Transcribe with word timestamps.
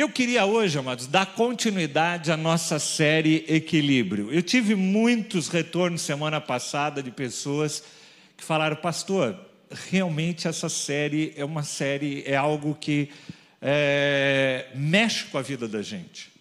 Eu 0.00 0.08
queria 0.08 0.46
hoje, 0.46 0.78
amados, 0.78 1.06
dar 1.06 1.26
continuidade 1.26 2.32
à 2.32 2.36
nossa 2.36 2.78
série 2.78 3.44
Equilíbrio. 3.46 4.32
Eu 4.32 4.42
tive 4.42 4.74
muitos 4.74 5.48
retornos 5.48 6.00
semana 6.00 6.40
passada 6.40 7.02
de 7.02 7.10
pessoas 7.10 7.84
que 8.34 8.42
falaram, 8.42 8.76
pastor, 8.76 9.38
realmente 9.90 10.48
essa 10.48 10.70
série 10.70 11.34
é 11.36 11.44
uma 11.44 11.62
série, 11.62 12.22
é 12.24 12.34
algo 12.34 12.74
que 12.74 13.10
é, 13.60 14.68
mexe 14.74 15.24
com 15.26 15.36
a 15.36 15.42
vida 15.42 15.68
da 15.68 15.82
gente. 15.82 16.32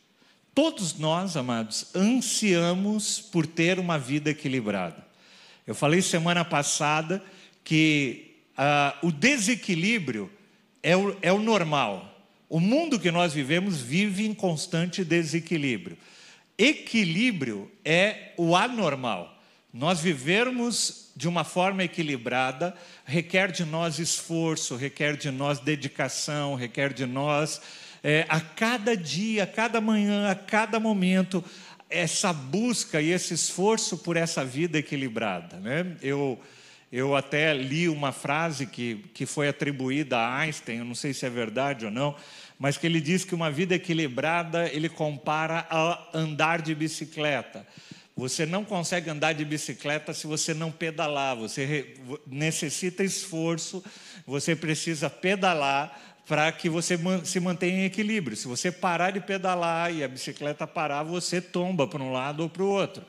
Todos 0.55 0.97
nós, 0.97 1.35
amados, 1.35 1.93
ansiamos 1.93 3.19
por 3.19 3.45
ter 3.45 3.77
uma 3.77 3.99
vida 3.99 4.29
equilibrada. 4.29 5.05
Eu 5.67 5.75
falei 5.75 6.01
semana 6.01 6.45
passada 6.45 7.21
que 7.65 8.37
ah, 8.55 8.95
o 9.03 9.11
desequilíbrio 9.11 10.31
é 10.81 10.95
o, 10.95 11.17
é 11.21 11.33
o 11.33 11.39
normal. 11.39 12.08
O 12.49 12.59
mundo 12.59 12.99
que 12.99 13.11
nós 13.11 13.31
vivemos 13.31 13.79
vive 13.79 14.25
em 14.25 14.33
constante 14.33 15.05
desequilíbrio. 15.05 15.95
Equilíbrio 16.57 17.71
é 17.85 18.33
o 18.37 18.55
anormal. 18.55 19.37
Nós 19.71 20.01
vivermos 20.01 21.11
de 21.15 21.27
uma 21.27 21.43
forma 21.43 21.83
equilibrada 21.83 22.75
requer 23.05 23.51
de 23.51 23.63
nós 23.63 23.99
esforço, 23.99 24.75
requer 24.75 25.15
de 25.15 25.29
nós 25.29 25.59
dedicação, 25.59 26.55
requer 26.55 26.91
de 26.91 27.05
nós, 27.05 27.61
é, 28.03 28.25
a 28.27 28.41
cada 28.41 28.97
dia, 28.97 29.43
a 29.43 29.47
cada 29.47 29.79
manhã, 29.79 30.31
a 30.31 30.33
cada 30.33 30.79
momento, 30.79 31.43
essa 31.87 32.33
busca 32.33 32.99
e 32.99 33.11
esse 33.11 33.35
esforço 33.35 33.99
por 33.99 34.17
essa 34.17 34.43
vida 34.43 34.79
equilibrada. 34.79 35.57
Né? 35.57 35.95
Eu 36.01 36.39
eu 36.91 37.15
até 37.15 37.53
li 37.53 37.87
uma 37.87 38.11
frase 38.11 38.65
que, 38.65 39.05
que 39.13 39.25
foi 39.27 39.47
atribuída 39.47 40.17
a 40.17 40.39
Einstein, 40.39 40.79
eu 40.79 40.85
não 40.85 40.95
sei 40.95 41.13
se 41.13 41.23
é 41.23 41.29
verdade 41.29 41.85
ou 41.85 41.91
não, 41.91 42.15
mas 42.59 42.77
que 42.77 42.85
ele 42.85 42.99
diz 42.99 43.23
que 43.23 43.33
uma 43.33 43.49
vida 43.49 43.73
equilibrada 43.73 44.67
ele 44.67 44.89
compara 44.89 45.65
a 45.69 46.09
andar 46.13 46.61
de 46.61 46.75
bicicleta. 46.75 47.65
Você 48.15 48.45
não 48.45 48.65
consegue 48.65 49.09
andar 49.09 49.31
de 49.31 49.45
bicicleta 49.45 50.13
se 50.13 50.27
você 50.27 50.53
não 50.53 50.69
pedalar, 50.69 51.37
você 51.37 51.95
necessita 52.27 53.01
esforço, 53.01 53.81
você 54.27 54.57
precisa 54.57 55.09
pedalar 55.09 55.97
para 56.27 56.51
que 56.51 56.69
você 56.69 56.99
se 57.23 57.39
mantenha 57.39 57.79
em 57.79 57.85
equilíbrio. 57.85 58.35
Se 58.35 58.47
você 58.47 58.71
parar 58.71 59.11
de 59.11 59.21
pedalar 59.21 59.91
e 59.91 60.03
a 60.03 60.07
bicicleta 60.07 60.67
parar, 60.67 61.01
você 61.01 61.41
tomba 61.41 61.87
para 61.87 62.03
um 62.03 62.11
lado 62.11 62.41
ou 62.41 62.49
para 62.49 62.61
o 62.61 62.67
outro. 62.67 63.03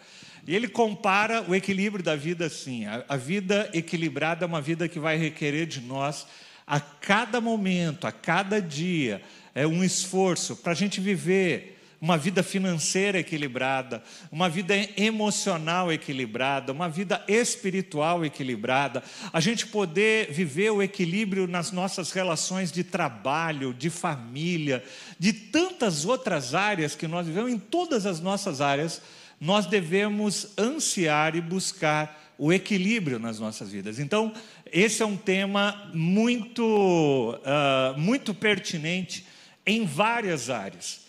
E 0.46 0.54
ele 0.54 0.68
compara 0.68 1.44
o 1.46 1.54
equilíbrio 1.54 2.02
da 2.02 2.16
vida 2.16 2.46
assim: 2.46 2.86
a, 2.86 3.16
vida 3.16 3.68
equilibrada 3.74 4.44
é 4.44 4.48
uma 4.48 4.60
vida 4.60 4.88
que 4.88 4.98
vai 4.98 5.16
requerer 5.16 5.66
de 5.66 5.80
nós, 5.80 6.26
a 6.66 6.80
cada 6.80 7.40
momento, 7.40 8.06
a 8.06 8.12
cada 8.12 8.60
dia, 8.60 9.20
é 9.54 9.66
um 9.66 9.82
esforço 9.82 10.56
para 10.56 10.72
a 10.72 10.76
gente 10.76 11.00
viver 11.00 11.78
uma 12.00 12.16
vida 12.16 12.42
financeira 12.42 13.18
equilibrada, 13.18 14.02
uma 14.32 14.48
vida 14.48 14.74
emocional 14.96 15.92
equilibrada, 15.92 16.72
uma 16.72 16.88
vida 16.88 17.22
espiritual 17.28 18.24
equilibrada, 18.24 19.02
a 19.30 19.38
gente 19.38 19.66
poder 19.66 20.32
viver 20.32 20.70
o 20.70 20.82
equilíbrio 20.82 21.46
nas 21.46 21.70
nossas 21.70 22.10
relações 22.10 22.72
de 22.72 22.82
trabalho, 22.82 23.74
de 23.74 23.90
família, 23.90 24.82
de 25.18 25.32
tantas 25.32 26.06
outras 26.06 26.54
áreas 26.54 26.94
que 26.94 27.06
nós 27.06 27.26
vivemos, 27.26 27.52
em 27.52 27.58
todas 27.58 28.06
as 28.06 28.18
nossas 28.18 28.62
áreas 28.62 29.02
nós 29.38 29.66
devemos 29.66 30.48
ansiar 30.58 31.34
e 31.34 31.40
buscar 31.40 32.34
o 32.36 32.52
equilíbrio 32.52 33.18
nas 33.18 33.38
nossas 33.38 33.70
vidas. 33.70 33.98
Então, 33.98 34.32
esse 34.70 35.02
é 35.02 35.06
um 35.06 35.16
tema 35.16 35.90
muito, 35.92 36.62
uh, 36.64 37.98
muito 37.98 38.34
pertinente 38.34 39.26
em 39.66 39.84
várias 39.84 40.50
áreas. 40.50 41.00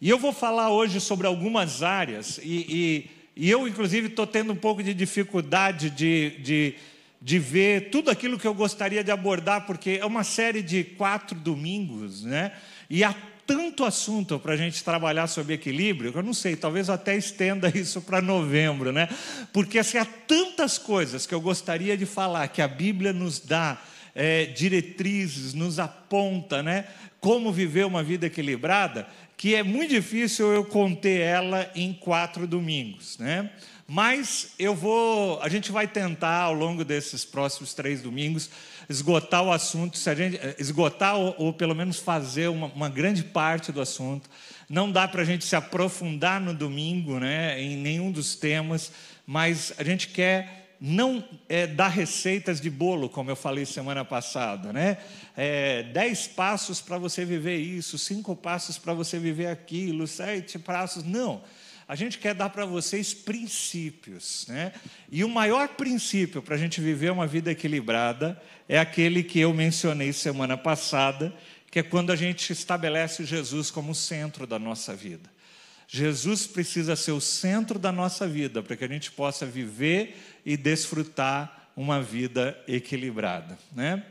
E 0.00 0.08
eu 0.08 0.18
vou 0.18 0.32
falar 0.32 0.70
hoje 0.70 1.00
sobre 1.00 1.26
algumas 1.26 1.82
áreas, 1.82 2.38
e, 2.42 2.66
e, 2.68 3.10
e 3.36 3.50
eu, 3.50 3.68
inclusive, 3.68 4.08
estou 4.08 4.26
tendo 4.26 4.52
um 4.52 4.56
pouco 4.56 4.82
de 4.82 4.94
dificuldade 4.94 5.90
de, 5.90 6.30
de, 6.42 6.74
de 7.20 7.38
ver 7.38 7.90
tudo 7.90 8.10
aquilo 8.10 8.38
que 8.38 8.46
eu 8.46 8.54
gostaria 8.54 9.04
de 9.04 9.10
abordar, 9.10 9.66
porque 9.66 9.98
é 10.00 10.06
uma 10.06 10.24
série 10.24 10.62
de 10.62 10.84
quatro 10.84 11.38
domingos, 11.38 12.24
né? 12.24 12.52
E 12.88 13.04
a 13.04 13.14
tanto 13.46 13.84
assunto 13.84 14.38
para 14.38 14.54
a 14.54 14.56
gente 14.56 14.84
trabalhar 14.84 15.26
sobre 15.26 15.54
equilíbrio, 15.54 16.12
que 16.12 16.18
eu 16.18 16.22
não 16.22 16.32
sei, 16.32 16.54
talvez 16.54 16.88
até 16.88 17.16
estenda 17.16 17.68
isso 17.76 18.00
para 18.00 18.22
novembro, 18.22 18.92
né? 18.92 19.08
Porque 19.52 19.80
assim, 19.80 19.98
há 19.98 20.04
tantas 20.04 20.78
coisas 20.78 21.26
que 21.26 21.34
eu 21.34 21.40
gostaria 21.40 21.96
de 21.96 22.06
falar, 22.06 22.46
que 22.46 22.62
a 22.62 22.68
Bíblia 22.68 23.12
nos 23.12 23.40
dá 23.40 23.76
é, 24.14 24.46
diretrizes, 24.46 25.54
nos 25.54 25.78
aponta, 25.78 26.62
né? 26.62 26.86
Como 27.20 27.52
viver 27.52 27.86
uma 27.86 28.02
vida 28.02 28.26
equilibrada, 28.26 29.06
que 29.36 29.54
é 29.54 29.62
muito 29.62 29.90
difícil 29.90 30.52
eu 30.52 30.64
conter 30.64 31.20
ela 31.20 31.70
em 31.74 31.92
quatro 31.92 32.46
domingos, 32.46 33.18
né? 33.18 33.50
Mas 33.92 34.52
eu 34.56 34.72
vou, 34.72 35.42
a 35.42 35.48
gente 35.48 35.72
vai 35.72 35.88
tentar 35.88 36.42
ao 36.42 36.54
longo 36.54 36.84
desses 36.84 37.24
próximos 37.24 37.74
três 37.74 38.00
domingos 38.00 38.48
esgotar 38.88 39.42
o 39.42 39.50
assunto, 39.50 39.98
se 39.98 40.08
a 40.08 40.14
gente 40.14 40.36
eh, 40.36 40.54
esgotar 40.58 41.16
ou, 41.16 41.34
ou 41.38 41.52
pelo 41.52 41.74
menos 41.74 41.98
fazer 41.98 42.48
uma, 42.48 42.66
uma, 42.66 42.88
grande 42.88 43.24
parte 43.24 43.72
do 43.72 43.80
assunto. 43.80 44.30
Não 44.68 44.92
dá 44.92 45.08
para 45.08 45.22
a 45.22 45.24
gente 45.24 45.44
se 45.44 45.56
aprofundar 45.56 46.40
no 46.40 46.54
domingo, 46.54 47.18
né, 47.18 47.60
em 47.60 47.76
nenhum 47.76 48.12
dos 48.12 48.36
temas, 48.36 48.92
mas 49.26 49.72
a 49.78 49.82
gente 49.82 50.06
quer 50.08 50.59
não 50.80 51.22
é, 51.48 51.66
dar 51.66 51.88
receitas 51.88 52.60
de 52.60 52.70
bolo, 52.70 53.08
como 53.08 53.30
eu 53.30 53.36
falei 53.36 53.66
semana 53.66 54.04
passada, 54.04 54.72
né? 54.72 54.96
É, 55.36 55.82
dez 55.84 56.26
passos 56.26 56.80
para 56.80 56.96
você 56.96 57.24
viver 57.24 57.58
isso, 57.58 57.98
cinco 57.98 58.34
passos 58.34 58.78
para 58.78 58.94
você 58.94 59.18
viver 59.18 59.46
aquilo, 59.46 60.06
sete 60.06 60.58
passos. 60.58 61.04
Não 61.04 61.42
a 61.90 61.96
gente 61.96 62.18
quer 62.18 62.34
dar 62.34 62.50
para 62.50 62.64
vocês 62.64 63.12
princípios. 63.12 64.46
Né? 64.46 64.72
E 65.10 65.24
o 65.24 65.28
maior 65.28 65.70
princípio 65.70 66.40
para 66.40 66.54
a 66.54 66.58
gente 66.58 66.80
viver 66.80 67.10
uma 67.10 67.26
vida 67.26 67.50
equilibrada 67.50 68.40
é 68.68 68.78
aquele 68.78 69.24
que 69.24 69.40
eu 69.40 69.52
mencionei 69.52 70.12
semana 70.12 70.56
passada, 70.56 71.34
que 71.68 71.80
é 71.80 71.82
quando 71.82 72.12
a 72.12 72.16
gente 72.16 72.52
estabelece 72.52 73.24
Jesus 73.24 73.72
como 73.72 73.92
centro 73.92 74.46
da 74.46 74.56
nossa 74.56 74.94
vida. 74.94 75.28
Jesus 75.92 76.46
precisa 76.46 76.94
ser 76.94 77.10
o 77.10 77.20
centro 77.20 77.76
da 77.76 77.90
nossa 77.90 78.28
vida 78.28 78.62
para 78.62 78.76
que 78.76 78.84
a 78.84 78.88
gente 78.88 79.10
possa 79.10 79.44
viver 79.44 80.16
e 80.46 80.56
desfrutar 80.56 81.68
uma 81.76 82.00
vida 82.00 82.56
equilibrada. 82.68 83.58
Né? 83.74 84.04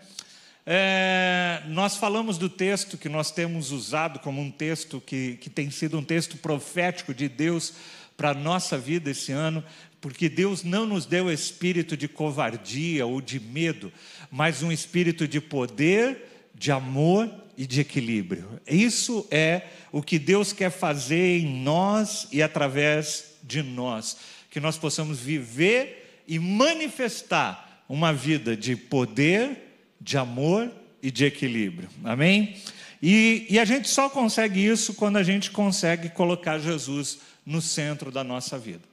É, 0.66 1.64
nós 1.68 1.96
falamos 1.96 2.38
do 2.38 2.50
texto 2.50 2.98
que 2.98 3.08
nós 3.08 3.32
temos 3.32 3.72
usado 3.72 4.20
como 4.20 4.42
um 4.42 4.52
texto 4.52 5.00
que, 5.00 5.38
que 5.38 5.50
tem 5.50 5.72
sido 5.72 5.98
um 5.98 6.04
texto 6.04 6.36
profético 6.36 7.14
de 7.14 7.30
Deus 7.30 7.74
para 8.18 8.32
a 8.32 8.34
nossa 8.34 8.78
vida 8.78 9.12
esse 9.12 9.32
ano, 9.32 9.64
porque 10.02 10.28
Deus 10.28 10.66
não 10.66 10.86
nos 10.86 11.06
deu 11.06 11.32
espírito 11.32 11.96
de 11.96 12.10
covardia 12.10 13.06
ou 13.06 13.22
de 13.22 13.40
medo, 13.40 13.90
mas 14.30 14.62
um 14.62 14.70
espírito 14.70 15.26
de 15.26 15.40
poder, 15.40 16.29
de 16.60 16.74
amor 16.74 17.32
e 17.58 17.66
de 17.66 17.80
equilíbrio. 17.80 18.60
Isso 18.68 19.26
é 19.32 19.64
o 19.94 20.04
que 20.04 20.20
Deus 20.20 20.52
quer 20.52 20.70
fazer 20.70 21.40
em 21.40 21.64
nós 21.64 22.28
e 22.34 22.44
através 22.44 23.36
de 23.42 23.64
nós, 23.64 24.18
que 24.52 24.60
nós 24.60 24.78
possamos 24.78 25.20
viver 25.20 26.22
e 26.28 26.38
manifestar 26.38 27.84
uma 27.88 28.14
vida 28.14 28.58
de 28.58 28.76
poder, 28.76 29.74
de 30.02 30.18
amor 30.18 30.70
e 31.02 31.10
de 31.10 31.24
equilíbrio. 31.24 31.90
Amém? 32.04 32.58
E, 33.02 33.48
e, 33.50 33.58
a 33.58 33.64
gente 33.64 33.88
só 33.88 34.10
consegue 34.10 34.64
isso 34.64 34.94
quando 34.94 35.16
a 35.16 35.24
gente 35.24 35.50
consegue 35.50 36.10
colocar 36.10 36.60
Jesus 36.60 37.20
no 37.46 37.62
centro 37.62 38.12
da 38.12 38.22
nossa 38.22 38.60
vida. 38.60 38.84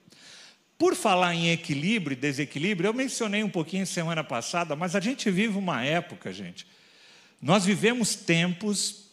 Por 0.78 0.94
falar 0.94 1.34
em 1.34 1.50
equilíbrio 1.50 2.14
e 2.14 2.20
desequilíbrio, 2.20 2.88
eu 2.88 2.94
mencionei 2.94 3.42
um 3.42 3.48
pouquinho 3.48 3.84
semana 3.84 4.22
passada, 4.22 4.76
mas 4.76 4.94
a 4.94 5.00
gente 5.00 5.28
vive 5.28 5.58
uma 5.58 5.84
época, 5.84 6.32
gente. 6.32 6.64
Nós 7.40 7.64
vivemos 7.64 8.14
tempos 8.14 9.06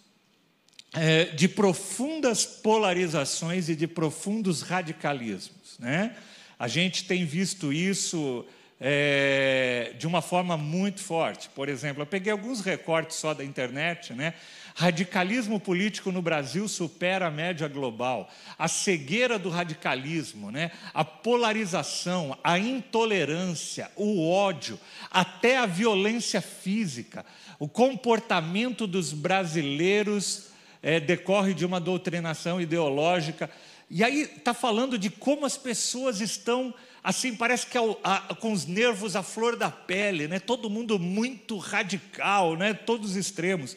é, 0.94 1.26
de 1.26 1.48
profundas 1.48 2.46
polarizações 2.46 3.68
e 3.70 3.76
de 3.76 3.88
profundos 3.88 4.62
radicalismos. 4.62 5.78
Né? 5.80 6.16
A 6.58 6.68
gente 6.68 7.06
tem 7.06 7.26
visto 7.26 7.74
isso 7.74 8.46
é, 8.80 9.94
de 9.98 10.08
uma 10.08 10.22
forma 10.22 10.58
muito 10.58 11.02
forte. 11.02 11.50
Por 11.50 11.68
exemplo, 11.68 12.02
eu 12.02 12.08
peguei 12.08 12.32
alguns 12.32 12.62
recortes 12.62 13.18
só 13.18 13.34
da 13.34 13.44
internet, 13.44 14.14
né? 14.14 14.34
Radicalismo 14.76 15.60
político 15.60 16.12
no 16.12 16.22
Brasil 16.22 16.68
supera 16.68 17.28
a 17.28 17.32
média 17.32 17.68
global. 17.68 18.28
A 18.58 18.68
cegueira 18.68 19.38
do 19.38 19.50
radicalismo, 19.50 20.50
né? 20.50 20.72
a 20.94 21.06
polarização, 21.06 22.38
a 22.44 22.58
intolerância, 22.58 23.92
o 23.96 24.28
ódio, 24.28 24.80
até 25.12 25.58
a 25.58 25.68
violência 25.68 26.42
física. 26.42 27.24
O 27.60 27.68
comportamento 27.68 28.86
dos 28.88 29.14
brasileiros 29.14 30.48
é, 30.82 31.00
decorre 31.00 31.54
de 31.54 31.66
uma 31.66 31.80
doutrinação 31.80 32.60
ideológica. 32.60 33.50
E 33.90 34.04
aí 34.04 34.24
está 34.24 34.54
falando 34.54 34.98
de 34.98 35.10
como 35.10 35.46
as 35.46 35.58
pessoas 35.58 36.20
estão 36.20 36.74
assim, 37.04 37.36
parece 37.36 37.68
que 37.68 37.78
é 37.78 37.82
com 38.40 38.54
os 38.54 38.66
nervos 38.66 39.16
à 39.16 39.22
flor 39.22 39.58
da 39.58 39.70
pele, 39.70 40.28
né? 40.28 40.40
todo 40.40 40.70
mundo 40.70 40.98
muito 40.98 41.58
radical, 41.58 42.56
né? 42.56 42.74
todos 42.74 43.18
extremos. 43.18 43.76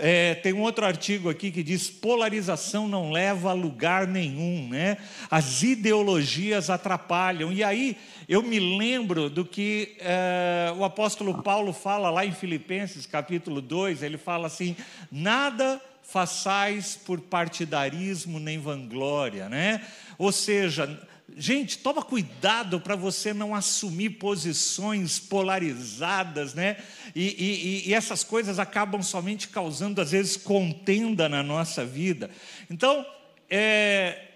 É, 0.00 0.34
tem 0.34 0.52
um 0.52 0.62
outro 0.62 0.84
artigo 0.84 1.28
aqui 1.28 1.50
que 1.50 1.62
diz: 1.62 1.90
polarização 1.90 2.88
não 2.88 3.10
leva 3.10 3.50
a 3.50 3.54
lugar 3.54 4.06
nenhum, 4.06 4.68
né? 4.68 4.96
As 5.30 5.62
ideologias 5.62 6.70
atrapalham. 6.70 7.52
E 7.52 7.62
aí 7.62 7.96
eu 8.28 8.42
me 8.42 8.58
lembro 8.58 9.30
do 9.30 9.44
que 9.44 9.96
é, 10.00 10.72
o 10.76 10.84
apóstolo 10.84 11.42
Paulo 11.42 11.72
fala 11.72 12.10
lá 12.10 12.24
em 12.24 12.32
Filipenses, 12.32 13.06
capítulo 13.06 13.60
2, 13.60 14.02
ele 14.02 14.18
fala 14.18 14.46
assim: 14.46 14.76
nada 15.10 15.80
façais 16.02 16.96
por 16.96 17.20
partidarismo 17.20 18.38
nem 18.38 18.58
vanglória, 18.58 19.48
né? 19.48 19.84
Ou 20.16 20.30
seja, 20.30 20.98
gente, 21.34 21.78
toma 21.78 22.02
cuidado 22.02 22.80
para 22.80 22.94
você 22.94 23.32
não 23.32 23.54
assumir 23.54 24.10
posições 24.10 25.18
polarizadas, 25.18 26.54
né? 26.54 26.76
E, 27.14 27.84
e, 27.84 27.88
e, 27.88 27.94
essas 27.94 28.22
coisas 28.22 28.58
acabam 28.58 29.02
somente 29.02 29.48
causando, 29.48 30.00
às 30.00 30.12
vezes, 30.12 30.36
contenda 30.36 31.28
na 31.28 31.42
nossa 31.42 31.84
vida. 31.84 32.30
Então, 32.70 33.04
é, 33.50 34.26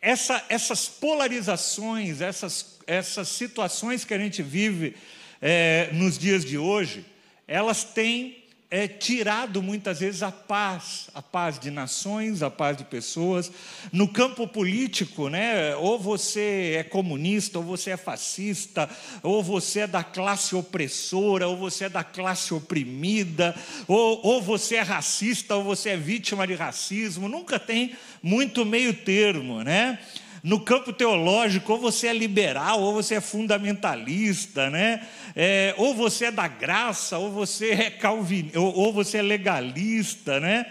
essa, 0.00 0.44
essas 0.48 0.88
polarizações, 0.88 2.20
essas, 2.20 2.78
essas 2.86 3.28
situações 3.28 4.04
que 4.04 4.14
a 4.14 4.18
gente 4.18 4.42
vive 4.42 4.96
é, 5.40 5.90
nos 5.92 6.18
dias 6.18 6.44
de 6.44 6.58
hoje, 6.58 7.04
elas 7.46 7.84
têm 7.84 8.41
é, 8.72 8.88
tirado 8.88 9.62
muitas 9.62 10.00
vezes 10.00 10.22
a 10.22 10.32
paz, 10.32 11.10
a 11.14 11.20
paz 11.20 11.58
de 11.58 11.70
nações, 11.70 12.42
a 12.42 12.48
paz 12.48 12.74
de 12.74 12.84
pessoas. 12.84 13.52
No 13.92 14.08
campo 14.08 14.48
político, 14.48 15.28
né, 15.28 15.76
ou 15.76 15.98
você 15.98 16.76
é 16.78 16.82
comunista, 16.82 17.58
ou 17.58 17.64
você 17.66 17.90
é 17.90 17.98
fascista, 17.98 18.88
ou 19.22 19.42
você 19.42 19.80
é 19.80 19.86
da 19.86 20.02
classe 20.02 20.56
opressora, 20.56 21.46
ou 21.46 21.54
você 21.54 21.84
é 21.84 21.88
da 21.90 22.02
classe 22.02 22.54
oprimida, 22.54 23.54
ou, 23.86 24.26
ou 24.26 24.40
você 24.40 24.76
é 24.76 24.80
racista, 24.80 25.54
ou 25.54 25.62
você 25.62 25.90
é 25.90 25.96
vítima 25.98 26.46
de 26.46 26.54
racismo. 26.54 27.28
Nunca 27.28 27.58
tem 27.58 27.94
muito 28.22 28.64
meio 28.64 28.94
termo, 28.94 29.62
né? 29.62 29.98
No 30.42 30.58
campo 30.58 30.92
teológico, 30.92 31.72
ou 31.72 31.78
você 31.78 32.08
é 32.08 32.12
liberal, 32.12 32.80
ou 32.80 32.92
você 32.94 33.14
é 33.14 33.20
fundamentalista, 33.20 34.68
né? 34.68 35.06
É, 35.36 35.72
ou 35.78 35.94
você 35.94 36.26
é 36.26 36.30
da 36.32 36.48
graça, 36.48 37.16
ou 37.16 37.30
você 37.30 37.70
é 37.70 37.90
calvin, 37.90 38.50
ou, 38.56 38.74
ou 38.74 38.92
você 38.92 39.18
é 39.18 39.22
legalista, 39.22 40.40
né? 40.40 40.66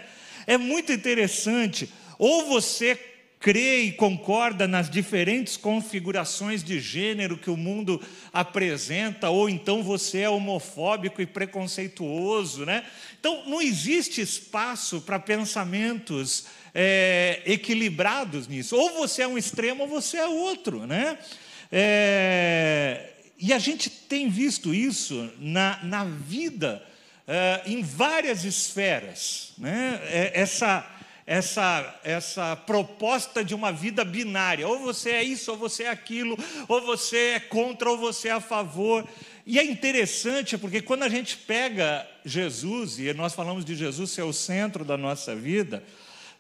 É 0.45 0.57
muito 0.57 0.91
interessante. 0.91 1.89
Ou 2.19 2.47
você 2.47 3.00
crê 3.41 3.83
e 3.83 3.91
concorda 3.94 4.68
nas 4.68 4.89
diferentes 4.89 5.57
configurações 5.57 6.63
de 6.63 6.79
gênero 6.79 7.38
que 7.38 7.50
o 7.50 7.57
mundo 7.57 8.00
apresenta, 8.31 9.29
ou 9.29 9.50
então 9.50 9.81
você 9.81 10.19
é 10.19 10.29
homofóbico 10.29 11.21
e 11.21 11.25
preconceituoso, 11.25 12.65
né? 12.65 12.83
Então 13.19 13.44
não 13.47 13.62
existe 13.62 14.21
espaço 14.21 15.01
para 15.01 15.17
pensamentos 15.17 16.45
é, 16.73 17.41
equilibrados 17.45 18.47
nisso. 18.47 18.75
Ou 18.75 18.94
você 18.94 19.23
é 19.23 19.27
um 19.27 19.38
extremo 19.38 19.83
ou 19.83 19.89
você 19.89 20.18
é 20.18 20.27
outro, 20.27 20.85
né? 20.85 21.18
É, 21.71 23.09
e 23.39 23.53
a 23.53 23.59
gente 23.59 23.89
tem 23.89 24.29
visto 24.29 24.73
isso 24.73 25.29
na, 25.39 25.79
na 25.83 26.03
vida 26.03 26.83
é, 27.27 27.62
em 27.65 27.81
várias 27.81 28.44
esferas, 28.44 29.53
né? 29.57 30.00
É, 30.06 30.31
essa 30.33 30.88
essa, 31.25 32.00
essa 32.03 32.56
proposta 32.57 33.41
de 33.41 33.56
uma 33.56 33.71
vida 33.71 34.03
binária. 34.03 34.67
Ou 34.67 34.79
você 34.79 35.12
é 35.12 35.24
isso, 35.24 35.51
ou 35.51 35.57
você 35.57 35.83
é 35.83 35.89
aquilo, 35.89 36.38
ou 36.67 36.81
você 36.81 37.17
é 37.35 37.39
contra, 37.39 37.89
ou 37.89 37.97
você 37.97 38.27
é 38.27 38.31
a 38.31 38.41
favor. 38.41 39.07
E 39.45 39.57
é 39.57 39.63
interessante 39.63 40.57
porque 40.57 40.81
quando 40.81 41.03
a 41.03 41.09
gente 41.09 41.38
pega 41.38 42.06
Jesus, 42.25 43.00
e 43.00 43.13
nós 43.13 43.33
falamos 43.33 43.63
de 43.63 43.75
Jesus 43.75 44.12
ser 44.12 44.24
o 44.24 44.33
centro 44.33 44.83
da 44.83 44.97
nossa 44.97 45.33
vida, 45.33 45.81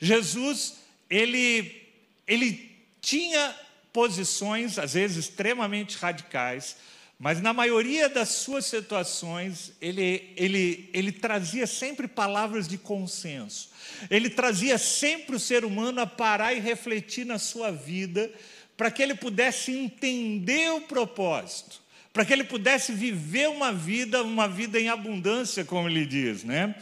Jesus, 0.01 0.77
ele, 1.09 1.79
ele 2.27 2.71
tinha 2.99 3.55
posições, 3.93 4.79
às 4.79 4.93
vezes 4.93 5.17
extremamente 5.17 5.97
radicais, 5.97 6.75
mas 7.19 7.39
na 7.39 7.53
maioria 7.53 8.09
das 8.09 8.29
suas 8.29 8.65
situações, 8.65 9.73
ele, 9.79 10.33
ele, 10.35 10.89
ele 10.91 11.11
trazia 11.11 11.67
sempre 11.67 12.07
palavras 12.07 12.67
de 12.67 12.79
consenso. 12.79 13.69
Ele 14.09 14.27
trazia 14.27 14.79
sempre 14.79 15.35
o 15.35 15.39
ser 15.39 15.63
humano 15.63 16.01
a 16.01 16.07
parar 16.07 16.51
e 16.51 16.59
refletir 16.59 17.23
na 17.23 17.37
sua 17.37 17.69
vida, 17.69 18.31
para 18.75 18.89
que 18.89 19.03
ele 19.03 19.13
pudesse 19.13 19.71
entender 19.71 20.71
o 20.71 20.81
propósito, 20.81 21.79
para 22.11 22.25
que 22.25 22.33
ele 22.33 22.43
pudesse 22.43 22.91
viver 22.91 23.49
uma 23.49 23.71
vida, 23.71 24.23
uma 24.23 24.47
vida 24.47 24.79
em 24.79 24.89
abundância, 24.89 25.63
como 25.63 25.87
ele 25.87 26.07
diz, 26.07 26.43
né? 26.43 26.73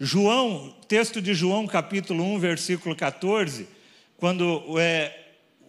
João, 0.00 0.74
texto 0.88 1.22
de 1.22 1.34
João, 1.34 1.68
capítulo 1.68 2.24
1, 2.34 2.38
versículo 2.40 2.96
14, 2.96 3.68
quando 4.16 4.78
é, 4.78 5.16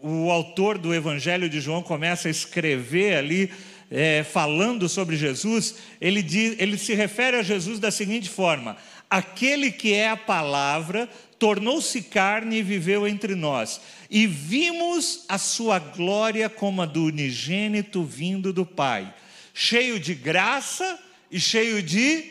o 0.01 0.31
autor 0.31 0.79
do 0.79 0.95
Evangelho 0.95 1.47
de 1.47 1.61
João 1.61 1.83
começa 1.83 2.27
a 2.27 2.31
escrever 2.31 3.17
ali, 3.17 3.51
é, 3.91 4.23
falando 4.23 4.89
sobre 4.89 5.15
Jesus, 5.15 5.75
ele, 6.01 6.23
diz, 6.23 6.55
ele 6.57 6.75
se 6.75 6.95
refere 6.95 7.37
a 7.37 7.43
Jesus 7.43 7.77
da 7.77 7.91
seguinte 7.91 8.27
forma: 8.27 8.75
Aquele 9.07 9.71
que 9.71 9.93
é 9.93 10.09
a 10.09 10.17
palavra 10.17 11.07
tornou-se 11.37 12.01
carne 12.01 12.57
e 12.57 12.63
viveu 12.63 13.07
entre 13.07 13.35
nós, 13.35 13.79
e 14.09 14.25
vimos 14.25 15.23
a 15.29 15.37
sua 15.37 15.77
glória 15.77 16.49
como 16.49 16.81
a 16.81 16.87
do 16.87 17.05
unigênito 17.05 18.03
vindo 18.03 18.51
do 18.51 18.65
Pai, 18.65 19.13
cheio 19.53 19.99
de 19.99 20.15
graça 20.15 20.97
e 21.29 21.39
cheio 21.39 21.83
de 21.83 22.25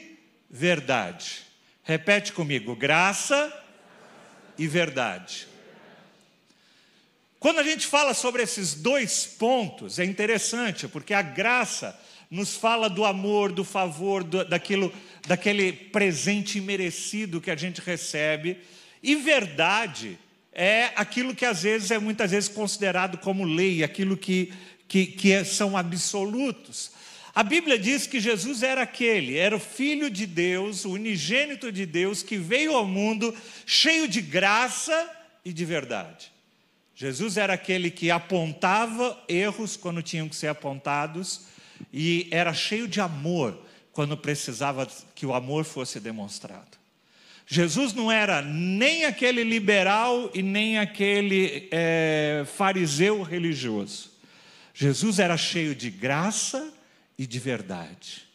verdade. 0.51 1.45
Repete 1.85 2.33
comigo: 2.33 2.75
graça 2.75 3.53
e 4.59 4.67
verdade. 4.67 5.47
Quando 7.39 7.59
a 7.59 7.63
gente 7.63 7.87
fala 7.87 8.15
sobre 8.15 8.43
esses 8.43 8.73
dois 8.75 9.27
pontos, 9.27 9.99
é 9.99 10.05
interessante, 10.05 10.89
porque 10.89 11.13
a 11.13 11.21
graça 11.21 11.99
nos 12.31 12.57
fala 12.57 12.89
do 12.89 13.05
amor, 13.05 13.53
do 13.53 13.63
favor, 13.63 14.25
do, 14.25 14.43
daquilo, 14.47 14.91
daquele 15.27 15.73
presente 15.73 16.57
imerecido 16.57 17.43
que 17.43 17.51
a 17.51 17.57
gente 17.57 17.83
recebe, 17.83 18.59
e 19.03 19.15
verdade 19.17 20.19
é 20.55 20.91
aquilo 20.97 21.35
que 21.35 21.45
às 21.45 21.65
vezes 21.65 21.91
é 21.91 21.99
muitas 21.99 22.31
vezes 22.31 22.49
considerado 22.49 23.19
como 23.19 23.45
lei, 23.45 23.85
aquilo 23.85 24.17
que, 24.17 24.51
que, 24.89 25.05
que 25.05 25.45
são 25.45 25.77
absolutos. 25.77 26.93
A 27.35 27.43
Bíblia 27.43 27.77
diz 27.77 28.07
que 28.07 28.21
Jesus 28.21 28.63
era 28.63 28.83
aquele, 28.83 29.37
era 29.37 29.57
o 29.57 29.61
Filho 29.61 30.09
de 30.09 30.25
Deus, 30.25 30.85
o 30.85 30.93
unigênito 30.93 31.73
de 31.73 31.85
Deus, 31.85 32.23
que 32.23 32.37
veio 32.37 32.77
ao 32.77 32.87
mundo 32.87 33.35
cheio 33.67 34.07
de 34.07 34.21
graça 34.21 35.11
e 35.45 35.53
de 35.53 35.65
verdade. 35.65 36.33
Jesus 36.95 37.37
era 37.37 37.55
aquele 37.55 37.91
que 37.91 38.09
apontava 38.09 39.21
erros 39.29 39.77
quando 39.77 40.01
tinham 40.01 40.29
que 40.29 40.37
ser 40.37 40.47
apontados 40.47 41.47
e 41.93 42.29
era 42.31 42.55
cheio 42.55 42.87
de 42.87 43.01
amor 43.01 43.59
quando 43.93 44.17
precisava 44.17 44.89
que 45.13 45.27
o 45.27 45.35
amor 45.35 45.65
fosse 45.65 45.99
demonstrado. 45.99 46.79
Jesus 47.49 47.93
não 47.93 48.13
era 48.13 48.41
nem 48.43 49.07
aquele 49.07 49.43
liberal 49.43 50.31
e 50.33 50.41
nem 50.41 50.79
aquele 50.79 51.69
é, 51.73 52.45
fariseu 52.57 53.23
religioso. 53.23 54.13
Jesus 54.73 55.19
era 55.19 55.37
cheio 55.37 55.75
de 55.75 55.91
graça 55.91 56.73
e 57.19 57.27
de 57.27 57.39
verdade. 57.39 58.27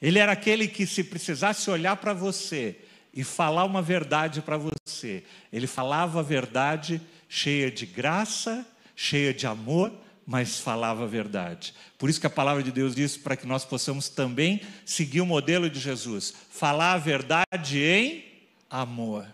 Ele 0.00 0.18
era 0.18 0.32
aquele 0.32 0.66
que, 0.66 0.86
se 0.86 1.04
precisasse 1.04 1.70
olhar 1.70 1.96
para 1.96 2.12
você 2.12 2.76
e 3.12 3.22
falar 3.24 3.64
uma 3.64 3.82
verdade 3.82 4.40
para 4.40 4.56
você, 4.56 5.24
ele 5.52 5.66
falava 5.66 6.20
a 6.20 6.22
verdade 6.22 7.00
cheia 7.28 7.70
de 7.70 7.84
graça, 7.84 8.66
cheia 8.94 9.34
de 9.34 9.46
amor, 9.46 9.92
mas 10.26 10.60
falava 10.60 11.04
a 11.04 11.06
verdade. 11.06 11.74
Por 11.98 12.08
isso 12.08 12.20
que 12.20 12.26
a 12.26 12.30
palavra 12.30 12.62
de 12.62 12.70
Deus 12.70 12.94
diz 12.94 13.16
para 13.16 13.36
que 13.36 13.46
nós 13.46 13.64
possamos 13.64 14.08
também 14.08 14.60
seguir 14.84 15.20
o 15.20 15.26
modelo 15.26 15.68
de 15.68 15.80
Jesus, 15.80 16.32
falar 16.50 16.92
a 16.92 16.98
verdade 16.98 17.78
em 17.78 18.24
amor. 18.70 19.26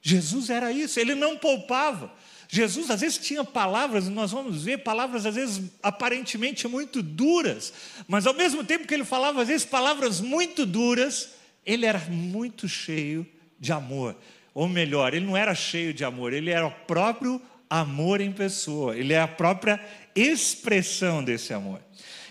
Jesus 0.00 0.50
era 0.50 0.70
isso, 0.70 1.00
ele 1.00 1.14
não 1.14 1.36
poupava. 1.36 2.12
Jesus 2.50 2.90
às 2.90 3.02
vezes 3.02 3.18
tinha 3.18 3.44
palavras, 3.44 4.08
nós 4.08 4.30
vamos 4.30 4.64
ver 4.64 4.78
palavras 4.78 5.26
às 5.26 5.34
vezes 5.34 5.70
aparentemente 5.82 6.66
muito 6.66 7.02
duras, 7.02 7.72
mas 8.08 8.26
ao 8.26 8.32
mesmo 8.32 8.64
tempo 8.64 8.86
que 8.86 8.94
ele 8.94 9.04
falava 9.04 9.42
às 9.42 9.48
vezes 9.48 9.66
palavras 9.66 10.18
muito 10.20 10.64
duras, 10.64 11.34
ele 11.64 11.84
era 11.84 11.98
muito 12.08 12.66
cheio 12.66 13.26
de 13.60 13.70
amor. 13.70 14.16
Ou 14.54 14.66
melhor, 14.66 15.12
ele 15.12 15.26
não 15.26 15.36
era 15.36 15.54
cheio 15.54 15.92
de 15.92 16.04
amor, 16.04 16.32
ele 16.32 16.50
era 16.50 16.66
o 16.66 16.70
próprio 16.70 17.40
amor 17.68 18.20
em 18.22 18.32
pessoa, 18.32 18.96
ele 18.96 19.12
é 19.12 19.20
a 19.20 19.28
própria 19.28 19.78
expressão 20.16 21.22
desse 21.22 21.52
amor. 21.52 21.80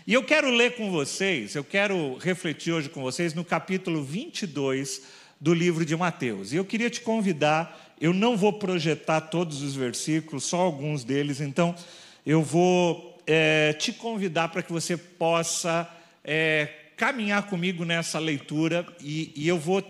E 0.06 0.14
eu 0.14 0.24
quero 0.24 0.50
ler 0.50 0.76
com 0.76 0.90
vocês, 0.90 1.54
eu 1.54 1.64
quero 1.64 2.18
refletir 2.18 2.72
hoje 2.72 2.90
com 2.90 3.02
vocês 3.02 3.34
no 3.34 3.46
capítulo 3.46 4.04
22 4.04 5.02
do 5.40 5.54
livro 5.54 5.86
de 5.86 5.96
Mateus. 5.96 6.52
E 6.52 6.56
eu 6.56 6.66
queria 6.66 6.90
te 6.90 7.02
convidar 7.02 7.87
eu 8.00 8.14
não 8.14 8.38
vou 8.38 8.54
projetar 8.54 9.22
todos 9.22 9.62
os 9.62 9.76
versículos, 9.76 10.44
só 10.46 10.58
alguns 10.58 11.04
deles, 11.04 11.42
então 11.42 11.76
eu 12.26 12.44
vou 12.44 13.18
é, 13.26 13.74
te 13.74 13.92
convidar 13.92 14.50
para 14.50 14.62
que 14.62 14.72
você 14.72 14.96
possa 14.96 15.90
é, 16.24 16.70
caminhar 16.96 17.44
comigo 17.48 17.86
nessa 17.86 18.20
leitura 18.20 18.86
e, 19.00 19.32
e 19.36 19.48
eu 19.48 19.58
vou 19.58 19.84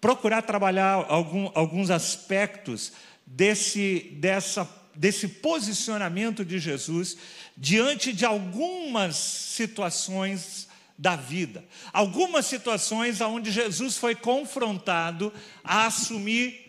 procurar 0.00 0.42
trabalhar 0.42 1.06
algum, 1.08 1.50
alguns 1.54 1.90
aspectos 1.90 2.92
desse, 3.26 4.10
dessa, 4.16 4.68
desse 4.94 5.26
posicionamento 5.26 6.44
de 6.44 6.58
Jesus 6.58 7.16
diante 7.56 8.12
de 8.12 8.24
algumas 8.24 9.16
situações 9.16 10.68
da 10.96 11.16
vida. 11.16 11.64
Algumas 11.92 12.46
situações 12.46 13.20
onde 13.20 13.50
Jesus 13.50 13.96
foi 13.96 14.14
confrontado 14.14 15.32
a 15.62 15.86
assumir 15.86 16.63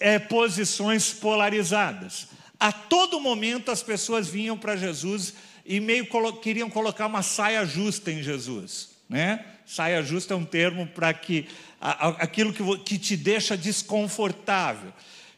é, 0.00 0.18
posições 0.18 1.12
polarizadas. 1.12 2.28
A 2.58 2.72
todo 2.72 3.20
momento 3.20 3.70
as 3.70 3.82
pessoas 3.82 4.28
vinham 4.28 4.56
para 4.56 4.76
Jesus 4.76 5.34
e 5.64 5.80
meio 5.80 6.06
colo 6.06 6.34
queriam 6.34 6.70
colocar 6.70 7.06
uma 7.06 7.22
saia 7.22 7.64
justa 7.64 8.10
em 8.10 8.22
Jesus. 8.22 8.90
Né? 9.08 9.44
Saia 9.66 10.02
justa 10.02 10.34
é 10.34 10.36
um 10.36 10.44
termo 10.44 10.86
para 10.86 11.12
que 11.12 11.46
a, 11.80 12.08
aquilo 12.08 12.52
que, 12.52 12.78
que 12.78 12.98
te 12.98 13.16
deixa 13.16 13.56
desconfortável 13.56 14.92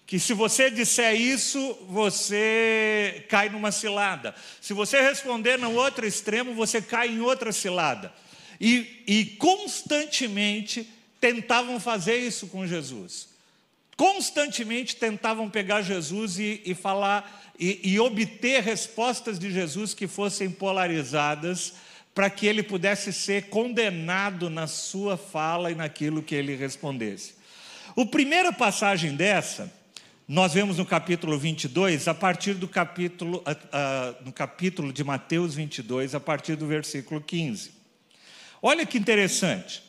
que 0.06 0.20
se 0.20 0.32
você 0.32 0.70
disser 0.70 1.20
isso, 1.20 1.76
você 1.88 3.26
cai 3.28 3.48
numa 3.48 3.72
cilada. 3.72 4.34
Se 4.60 4.72
você 4.72 5.00
responder 5.00 5.58
no 5.58 5.72
outro 5.72 6.06
extremo, 6.06 6.54
você 6.54 6.80
cai 6.80 7.08
em 7.08 7.20
outra 7.20 7.50
cilada. 7.50 8.12
E, 8.60 9.02
e 9.04 9.24
constantemente 9.36 10.88
tentavam 11.20 11.80
fazer 11.80 12.18
isso 12.18 12.46
com 12.46 12.64
Jesus. 12.64 13.28
Constantemente 13.96 14.96
tentavam 14.96 15.48
pegar 15.48 15.80
Jesus 15.82 16.38
e, 16.38 16.60
e 16.64 16.74
falar 16.74 17.52
e, 17.58 17.80
e 17.82 17.98
obter 17.98 18.62
respostas 18.62 19.38
de 19.38 19.50
Jesus 19.50 19.94
que 19.94 20.06
fossem 20.06 20.50
polarizadas 20.50 21.74
para 22.14 22.28
que 22.28 22.46
ele 22.46 22.62
pudesse 22.62 23.12
ser 23.12 23.48
condenado 23.48 24.50
na 24.50 24.66
sua 24.66 25.16
fala 25.16 25.70
e 25.70 25.74
naquilo 25.74 26.22
que 26.22 26.34
ele 26.34 26.54
respondesse. 26.54 27.34
O 27.94 28.04
primeira 28.04 28.52
passagem 28.52 29.14
dessa 29.14 29.72
nós 30.28 30.54
vemos 30.54 30.78
no 30.78 30.84
capítulo 30.84 31.38
22, 31.38 32.08
a 32.08 32.14
partir 32.14 32.54
do 32.54 32.66
capítulo, 32.66 33.38
uh, 33.38 33.50
uh, 33.52 34.24
no 34.24 34.32
capítulo 34.32 34.92
de 34.92 35.04
Mateus 35.04 35.54
22, 35.54 36.16
a 36.16 36.20
partir 36.20 36.56
do 36.56 36.66
versículo 36.66 37.20
15. 37.20 37.70
Olha 38.60 38.84
que 38.84 38.98
interessante. 38.98 39.85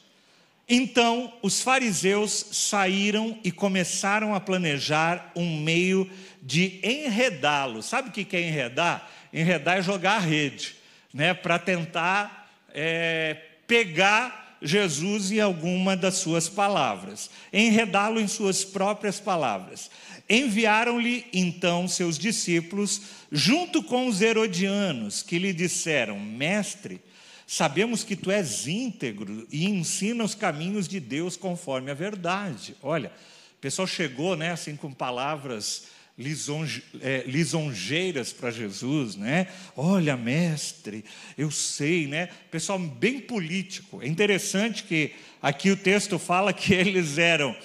Então 0.68 1.34
os 1.42 1.62
fariseus 1.62 2.48
saíram 2.52 3.40
e 3.44 3.52
começaram 3.52 4.36
a 4.36 4.40
planejar 4.40 5.32
um 5.36 5.62
meio 5.62 6.10
de 6.42 6.80
enredá-lo. 6.84 7.82
Sabe 7.82 8.10
o 8.10 8.12
que 8.12 8.36
é 8.36 8.42
enredar? 8.42 9.10
Enredar 9.32 9.78
é 9.78 9.82
jogar 9.82 10.16
a 10.16 10.20
rede, 10.20 10.76
né? 11.14 11.34
Para 11.34 11.58
tentar 11.58 12.50
é, 12.74 13.38
pegar 13.66 14.58
Jesus 14.62 15.32
em 15.32 15.40
alguma 15.40 15.96
das 15.96 16.16
suas 16.16 16.50
palavras, 16.50 17.30
enredá-lo 17.54 18.20
em 18.20 18.28
suas 18.28 18.66
próprias 18.66 19.20
palavras. 19.20 19.90
Enviaram-lhe 20.30 21.26
então 21.32 21.88
seus 21.88 22.18
discípulos, 22.18 23.02
junto 23.32 23.82
com 23.82 24.08
os 24.08 24.22
herodianos, 24.22 25.24
que 25.24 25.40
lhe 25.40 25.54
disseram: 25.54 26.20
Mestre, 26.20 27.00
sabemos 27.48 28.04
que 28.04 28.16
tu 28.16 28.30
és 28.30 28.68
íntegro 28.68 29.48
e 29.50 29.66
ensina 29.66 30.24
os 30.24 30.36
caminhos 30.36 30.88
de 30.88 31.00
Deus 31.00 31.38
conforme 31.38 31.90
a 31.90 31.94
verdade. 31.94 32.76
Olha, 32.84 33.12
o 33.58 33.62
pessoal 33.62 33.88
chegou, 33.88 34.36
né, 34.36 34.52
assim, 34.52 34.76
com 34.76 34.92
palavras 34.92 35.88
lisonje, 36.18 36.84
é, 37.02 37.24
lisonjeiras 37.26 38.34
para 38.34 38.52
Jesus, 38.52 39.16
né? 39.16 39.48
Olha, 39.76 40.18
mestre, 40.18 41.06
eu 41.38 41.50
sei, 41.50 42.06
né? 42.08 42.28
Pessoal 42.52 42.78
bem 42.78 43.20
político. 43.20 44.02
É 44.02 44.08
interessante 44.08 44.84
que 44.84 45.14
aqui 45.42 45.72
o 45.72 45.78
texto 45.78 46.20
fala 46.20 46.52
que 46.52 46.74
eles 46.76 47.18
eram 47.18 47.56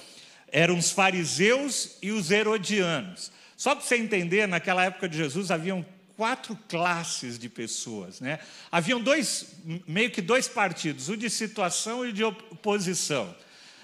eram 0.54 0.76
os 0.76 0.90
fariseus 0.90 1.96
e 2.02 2.10
os 2.10 2.30
herodianos. 2.30 3.32
Só 3.56 3.74
para 3.74 3.84
você 3.84 3.96
entender, 3.96 4.46
naquela 4.46 4.84
época 4.84 5.08
de 5.08 5.16
Jesus 5.16 5.50
haviam 5.50 5.84
quatro 6.16 6.56
classes 6.68 7.38
de 7.38 7.48
pessoas, 7.48 8.20
né? 8.20 8.38
Haviam 8.70 9.00
dois, 9.00 9.54
meio 9.86 10.10
que 10.10 10.20
dois 10.20 10.48
partidos, 10.48 11.08
o 11.08 11.16
de 11.16 11.28
situação 11.30 12.04
e 12.04 12.10
o 12.10 12.12
de 12.12 12.24
oposição. 12.24 13.34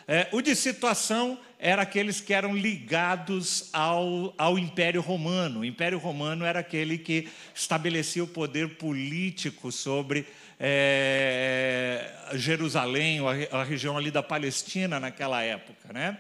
É, 0.07 0.29
o 0.33 0.41
de 0.41 0.57
situação 0.57 1.39
era 1.59 1.83
aqueles 1.83 2.21
que 2.21 2.33
eram 2.33 2.57
ligados 2.57 3.69
ao, 3.73 4.33
ao 4.39 4.59
Império 4.59 5.01
Romano. 5.01 5.61
O 5.61 5.65
Império 5.65 5.99
Romano 5.99 6.45
era 6.45 6.61
aquele 6.61 6.97
que 6.97 7.29
estabelecia 7.55 8.25
o 8.25 8.29
poder 8.29 8.77
político 8.77 9.71
sobre 9.71 10.27
é, 10.59 12.11
Jerusalém, 12.35 13.21
a, 13.21 13.59
a 13.59 13.65
região 13.65 13.99
ali 13.99 14.11
da 14.11 14.23
Palestina 14.23 14.99
naquela 14.99 15.43
época, 15.43 15.93
né? 15.93 16.19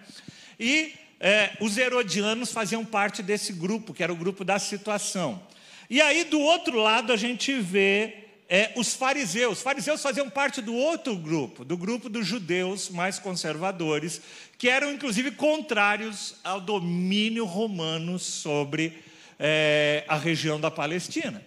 E 0.58 0.92
é, 1.20 1.50
os 1.60 1.76
herodianos 1.76 2.52
faziam 2.52 2.84
parte 2.84 3.22
desse 3.22 3.52
grupo, 3.52 3.94
que 3.94 4.02
era 4.02 4.12
o 4.12 4.16
grupo 4.16 4.44
da 4.44 4.58
situação. 4.58 5.42
E 5.88 6.00
aí, 6.00 6.24
do 6.24 6.40
outro 6.40 6.78
lado, 6.78 7.12
a 7.12 7.16
gente 7.16 7.52
vê 7.58 8.14
é, 8.48 8.72
os 8.76 8.94
fariseus. 8.94 9.58
Os 9.58 9.62
fariseus 9.62 10.02
faziam 10.02 10.28
parte 10.28 10.60
do 10.60 10.74
outro 10.74 11.16
grupo, 11.16 11.64
do 11.64 11.76
grupo 11.76 12.08
dos 12.08 12.26
judeus 12.26 12.90
mais 12.90 13.18
conservadores, 13.18 14.20
que 14.56 14.68
eram 14.68 14.92
inclusive 14.92 15.30
contrários 15.32 16.34
ao 16.44 16.60
domínio 16.60 17.44
romano 17.44 18.18
sobre 18.18 18.98
é, 19.38 20.04
a 20.08 20.16
região 20.16 20.60
da 20.60 20.70
Palestina. 20.70 21.44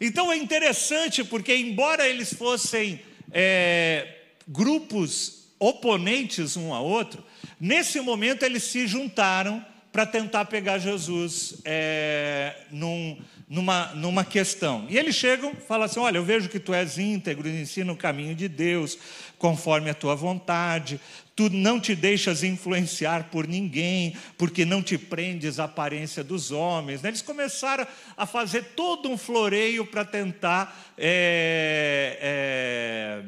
Então 0.00 0.32
é 0.32 0.36
interessante 0.36 1.22
porque, 1.22 1.54
embora 1.54 2.08
eles 2.08 2.32
fossem 2.32 3.00
é, 3.30 4.08
grupos 4.48 5.48
oponentes 5.58 6.56
um 6.56 6.72
ao 6.72 6.84
outro, 6.84 7.22
Nesse 7.64 8.00
momento, 8.00 8.42
eles 8.42 8.64
se 8.64 8.88
juntaram 8.88 9.64
para 9.92 10.04
tentar 10.04 10.46
pegar 10.46 10.80
Jesus 10.80 11.62
é, 11.64 12.56
num, 12.72 13.16
numa, 13.52 13.88
numa 13.94 14.24
questão. 14.24 14.86
E 14.88 14.96
eles 14.96 15.14
chegam 15.14 15.52
e 15.52 15.60
falam 15.60 15.84
assim: 15.84 16.00
Olha, 16.00 16.16
eu 16.16 16.24
vejo 16.24 16.48
que 16.48 16.58
tu 16.58 16.72
és 16.72 16.96
íntegro 16.96 17.46
ensina 17.46 17.92
o 17.92 17.96
caminho 17.96 18.34
de 18.34 18.48
Deus, 18.48 18.98
conforme 19.36 19.90
a 19.90 19.94
tua 19.94 20.14
vontade. 20.14 20.98
Tu 21.36 21.50
não 21.50 21.78
te 21.78 21.94
deixas 21.94 22.42
influenciar 22.42 23.24
por 23.24 23.46
ninguém, 23.46 24.16
porque 24.38 24.64
não 24.64 24.82
te 24.82 24.96
prendes 24.96 25.58
à 25.60 25.64
aparência 25.64 26.24
dos 26.24 26.50
homens. 26.50 27.02
Né? 27.02 27.10
Eles 27.10 27.20
começaram 27.20 27.86
a 28.16 28.24
fazer 28.24 28.72
todo 28.74 29.10
um 29.10 29.18
floreio 29.18 29.84
para 29.84 30.04
tentar 30.04 30.92
é, 30.96 32.18
é, 32.22 33.22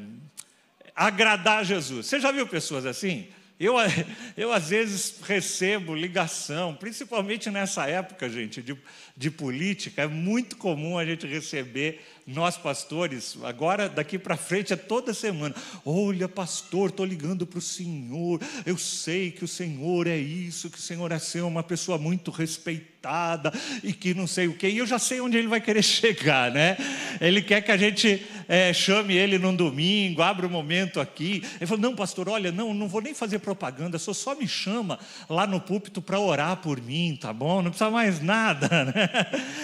agradar 0.96 1.66
Jesus. 1.66 2.06
Você 2.06 2.18
já 2.18 2.32
viu 2.32 2.46
pessoas 2.46 2.86
assim? 2.86 3.26
Eu, 3.58 3.74
eu, 4.36 4.52
às 4.52 4.68
vezes, 4.68 5.20
recebo 5.22 5.94
ligação, 5.94 6.74
principalmente 6.74 7.50
nessa 7.50 7.86
época, 7.86 8.28
gente, 8.28 8.60
de, 8.60 8.76
de 9.16 9.30
política, 9.30 10.02
é 10.02 10.06
muito 10.06 10.56
comum 10.56 10.98
a 10.98 11.04
gente 11.04 11.26
receber 11.26 12.00
nós 12.26 12.56
pastores, 12.56 13.36
agora 13.42 13.86
daqui 13.88 14.18
para 14.18 14.36
frente 14.36 14.72
é 14.72 14.76
toda 14.76 15.12
semana. 15.12 15.54
Olha, 15.84 16.26
pastor, 16.26 16.88
estou 16.88 17.04
ligando 17.04 17.46
para 17.46 17.58
o 17.58 17.62
senhor. 17.62 18.40
Eu 18.64 18.78
sei 18.78 19.30
que 19.30 19.44
o 19.44 19.48
senhor 19.48 20.06
é 20.06 20.16
isso, 20.16 20.70
que 20.70 20.78
o 20.78 20.80
senhor 20.80 21.12
é 21.12 21.18
ser 21.18 21.42
uma 21.42 21.62
pessoa 21.62 21.98
muito 21.98 22.30
respeitada 22.30 23.52
e 23.82 23.92
que 23.92 24.14
não 24.14 24.26
sei 24.26 24.48
o 24.48 24.54
quê. 24.54 24.68
E 24.68 24.78
eu 24.78 24.86
já 24.86 24.98
sei 24.98 25.20
onde 25.20 25.36
ele 25.36 25.48
vai 25.48 25.60
querer 25.60 25.82
chegar, 25.84 26.50
né? 26.50 26.78
Ele 27.20 27.42
quer 27.42 27.60
que 27.60 27.70
a 27.70 27.76
gente 27.76 28.24
é, 28.48 28.72
chame 28.72 29.14
ele 29.16 29.38
num 29.38 29.54
domingo, 29.54 30.22
abra 30.22 30.46
um 30.46 30.50
momento 30.50 31.00
aqui. 31.00 31.42
Ele 31.56 31.66
falou: 31.66 31.80
Não, 31.82 31.94
pastor, 31.94 32.28
olha, 32.28 32.50
não, 32.50 32.72
não 32.74 32.88
vou 32.88 33.00
nem 33.00 33.14
fazer 33.14 33.38
propaganda, 33.38 33.98
só 33.98 34.12
só 34.12 34.34
me 34.34 34.48
chama 34.48 34.98
lá 35.28 35.46
no 35.46 35.60
púlpito 35.60 36.00
para 36.00 36.18
orar 36.18 36.56
por 36.58 36.80
mim, 36.80 37.18
tá 37.20 37.32
bom? 37.32 37.62
Não 37.62 37.70
precisa 37.70 37.90
mais 37.90 38.20
nada, 38.20 38.68
né? 38.86 39.10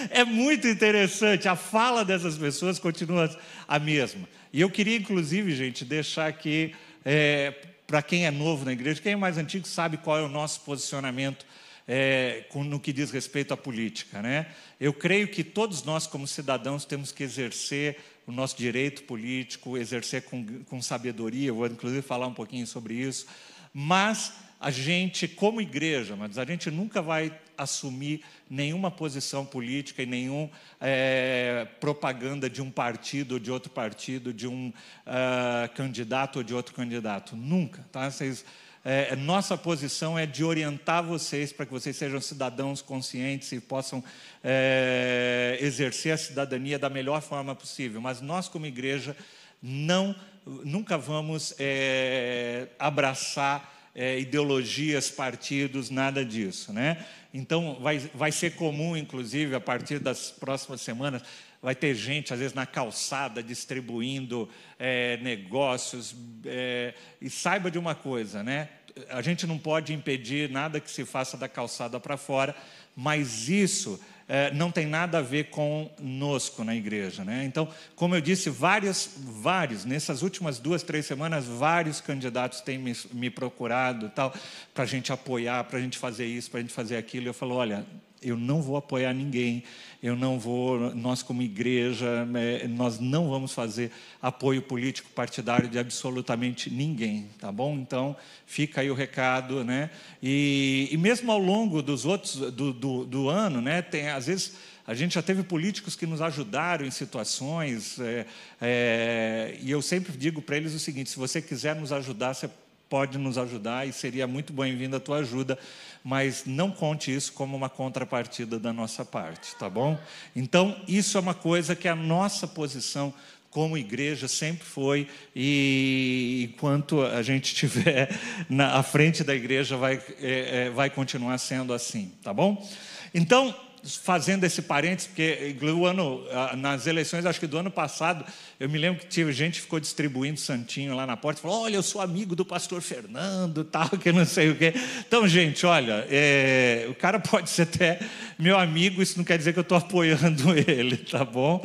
É 0.09 0.23
muito 0.23 0.67
interessante 0.67 1.47
a 1.47 1.55
fala 1.55 2.05
dessas 2.05 2.37
pessoas 2.37 2.79
continua 2.79 3.29
a 3.67 3.79
mesma. 3.79 4.27
E 4.53 4.59
eu 4.61 4.69
queria, 4.69 4.97
inclusive, 4.97 5.55
gente, 5.55 5.85
deixar 5.85 6.27
aqui, 6.27 6.75
é, 7.05 7.53
para 7.87 8.01
quem 8.01 8.25
é 8.25 8.31
novo 8.31 8.65
na 8.65 8.73
igreja, 8.73 9.01
quem 9.01 9.13
é 9.13 9.15
mais 9.15 9.37
antigo 9.37 9.67
sabe 9.67 9.97
qual 9.97 10.17
é 10.17 10.21
o 10.21 10.27
nosso 10.27 10.61
posicionamento 10.61 11.45
é, 11.87 12.45
no 12.53 12.79
que 12.79 12.93
diz 12.93 13.11
respeito 13.11 13.53
à 13.53 13.57
política. 13.57 14.21
Né? 14.21 14.47
Eu 14.79 14.93
creio 14.93 15.27
que 15.27 15.43
todos 15.43 15.83
nós, 15.83 16.07
como 16.07 16.27
cidadãos, 16.27 16.85
temos 16.85 17.11
que 17.11 17.23
exercer 17.23 17.97
o 18.27 18.31
nosso 18.31 18.57
direito 18.57 19.03
político, 19.03 19.77
exercer 19.77 20.23
com, 20.23 20.63
com 20.63 20.81
sabedoria, 20.81 21.51
vou 21.51 21.67
inclusive 21.67 22.01
falar 22.01 22.27
um 22.27 22.33
pouquinho 22.33 22.67
sobre 22.67 22.93
isso, 22.93 23.25
mas 23.73 24.33
a 24.61 24.69
gente, 24.69 25.27
como 25.27 25.59
igreja, 25.59 26.15
mas 26.15 26.37
a 26.37 26.45
gente 26.45 26.69
nunca 26.69 27.01
vai 27.01 27.35
assumir 27.57 28.21
nenhuma 28.47 28.91
posição 28.91 29.43
política 29.43 30.03
e 30.03 30.05
nenhuma 30.05 30.51
é, 30.79 31.67
propaganda 31.79 32.47
de 32.47 32.61
um 32.61 32.69
partido 32.69 33.33
ou 33.33 33.39
de 33.39 33.51
outro 33.51 33.71
partido, 33.71 34.31
de 34.31 34.47
um 34.47 34.69
uh, 34.69 35.73
candidato 35.75 36.37
ou 36.37 36.43
de 36.43 36.53
outro 36.53 36.75
candidato. 36.75 37.35
Nunca. 37.35 37.83
Tá? 37.91 38.09
Vocês, 38.11 38.45
é, 38.83 39.15
nossa 39.15 39.55
posição 39.55 40.17
é 40.17 40.25
de 40.25 40.43
orientar 40.43 41.03
vocês 41.03 41.53
para 41.53 41.65
que 41.65 41.71
vocês 41.71 41.95
sejam 41.95 42.19
cidadãos 42.19 42.81
conscientes 42.81 43.51
e 43.51 43.59
possam 43.59 44.03
é, 44.43 45.57
exercer 45.61 46.13
a 46.13 46.17
cidadania 46.17 46.79
da 46.79 46.89
melhor 46.89 47.21
forma 47.21 47.53
possível. 47.53 48.01
Mas 48.01 48.21
nós, 48.21 48.47
como 48.47 48.65
igreja, 48.65 49.15
não, 49.61 50.15
nunca 50.45 50.97
vamos 50.97 51.53
é, 51.59 52.69
abraçar 52.79 53.71
é, 53.93 54.19
ideologias, 54.19 55.11
partidos, 55.11 55.89
nada 55.89 56.25
disso, 56.25 56.73
né? 56.73 57.05
Então 57.33 57.77
vai, 57.79 57.99
vai 58.13 58.31
ser 58.31 58.55
comum, 58.55 58.97
inclusive, 58.97 59.55
a 59.55 59.59
partir 59.59 59.99
das 59.99 60.31
próximas 60.31 60.81
semanas, 60.81 61.21
vai 61.61 61.75
ter 61.75 61.93
gente, 61.93 62.33
às 62.33 62.39
vezes, 62.39 62.53
na 62.53 62.65
calçada, 62.65 63.43
distribuindo 63.43 64.49
é, 64.79 65.17
negócios. 65.17 66.15
É, 66.45 66.93
e 67.21 67.29
saiba 67.29 67.69
de 67.69 67.77
uma 67.77 67.93
coisa, 67.93 68.41
né? 68.41 68.69
A 69.09 69.21
gente 69.21 69.47
não 69.47 69.57
pode 69.57 69.93
impedir 69.93 70.49
nada 70.49 70.79
que 70.79 70.91
se 70.91 71.05
faça 71.05 71.37
da 71.37 71.47
calçada 71.47 71.99
para 71.99 72.17
fora, 72.17 72.55
mas 72.95 73.47
isso 73.47 73.99
é, 74.27 74.49
não 74.53 74.71
tem 74.71 74.85
nada 74.85 75.17
a 75.17 75.21
ver 75.21 75.49
conosco 75.49 76.63
na 76.63 76.73
igreja. 76.73 77.23
Né? 77.25 77.43
Então, 77.45 77.67
como 77.95 78.15
eu 78.15 78.21
disse, 78.21 78.49
vários, 78.49 79.09
vários, 79.17 79.83
nessas 79.83 80.21
últimas 80.21 80.57
duas, 80.57 80.83
três 80.83 81.05
semanas, 81.05 81.45
vários 81.45 81.99
candidatos 82.01 82.61
têm 82.61 82.77
me, 82.77 82.95
me 83.11 83.29
procurado 83.29 84.09
tal, 84.09 84.33
para 84.73 84.85
a 84.85 84.87
gente 84.87 85.11
apoiar, 85.11 85.63
para 85.65 85.79
a 85.79 85.81
gente 85.81 85.97
fazer 85.97 86.25
isso, 86.25 86.49
para 86.49 86.59
a 86.59 86.61
gente 86.61 86.73
fazer 86.73 86.97
aquilo. 86.97 87.25
E 87.25 87.27
eu 87.27 87.33
falo, 87.33 87.55
olha, 87.55 87.85
eu 88.21 88.37
não 88.37 88.61
vou 88.61 88.77
apoiar 88.77 89.13
ninguém, 89.13 89.63
eu 90.01 90.15
não 90.15 90.39
vou, 90.39 90.93
nós 90.95 91.23
como 91.23 91.41
igreja, 91.41 92.27
é, 92.35 92.67
nós 92.67 92.99
não 92.99 93.29
vamos 93.29 93.53
fazer 93.53 93.91
apoio 94.21 94.61
político 94.61 95.09
partidário 95.09 95.67
de 95.67 95.79
absolutamente 95.79 96.69
ninguém, 96.69 97.29
tá 97.39 97.51
bom? 97.51 97.75
Então, 97.75 98.15
fica 98.45 98.81
aí 98.81 98.91
o 98.91 98.93
recado, 98.93 99.63
né? 99.63 99.89
E, 100.21 100.87
e 100.91 100.97
mesmo 100.97 101.31
ao 101.31 101.39
longo 101.39 101.81
dos 101.81 102.05
outros, 102.05 102.35
do, 102.35 102.73
do, 102.73 103.05
do, 103.05 103.29
ano, 103.29 103.61
né, 103.61 103.81
tem, 103.81 104.09
às 104.09 104.27
vezes, 104.27 104.53
a 104.85 104.93
gente 104.93 105.15
já 105.15 105.21
teve 105.21 105.43
políticos 105.43 105.95
que 105.95 106.05
nos 106.05 106.21
ajudaram 106.21 106.85
em 106.85 106.91
situações, 106.91 107.99
é, 107.99 108.25
é, 108.59 109.57
e 109.61 109.71
eu 109.71 109.81
sempre 109.81 110.15
digo 110.15 110.41
para 110.41 110.57
eles 110.57 110.73
o 110.73 110.79
seguinte, 110.79 111.09
se 111.09 111.17
você 111.17 111.41
quiser 111.41 111.75
nos 111.75 111.91
ajudar, 111.91 112.33
você 112.33 112.49
pode 112.91 113.17
nos 113.17 113.37
ajudar 113.37 113.87
e 113.87 113.93
seria 113.93 114.27
muito 114.27 114.51
bem-vinda 114.51 114.97
a 114.97 114.99
tua 114.99 115.19
ajuda, 115.19 115.57
mas 116.03 116.43
não 116.45 116.69
conte 116.69 117.15
isso 117.15 117.31
como 117.31 117.55
uma 117.55 117.69
contrapartida 117.69 118.59
da 118.59 118.73
nossa 118.73 119.05
parte, 119.05 119.55
tá 119.55 119.69
bom? 119.69 119.97
Então, 120.35 120.75
isso 120.89 121.17
é 121.17 121.21
uma 121.21 121.33
coisa 121.33 121.73
que 121.73 121.87
a 121.87 121.95
nossa 121.95 122.45
posição 122.45 123.13
como 123.49 123.77
igreja 123.77 124.27
sempre 124.27 124.65
foi, 124.65 125.07
e 125.33 126.49
enquanto 126.51 127.01
a 127.01 127.21
gente 127.21 127.53
estiver 127.55 128.09
na 128.49 128.77
à 128.77 128.83
frente 128.83 129.23
da 129.23 129.33
igreja, 129.33 129.77
vai, 129.77 130.01
é, 130.19 130.65
é, 130.65 130.69
vai 130.69 130.89
continuar 130.89 131.37
sendo 131.37 131.73
assim, 131.73 132.11
tá 132.21 132.33
bom? 132.33 132.69
Então, 133.13 133.55
fazendo 133.83 134.43
esse 134.43 134.61
parênteses, 134.61 135.07
porque 135.07 135.55
o 135.61 135.85
ano, 135.85 136.23
nas 136.57 136.85
eleições, 136.87 137.25
acho 137.25 137.39
que 137.39 137.47
do 137.47 137.57
ano 137.57 137.71
passado, 137.71 138.23
eu 138.59 138.69
me 138.69 138.77
lembro 138.77 139.01
que 139.01 139.07
tinha 139.07 139.31
gente 139.31 139.55
que 139.55 139.61
ficou 139.61 139.79
distribuindo 139.79 140.39
santinho 140.39 140.95
lá 140.95 141.07
na 141.07 141.17
porta, 141.17 141.41
falou, 141.41 141.63
olha, 141.63 141.75
eu 141.75 141.83
sou 141.83 141.99
amigo 142.01 142.35
do 142.35 142.45
pastor 142.45 142.81
Fernando, 142.81 143.63
tal, 143.63 143.89
que 143.97 144.11
não 144.11 144.25
sei 144.25 144.49
o 144.49 144.55
quê. 144.55 144.73
Então, 145.07 145.27
gente, 145.27 145.65
olha, 145.65 146.05
é, 146.09 146.85
o 146.89 146.95
cara 146.95 147.19
pode 147.19 147.49
ser 147.49 147.63
até 147.63 147.99
meu 148.37 148.57
amigo, 148.57 149.01
isso 149.01 149.17
não 149.17 149.25
quer 149.25 149.37
dizer 149.37 149.53
que 149.53 149.59
eu 149.59 149.63
estou 149.63 149.77
apoiando 149.77 150.53
ele, 150.69 150.97
tá 150.97 151.25
bom? 151.25 151.61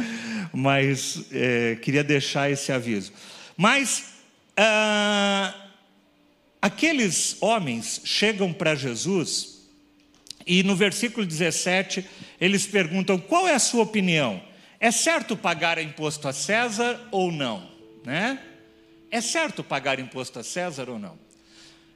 Mas 0.52 1.24
é, 1.32 1.76
queria 1.76 2.02
deixar 2.02 2.50
esse 2.50 2.72
aviso. 2.72 3.12
Mas 3.56 4.14
ah, 4.56 5.54
aqueles 6.62 7.36
homens 7.40 8.00
chegam 8.04 8.52
para 8.52 8.74
Jesus 8.74 9.55
e 10.46 10.62
no 10.62 10.76
versículo 10.76 11.26
17, 11.26 12.06
eles 12.40 12.66
perguntam: 12.66 13.18
qual 13.18 13.48
é 13.48 13.54
a 13.54 13.58
sua 13.58 13.82
opinião? 13.82 14.40
É 14.78 14.90
certo 14.90 15.36
pagar 15.36 15.78
imposto 15.78 16.28
a 16.28 16.32
César 16.32 17.00
ou 17.10 17.32
não? 17.32 17.68
Né? 18.04 18.38
É 19.10 19.20
certo 19.20 19.64
pagar 19.64 19.98
imposto 19.98 20.38
a 20.38 20.44
César 20.44 20.88
ou 20.88 20.98
não? 20.98 21.18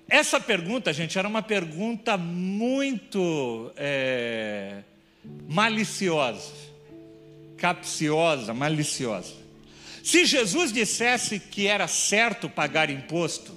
Essa 0.08 0.40
pergunta, 0.40 0.92
gente, 0.92 1.16
era 1.16 1.28
uma 1.28 1.42
pergunta 1.42 2.16
muito 2.16 3.70
é, 3.76 4.82
maliciosa, 5.48 6.52
capciosa, 7.56 8.52
maliciosa. 8.52 9.34
Se 10.02 10.24
Jesus 10.24 10.72
dissesse 10.72 11.38
que 11.38 11.68
era 11.68 11.86
certo 11.86 12.48
pagar 12.48 12.90
imposto, 12.90 13.56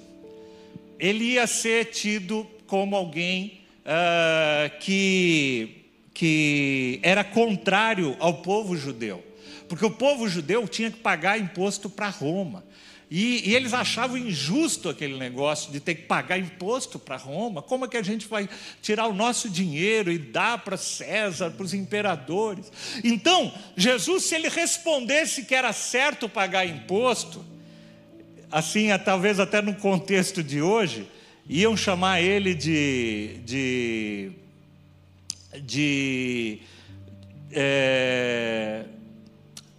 ele 1.00 1.32
ia 1.32 1.46
ser 1.48 1.86
tido 1.86 2.46
como 2.68 2.94
alguém 2.94 3.63
uh, 3.84 4.78
que, 4.80 5.84
que 6.12 7.00
era 7.02 7.22
contrário 7.22 8.16
ao 8.18 8.34
povo 8.42 8.76
judeu, 8.76 9.24
porque 9.68 9.84
o 9.84 9.90
povo 9.90 10.28
judeu 10.28 10.66
tinha 10.66 10.90
que 10.90 10.98
pagar 10.98 11.38
imposto 11.38 11.88
para 11.90 12.08
Roma. 12.08 12.64
E, 13.10 13.50
e, 13.50 13.54
eles 13.54 13.74
achavam 13.74 14.16
injusto 14.16 14.88
aquele 14.88 15.16
negócio 15.16 15.70
de 15.70 15.78
ter 15.78 15.94
que 15.94 16.02
pagar 16.02 16.38
imposto 16.38 16.98
para 16.98 17.16
Roma. 17.16 17.62
Como 17.62 17.84
é 17.84 17.88
que 17.88 17.96
a 17.96 18.02
gente 18.02 18.26
vai 18.26 18.48
tirar 18.82 19.06
o 19.06 19.14
nosso 19.14 19.48
dinheiro 19.48 20.10
e 20.10 20.18
dar 20.18 20.58
para 20.64 20.76
César, 20.76 21.50
para 21.50 21.64
os 21.64 21.74
imperadores? 21.74 22.72
Então, 23.04 23.52
Jesus, 23.76 24.24
se 24.24 24.34
ele 24.34 24.48
respondesse 24.48 25.44
que 25.44 25.54
era 25.54 25.72
certo 25.72 26.28
pagar 26.28 26.66
imposto, 26.66 27.44
assim, 28.50 28.88
talvez 29.04 29.38
até 29.38 29.60
no 29.60 29.74
contexto 29.74 30.42
de 30.42 30.62
hoje, 30.62 31.06
iam 31.48 31.76
chamar 31.76 32.20
ele 32.22 32.54
de, 32.54 33.40
de, 33.44 34.32
de, 35.62 36.58
é, 37.52 38.84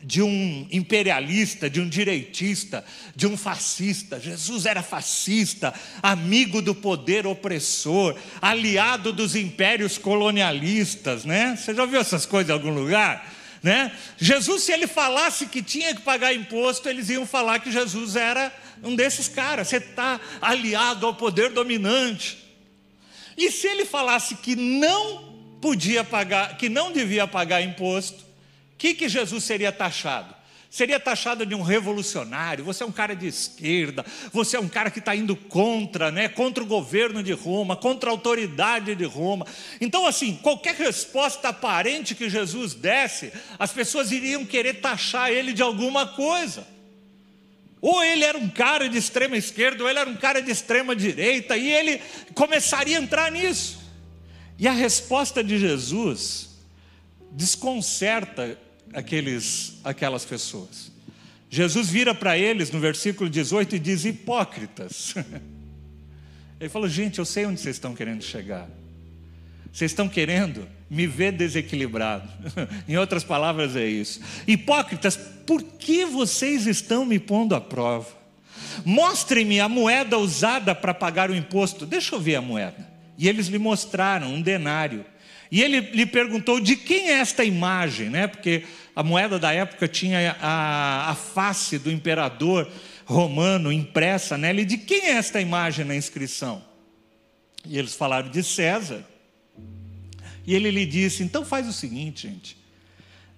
de 0.04 0.22
um 0.22 0.68
imperialista, 0.72 1.70
de 1.70 1.82
um 1.82 1.90
direitista, 1.90 2.86
de 3.16 3.26
um 3.26 3.36
fascista. 3.36 4.20
Jesus 4.20 4.66
era 4.66 4.84
fascista, 4.84 5.74
amigo 6.04 6.62
do 6.62 6.76
poder 6.76 7.26
opressor, 7.26 8.16
aliado 8.42 9.12
dos 9.12 9.36
impérios 9.36 9.98
colonialistas, 9.98 11.26
né? 11.26 11.56
Você 11.56 11.74
já 11.74 11.82
ouviu 11.82 12.00
essas 12.00 12.26
coisas 12.26 12.50
em 12.50 12.54
algum 12.54 12.74
lugar? 12.74 13.35
Né? 13.66 13.92
Jesus, 14.16 14.62
se 14.62 14.72
ele 14.72 14.86
falasse 14.86 15.48
que 15.48 15.60
tinha 15.60 15.96
que 15.96 16.04
pagar 16.04 16.32
imposto, 16.36 16.88
eles 16.88 17.10
iam 17.10 17.26
falar 17.26 17.58
que 17.58 17.72
Jesus 17.72 18.16
era 18.16 18.56
um 18.84 18.96
desses 18.96 19.28
caras, 19.28 19.70
você 19.70 19.78
está 19.78 20.22
aliado 20.40 21.08
ao 21.08 21.16
poder 21.16 21.50
dominante. 21.50 22.38
E 23.36 23.50
se 23.50 23.66
ele 23.66 23.84
falasse 23.84 24.36
que 24.36 24.56
não 24.56 25.34
podia 25.60 26.04
pagar, 26.04 26.58
que 26.58 26.70
não 26.70 26.92
devia 26.92 27.26
pagar 27.26 27.60
imposto, 27.64 28.20
o 28.22 28.78
que, 28.78 28.94
que 28.94 29.10
Jesus 29.10 29.44
seria 29.44 29.72
taxado? 29.72 30.35
Seria 30.76 31.00
taxado 31.00 31.46
de 31.46 31.56
um 31.56 31.62
revolucionário, 31.62 32.66
você 32.66 32.84
é 32.84 32.86
um 32.86 32.92
cara 32.92 33.16
de 33.16 33.26
esquerda, 33.26 34.06
você 34.34 34.58
é 34.58 34.60
um 34.60 34.68
cara 34.68 34.92
que 34.92 35.00
está 35.00 35.16
indo 35.16 35.34
contra, 35.34 36.12
né, 36.12 36.28
contra 36.28 36.62
o 36.62 36.68
governo 36.68 37.24
de 37.24 37.32
Roma, 37.32 37.78
contra 37.78 38.10
a 38.10 38.12
autoridade 38.12 38.94
de 38.94 39.06
Roma. 39.06 39.48
Então, 39.80 40.06
assim, 40.06 40.38
qualquer 40.44 40.76
resposta 40.76 41.48
aparente 41.48 42.14
que 42.14 42.30
Jesus 42.30 42.74
desse, 42.74 43.32
as 43.58 43.72
pessoas 43.72 44.12
iriam 44.12 44.46
querer 44.46 44.82
taxar 44.82 45.32
ele 45.32 45.54
de 45.54 45.62
alguma 45.62 46.08
coisa. 46.08 46.68
Ou 47.80 48.04
ele 48.04 48.26
era 48.26 48.38
um 48.38 48.50
cara 48.50 48.90
de 48.90 48.98
extrema 48.98 49.38
esquerda, 49.38 49.82
ou 49.82 49.90
ele 49.90 50.00
era 50.00 50.10
um 50.10 50.18
cara 50.18 50.42
de 50.42 50.52
extrema 50.52 50.94
direita, 50.94 51.56
e 51.56 51.72
ele 51.72 52.02
começaria 52.34 53.00
a 53.00 53.02
entrar 53.02 53.32
nisso. 53.32 53.80
E 54.60 54.68
a 54.68 54.74
resposta 54.74 55.42
de 55.42 55.58
Jesus 55.58 56.50
desconcerta 57.32 58.65
aqueles, 58.96 59.80
aquelas 59.84 60.26
pessoas. 60.26 60.92
Jesus 61.50 61.90
vira 61.90 62.16
para 62.16 62.38
eles 62.38 62.72
no 62.72 62.80
versículo 62.80 63.30
18 63.30 63.76
e 63.76 63.80
diz: 63.80 64.06
Hipócritas. 64.06 65.14
Ele 66.60 66.70
falou: 66.70 66.88
Gente, 66.88 67.20
eu 67.20 67.26
sei 67.26 67.46
onde 67.46 67.60
vocês 67.60 67.76
estão 67.76 67.94
querendo 67.94 68.24
chegar. 68.24 68.68
Vocês 69.72 69.92
estão 69.92 70.08
querendo 70.08 70.68
me 70.90 71.06
ver 71.06 71.34
desequilibrado. 71.34 72.28
em 72.88 72.98
outras 72.98 73.24
palavras, 73.24 73.76
é 73.76 73.86
isso. 73.86 74.22
Hipócritas, 74.48 75.18
por 75.46 75.62
que 75.62 76.06
vocês 76.06 76.66
estão 76.66 77.06
me 77.06 77.20
pondo 77.20 77.54
à 77.54 77.62
prova? 77.62 78.08
Mostrem-me 78.86 79.60
a 79.60 79.68
moeda 79.68 80.18
usada 80.18 80.74
para 80.74 80.94
pagar 80.94 81.30
o 81.30 81.36
imposto. 81.36 81.86
Deixa 81.86 82.16
eu 82.16 82.22
ver 82.22 82.36
a 82.36 82.42
moeda. 82.42 82.90
E 83.18 83.28
eles 83.28 83.48
lhe 83.48 83.58
mostraram 83.58 84.34
um 84.34 84.42
denário. 84.42 85.06
E 85.52 85.62
ele 85.62 85.80
lhe 85.80 86.06
perguntou 86.06 86.60
de 86.60 86.76
quem 86.76 87.10
é 87.10 87.20
esta 87.20 87.44
imagem, 87.44 88.10
né? 88.10 88.28
Porque 88.28 88.64
a 88.96 89.04
moeda 89.04 89.38
da 89.38 89.52
época 89.52 89.88
tinha 89.88 90.38
a, 90.40 91.12
a 91.12 91.16
face 91.16 91.78
do 91.78 91.92
imperador 91.92 92.72
romano 93.06 93.72
impressa 93.72 94.38
nela. 94.38 94.62
E 94.62 94.66
de 94.66 94.78
quem 94.78 95.08
é 95.08 95.12
esta 95.12 95.42
imagem 95.42 95.84
na 95.84 95.96
inscrição? 95.96 96.64
E 97.66 97.78
eles 97.78 97.94
falaram 97.94 98.30
de 98.30 98.42
César. 98.42 99.06
E 100.46 100.56
ele 100.56 100.72
lhe 100.72 100.86
disse: 100.86 101.24
então 101.24 101.44
faz 101.44 101.68
o 101.68 101.74
seguinte, 101.74 102.28
gente, 102.28 102.58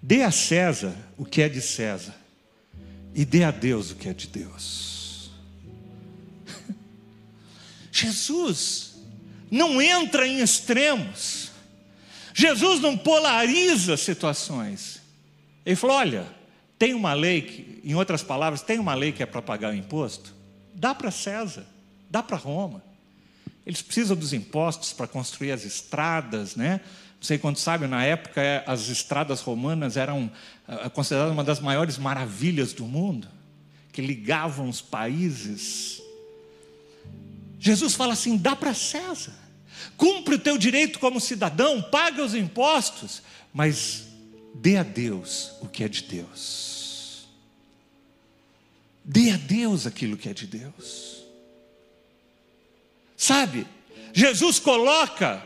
dê 0.01 0.21
a 0.23 0.31
César 0.31 0.95
o 1.17 1.25
que 1.25 1.41
é 1.41 1.49
de 1.49 1.61
César, 1.61 2.15
e 3.15 3.25
dê 3.25 3.43
a 3.43 3.51
Deus 3.51 3.91
o 3.91 3.95
que 3.95 4.09
é 4.09 4.13
de 4.13 4.27
Deus. 4.27 5.31
Jesus 7.91 8.95
não 9.49 9.81
entra 9.81 10.27
em 10.27 10.39
extremos, 10.39 11.49
Jesus 12.33 12.79
não 12.79 12.95
polariza 12.95 13.97
situações. 13.97 14.96
Ele 15.67 15.75
falou: 15.75 15.97
olha, 15.97 16.25
tem 16.79 16.93
uma 16.93 17.13
lei, 17.13 17.41
que, 17.41 17.81
em 17.83 17.93
outras 17.93 18.23
palavras, 18.23 18.61
tem 18.61 18.79
uma 18.79 18.93
lei 18.93 19.11
que 19.11 19.21
é 19.21 19.25
para 19.25 19.41
pagar 19.41 19.73
o 19.73 19.75
imposto? 19.75 20.33
Dá 20.73 20.95
para 20.95 21.11
César, 21.11 21.65
dá 22.09 22.23
para 22.23 22.37
Roma. 22.37 22.81
Eles 23.65 23.81
precisam 23.81 24.15
dos 24.15 24.31
impostos 24.31 24.93
para 24.93 25.07
construir 25.07 25.51
as 25.51 25.65
estradas, 25.65 26.55
né? 26.55 26.79
Não 27.17 27.23
sei 27.23 27.37
quanto 27.37 27.59
sabe, 27.59 27.85
na 27.85 28.01
época 28.05 28.63
as 28.65 28.87
estradas 28.87 29.41
romanas 29.41 29.97
eram 29.97 30.31
ah, 30.65 30.89
consideradas 30.89 31.33
uma 31.33 31.43
das 31.43 31.59
maiores 31.59 31.97
maravilhas 31.97 32.71
do 32.71 32.85
mundo, 32.85 33.27
que 33.91 34.01
ligavam 34.01 34.69
os 34.69 34.79
países. 34.79 36.01
Jesus 37.59 37.93
fala 37.93 38.13
assim: 38.13 38.37
dá 38.37 38.55
para 38.55 38.73
César, 38.73 39.33
cumpre 39.97 40.35
o 40.35 40.39
teu 40.39 40.57
direito 40.57 40.97
como 40.97 41.19
cidadão, 41.19 41.81
paga 41.81 42.23
os 42.23 42.33
impostos, 42.33 43.21
mas 43.53 44.06
dê 44.61 44.77
a 44.77 44.83
Deus 44.83 45.51
o 45.61 45.67
que 45.67 45.83
é 45.83 45.87
de 45.87 46.03
Deus. 46.03 47.27
Dê 49.03 49.31
a 49.31 49.37
Deus 49.37 49.87
aquilo 49.87 50.17
que 50.17 50.27
é 50.27 50.33
de 50.33 50.47
Deus. 50.47 51.23
Sabe, 53.15 53.65
Jesus 54.13 54.59
coloca 54.59 55.45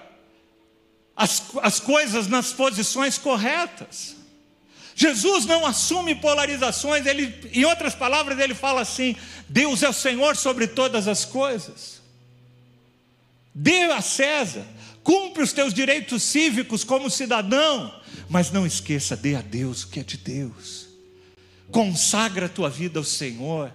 as, 1.16 1.44
as 1.62 1.80
coisas 1.80 2.28
nas 2.28 2.52
posições 2.54 3.18
corretas. 3.18 4.16
Jesus 4.96 5.46
não 5.46 5.66
assume 5.66 6.16
polarizações, 6.16 7.06
ele, 7.06 7.34
em 7.54 7.64
outras 7.66 7.96
palavras, 7.96 8.40
ele 8.40 8.54
fala 8.54 8.82
assim: 8.82 9.16
Deus 9.48 9.84
é 9.84 9.90
o 9.90 9.94
Senhor 9.94 10.36
sobre 10.36 10.68
todas 10.68 11.08
as 11.08 11.24
coisas. 11.24 12.02
Dê 13.54 13.84
a 13.86 14.02
César, 14.02 14.66
cumpre 15.04 15.44
os 15.44 15.54
teus 15.54 15.74
direitos 15.74 16.24
cívicos 16.24 16.84
como 16.84 17.10
cidadão, 17.10 18.01
mas 18.32 18.50
não 18.50 18.66
esqueça, 18.66 19.14
dê 19.18 19.36
a 19.36 19.42
Deus 19.42 19.84
o 19.84 19.90
que 19.90 20.00
é 20.00 20.04
de 20.04 20.16
Deus. 20.16 20.88
Consagra 21.70 22.46
a 22.46 22.50
tua 22.50 22.70
vida 22.70 22.98
ao 22.98 23.04
Senhor. 23.04 23.74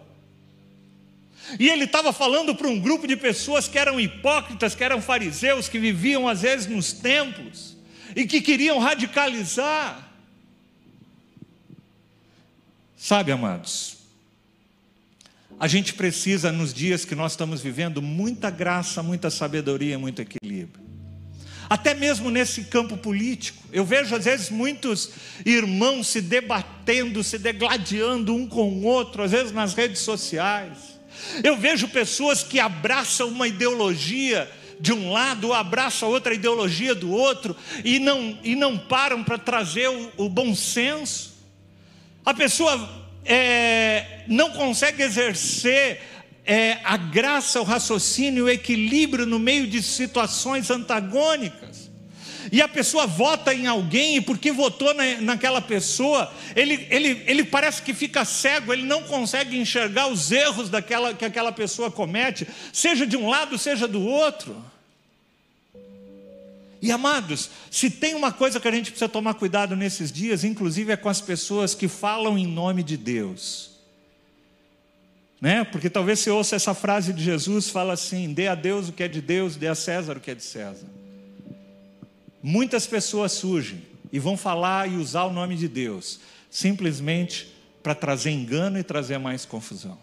E 1.60 1.68
ele 1.68 1.84
estava 1.84 2.10
falando 2.10 2.54
para 2.54 2.66
um 2.66 2.80
grupo 2.80 3.06
de 3.06 3.16
pessoas 3.16 3.68
que 3.68 3.78
eram 3.78 4.00
hipócritas, 4.00 4.74
que 4.74 4.82
eram 4.82 5.02
fariseus, 5.02 5.68
que 5.68 5.78
viviam 5.78 6.26
às 6.26 6.40
vezes 6.40 6.66
nos 6.66 6.90
templos 6.90 7.76
e 8.16 8.26
que 8.26 8.40
queriam 8.40 8.78
radicalizar. 8.78 10.10
Sabe, 12.96 13.32
amados, 13.32 13.98
a 15.60 15.68
gente 15.68 15.92
precisa, 15.92 16.50
nos 16.50 16.72
dias 16.72 17.04
que 17.04 17.14
nós 17.14 17.32
estamos 17.32 17.60
vivendo, 17.60 18.00
muita 18.00 18.48
graça, 18.48 19.02
muita 19.02 19.28
sabedoria, 19.28 19.98
muito 19.98 20.22
equilíbrio. 20.22 20.85
Até 21.68 21.94
mesmo 21.94 22.30
nesse 22.30 22.64
campo 22.64 22.96
político, 22.96 23.62
eu 23.72 23.84
vejo 23.84 24.14
às 24.14 24.24
vezes 24.24 24.50
muitos 24.50 25.10
irmãos 25.44 26.06
se 26.06 26.20
debatendo, 26.20 27.24
se 27.24 27.38
degladiando 27.38 28.34
um 28.34 28.46
com 28.46 28.68
o 28.68 28.84
outro, 28.84 29.22
às 29.22 29.32
vezes 29.32 29.52
nas 29.52 29.74
redes 29.74 30.00
sociais. 30.00 30.96
Eu 31.42 31.56
vejo 31.56 31.88
pessoas 31.88 32.42
que 32.42 32.60
abraçam 32.60 33.28
uma 33.28 33.48
ideologia 33.48 34.50
de 34.78 34.92
um 34.92 35.10
lado, 35.10 35.52
abraçam 35.52 36.08
outra 36.08 36.34
ideologia 36.34 36.94
do 36.94 37.10
outro, 37.10 37.56
e 37.84 37.98
não, 37.98 38.38
e 38.44 38.54
não 38.54 38.76
param 38.76 39.24
para 39.24 39.38
trazer 39.38 39.88
o, 39.88 40.12
o, 40.18 40.28
bom 40.28 40.54
senso. 40.54 41.34
A 42.24 42.34
pessoa 42.34 43.06
é, 43.24 44.22
não 44.28 44.50
consegue 44.52 45.02
exercer 45.02 46.00
é, 46.46 46.78
a 46.84 46.96
graça, 46.96 47.60
o 47.60 47.64
raciocínio, 47.64 48.44
o 48.44 48.50
equilíbrio 48.50 49.26
no 49.26 49.38
meio 49.38 49.66
de 49.66 49.82
situações 49.82 50.70
antagônicas 50.70 51.86
e 52.50 52.62
a 52.62 52.68
pessoa 52.68 53.06
vota 53.06 53.52
em 53.52 53.66
alguém, 53.66 54.16
e 54.16 54.20
porque 54.20 54.52
votou 54.52 54.94
na, 54.94 55.20
naquela 55.20 55.60
pessoa, 55.60 56.32
ele, 56.54 56.86
ele, 56.90 57.22
ele 57.26 57.44
parece 57.44 57.82
que 57.82 57.92
fica 57.92 58.24
cego, 58.24 58.72
ele 58.72 58.84
não 58.84 59.02
consegue 59.02 59.58
enxergar 59.58 60.08
os 60.08 60.30
erros 60.30 60.68
daquela, 60.68 61.14
que 61.14 61.24
aquela 61.24 61.52
pessoa 61.52 61.90
comete, 61.90 62.46
seja 62.72 63.06
de 63.06 63.16
um 63.16 63.28
lado, 63.28 63.58
seja 63.58 63.88
do 63.88 64.02
outro. 64.02 64.56
E 66.80 66.92
amados, 66.92 67.50
se 67.70 67.90
tem 67.90 68.14
uma 68.14 68.30
coisa 68.30 68.60
que 68.60 68.68
a 68.68 68.72
gente 68.72 68.90
precisa 68.90 69.08
tomar 69.08 69.34
cuidado 69.34 69.74
nesses 69.74 70.12
dias, 70.12 70.44
inclusive 70.44 70.92
é 70.92 70.96
com 70.96 71.08
as 71.08 71.20
pessoas 71.20 71.74
que 71.74 71.88
falam 71.88 72.38
em 72.38 72.46
nome 72.46 72.82
de 72.82 72.96
Deus. 72.96 73.75
Né? 75.40 75.64
Porque 75.64 75.90
talvez 75.90 76.20
você 76.20 76.30
ouça 76.30 76.56
essa 76.56 76.74
frase 76.74 77.12
de 77.12 77.22
Jesus, 77.22 77.68
fala 77.68 77.92
assim: 77.92 78.32
dê 78.32 78.48
a 78.48 78.54
Deus 78.54 78.88
o 78.88 78.92
que 78.92 79.02
é 79.02 79.08
de 79.08 79.20
Deus, 79.20 79.56
dê 79.56 79.68
a 79.68 79.74
César 79.74 80.16
o 80.16 80.20
que 80.20 80.30
é 80.30 80.34
de 80.34 80.42
César. 80.42 80.86
Muitas 82.42 82.86
pessoas 82.86 83.32
surgem 83.32 83.82
e 84.12 84.18
vão 84.18 84.36
falar 84.36 84.88
e 84.90 84.96
usar 84.96 85.24
o 85.24 85.32
nome 85.32 85.56
de 85.56 85.68
Deus, 85.68 86.20
simplesmente 86.50 87.52
para 87.82 87.94
trazer 87.94 88.30
engano 88.30 88.78
e 88.78 88.82
trazer 88.82 89.18
mais 89.18 89.44
confusão. 89.44 89.98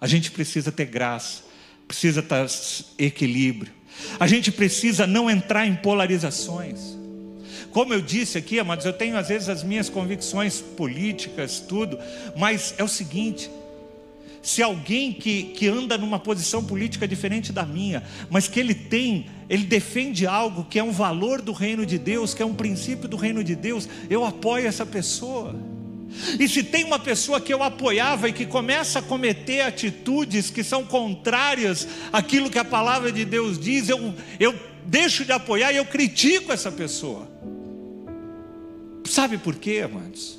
A 0.00 0.06
gente 0.06 0.30
precisa 0.30 0.70
ter 0.70 0.84
graça, 0.86 1.42
precisa 1.86 2.22
ter 2.22 2.46
equilíbrio, 2.98 3.72
a 4.20 4.26
gente 4.26 4.52
precisa 4.52 5.06
não 5.06 5.28
entrar 5.28 5.66
em 5.66 5.74
polarizações. 5.74 6.96
Como 7.70 7.92
eu 7.92 8.00
disse 8.00 8.38
aqui, 8.38 8.58
amados, 8.58 8.86
eu 8.86 8.92
tenho 8.92 9.16
às 9.16 9.28
vezes 9.28 9.48
as 9.48 9.62
minhas 9.62 9.88
convicções 9.88 10.60
políticas, 10.60 11.58
tudo, 11.60 11.98
mas 12.36 12.74
é 12.78 12.84
o 12.84 12.88
seguinte: 12.88 13.50
se 14.48 14.62
alguém 14.62 15.12
que, 15.12 15.42
que 15.42 15.68
anda 15.68 15.98
numa 15.98 16.18
posição 16.18 16.64
política 16.64 17.06
diferente 17.06 17.52
da 17.52 17.66
minha, 17.66 18.02
mas 18.30 18.48
que 18.48 18.58
ele 18.58 18.74
tem, 18.74 19.26
ele 19.46 19.64
defende 19.64 20.26
algo 20.26 20.64
que 20.64 20.78
é 20.78 20.82
um 20.82 20.90
valor 20.90 21.42
do 21.42 21.52
reino 21.52 21.84
de 21.84 21.98
Deus, 21.98 22.32
que 22.32 22.42
é 22.42 22.46
um 22.46 22.54
princípio 22.54 23.06
do 23.06 23.18
reino 23.18 23.44
de 23.44 23.54
Deus, 23.54 23.86
eu 24.08 24.24
apoio 24.24 24.66
essa 24.66 24.86
pessoa. 24.86 25.54
E 26.40 26.48
se 26.48 26.62
tem 26.62 26.82
uma 26.84 26.98
pessoa 26.98 27.42
que 27.42 27.52
eu 27.52 27.62
apoiava 27.62 28.30
e 28.30 28.32
que 28.32 28.46
começa 28.46 29.00
a 29.00 29.02
cometer 29.02 29.60
atitudes 29.60 30.48
que 30.48 30.64
são 30.64 30.82
contrárias 30.82 31.86
àquilo 32.10 32.48
que 32.48 32.58
a 32.58 32.64
palavra 32.64 33.12
de 33.12 33.26
Deus 33.26 33.58
diz, 33.58 33.90
eu, 33.90 34.14
eu 34.40 34.58
deixo 34.86 35.26
de 35.26 35.32
apoiar 35.32 35.72
e 35.72 35.76
eu 35.76 35.84
critico 35.84 36.50
essa 36.50 36.72
pessoa. 36.72 37.30
Sabe 39.04 39.36
por 39.36 39.56
quê, 39.56 39.82
amados? 39.84 40.37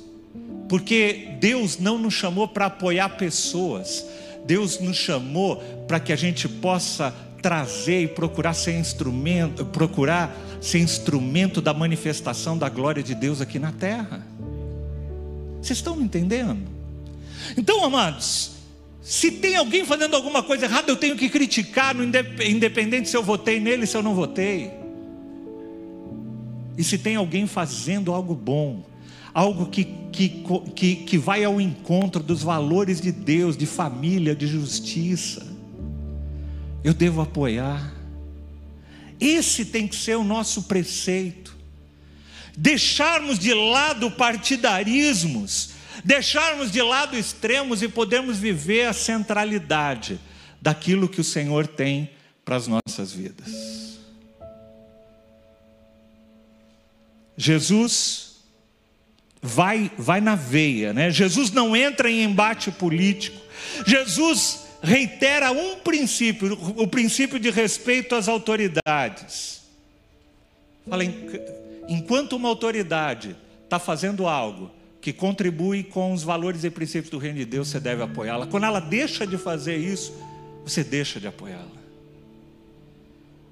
Porque 0.70 1.30
Deus 1.40 1.80
não 1.80 1.98
nos 1.98 2.14
chamou 2.14 2.46
para 2.46 2.66
apoiar 2.66 3.08
pessoas, 3.16 4.06
Deus 4.46 4.78
nos 4.78 4.96
chamou 4.96 5.56
para 5.88 5.98
que 5.98 6.12
a 6.12 6.16
gente 6.16 6.48
possa 6.48 7.12
trazer 7.42 8.02
e 8.02 8.06
procurar 8.06 8.54
ser 8.54 8.78
instrumento, 8.78 9.66
procurar 9.66 10.32
ser 10.60 10.78
instrumento 10.78 11.60
da 11.60 11.74
manifestação 11.74 12.56
da 12.56 12.68
glória 12.68 13.02
de 13.02 13.16
Deus 13.16 13.40
aqui 13.40 13.58
na 13.58 13.72
terra. 13.72 14.24
Vocês 15.60 15.80
estão 15.80 15.96
me 15.96 16.04
entendendo? 16.04 16.60
Então, 17.56 17.84
amados, 17.84 18.52
se 19.02 19.32
tem 19.32 19.56
alguém 19.56 19.84
fazendo 19.84 20.14
alguma 20.14 20.40
coisa 20.40 20.66
errada, 20.66 20.88
eu 20.88 20.96
tenho 20.96 21.16
que 21.16 21.28
criticar, 21.28 21.96
independente 22.46 23.08
se 23.08 23.16
eu 23.16 23.24
votei 23.24 23.58
nele, 23.58 23.88
se 23.88 23.96
eu 23.96 24.04
não 24.04 24.14
votei. 24.14 24.70
E 26.78 26.84
se 26.84 26.96
tem 26.96 27.16
alguém 27.16 27.48
fazendo 27.48 28.12
algo 28.12 28.36
bom, 28.36 28.88
algo 29.32 29.66
que, 29.66 29.84
que, 30.12 30.44
que, 30.74 30.96
que 30.96 31.18
vai 31.18 31.44
ao 31.44 31.60
encontro 31.60 32.22
dos 32.22 32.42
valores 32.42 33.00
de 33.00 33.12
Deus, 33.12 33.56
de 33.56 33.66
família, 33.66 34.34
de 34.34 34.46
justiça. 34.46 35.46
Eu 36.82 36.94
devo 36.94 37.20
apoiar. 37.20 37.94
Esse 39.20 39.66
tem 39.66 39.86
que 39.86 39.96
ser 39.96 40.16
o 40.16 40.24
nosso 40.24 40.64
preceito. 40.64 41.56
Deixarmos 42.56 43.38
de 43.38 43.54
lado 43.54 44.10
partidarismos, 44.10 45.70
deixarmos 46.04 46.70
de 46.70 46.82
lado 46.82 47.16
extremos 47.16 47.82
e 47.82 47.88
podermos 47.88 48.38
viver 48.38 48.86
a 48.86 48.92
centralidade 48.92 50.18
daquilo 50.60 51.08
que 51.08 51.20
o 51.20 51.24
Senhor 51.24 51.66
tem 51.66 52.10
para 52.44 52.56
as 52.56 52.66
nossas 52.66 53.12
vidas. 53.12 53.98
Jesus 57.36 58.29
vai, 59.42 59.90
vai 59.96 60.20
na 60.20 60.34
veia, 60.34 60.92
né? 60.92 61.10
Jesus 61.10 61.50
não 61.50 61.74
entra 61.74 62.10
em 62.10 62.22
embate 62.22 62.70
político. 62.70 63.40
Jesus 63.86 64.66
reitera 64.82 65.50
um 65.52 65.76
princípio, 65.76 66.58
o 66.76 66.86
princípio 66.86 67.38
de 67.38 67.50
respeito 67.50 68.14
às 68.14 68.28
autoridades. 68.28 69.62
Fala, 70.88 71.04
enquanto 71.88 72.34
uma 72.34 72.48
autoridade 72.48 73.36
está 73.64 73.78
fazendo 73.78 74.26
algo 74.26 74.70
que 75.00 75.12
contribui 75.12 75.82
com 75.82 76.12
os 76.12 76.22
valores 76.22 76.64
e 76.64 76.70
princípios 76.70 77.10
do 77.10 77.18
reino 77.18 77.38
de 77.38 77.44
Deus, 77.44 77.68
você 77.68 77.80
deve 77.80 78.02
apoiá-la. 78.02 78.46
Quando 78.46 78.64
ela 78.64 78.80
deixa 78.80 79.26
de 79.26 79.38
fazer 79.38 79.76
isso, 79.76 80.12
você 80.64 80.84
deixa 80.84 81.18
de 81.18 81.26
apoiá-la. 81.26 81.80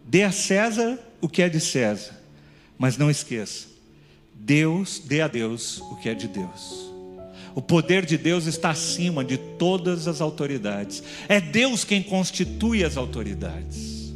Dê 0.05 0.25
a 0.25 0.33
César 0.33 0.99
o 1.21 1.29
que 1.29 1.43
é 1.43 1.49
de 1.49 1.61
César, 1.61 2.19
mas 2.79 2.97
não 2.97 3.11
esqueça, 3.11 3.67
Deus, 4.49 4.99
dê 5.05 5.21
a 5.21 5.29
Deus 5.29 5.79
o 5.91 5.97
que 5.97 6.09
é 6.09 6.15
de 6.15 6.27
Deus. 6.27 6.89
O 7.55 7.61
poder 7.61 8.07
de 8.07 8.17
Deus 8.17 8.47
está 8.47 8.71
acima 8.71 9.23
de 9.23 9.37
todas 9.37 10.09
as 10.09 10.23
autoridades. 10.23 11.03
É 11.29 11.39
Deus 11.39 11.85
quem 11.85 12.03
constitui 12.03 12.83
as 12.83 12.97
autoridades. 12.97 14.11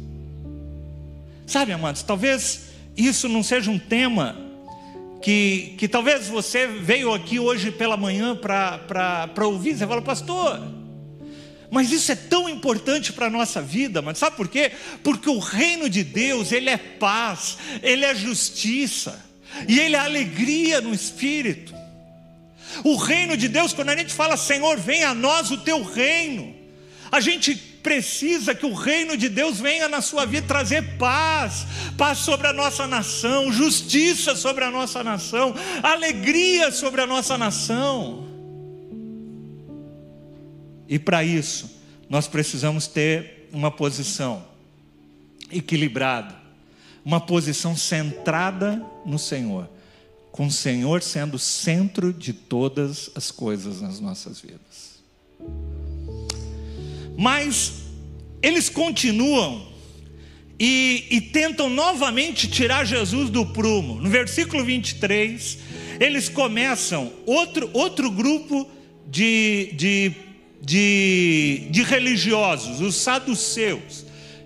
Sabe, 1.45 1.71
amados, 1.71 2.01
talvez 2.01 2.61
isso 2.97 3.29
não 3.29 3.43
seja 3.43 3.69
um 3.69 3.77
tema 3.77 4.35
que, 5.21 5.75
que 5.77 5.87
talvez 5.87 6.27
você 6.27 6.65
veio 6.65 7.13
aqui 7.13 7.37
hoje 7.37 7.69
pela 7.69 7.95
manhã 7.95 8.35
para 8.35 9.45
ouvir. 9.45 9.77
Você 9.77 9.85
fala, 9.85 10.01
pastor, 10.01 10.59
Mas 11.69 11.91
isso 11.91 12.11
é 12.11 12.15
tão 12.15 12.49
importante 12.49 13.13
para 13.13 13.27
a 13.27 13.29
nossa 13.29 13.61
vida, 13.61 14.01
mas 14.01 14.17
sabe 14.17 14.35
por 14.35 14.47
quê? 14.47 14.71
Porque 15.03 15.29
o 15.29 15.37
reino 15.37 15.87
de 15.87 16.03
Deus, 16.03 16.51
ele 16.51 16.71
é 16.71 16.77
paz, 16.77 17.55
ele 17.83 18.03
é 18.03 18.15
justiça, 18.15 19.32
e 19.67 19.79
ele 19.79 19.95
é 19.95 19.99
alegria 19.99 20.81
no 20.81 20.93
espírito. 20.93 21.73
O 22.83 22.95
reino 22.95 23.37
de 23.37 23.47
Deus, 23.47 23.73
quando 23.73 23.89
a 23.89 23.97
gente 23.97 24.13
fala, 24.13 24.35
Senhor, 24.35 24.77
venha 24.79 25.09
a 25.09 25.13
nós 25.13 25.51
o 25.51 25.57
teu 25.57 25.83
reino, 25.83 26.55
a 27.11 27.19
gente 27.19 27.55
precisa 27.55 28.55
que 28.55 28.65
o 28.65 28.73
reino 28.73 29.17
de 29.17 29.27
Deus 29.27 29.59
venha 29.59 29.89
na 29.89 30.01
sua 30.01 30.25
vida 30.25 30.47
trazer 30.47 30.97
paz, 30.97 31.67
paz 31.97 32.19
sobre 32.19 32.47
a 32.47 32.53
nossa 32.53 32.87
nação, 32.87 33.51
justiça 33.51 34.35
sobre 34.35 34.63
a 34.63 34.71
nossa 34.71 35.03
nação, 35.03 35.53
alegria 35.83 36.71
sobre 36.71 37.01
a 37.01 37.05
nossa 37.05 37.37
nação. 37.37 38.25
E 40.87 40.97
para 40.97 41.23
isso, 41.23 41.81
nós 42.09 42.27
precisamos 42.27 42.87
ter 42.87 43.49
uma 43.51 43.69
posição 43.69 44.45
equilibrada, 45.51 46.35
uma 47.03 47.19
posição 47.19 47.75
centrada 47.75 48.83
no 49.05 49.19
Senhor, 49.19 49.69
com 50.31 50.47
o 50.47 50.51
Senhor 50.51 51.01
sendo 51.01 51.37
centro 51.37 52.13
de 52.13 52.33
todas 52.33 53.09
as 53.15 53.31
coisas 53.31 53.81
nas 53.81 53.99
nossas 53.99 54.39
vidas. 54.39 55.03
Mas 57.17 57.73
eles 58.41 58.69
continuam 58.69 59.67
e, 60.59 61.07
e, 61.09 61.21
tentam 61.21 61.69
novamente 61.69 62.47
tirar 62.47 62.85
Jesus 62.85 63.29
do 63.29 63.45
prumo. 63.45 63.99
No 63.99 64.09
versículo 64.09 64.63
23, 64.63 65.57
eles 65.99 66.29
começam 66.29 67.11
outro, 67.25 67.69
outro 67.73 68.09
grupo 68.09 68.67
de, 69.09 69.73
de 69.75 70.15
de, 70.63 71.67
de 71.69 71.83
religiosos, 71.83 72.79
os 72.79 72.95
saduceus. 72.95 74.02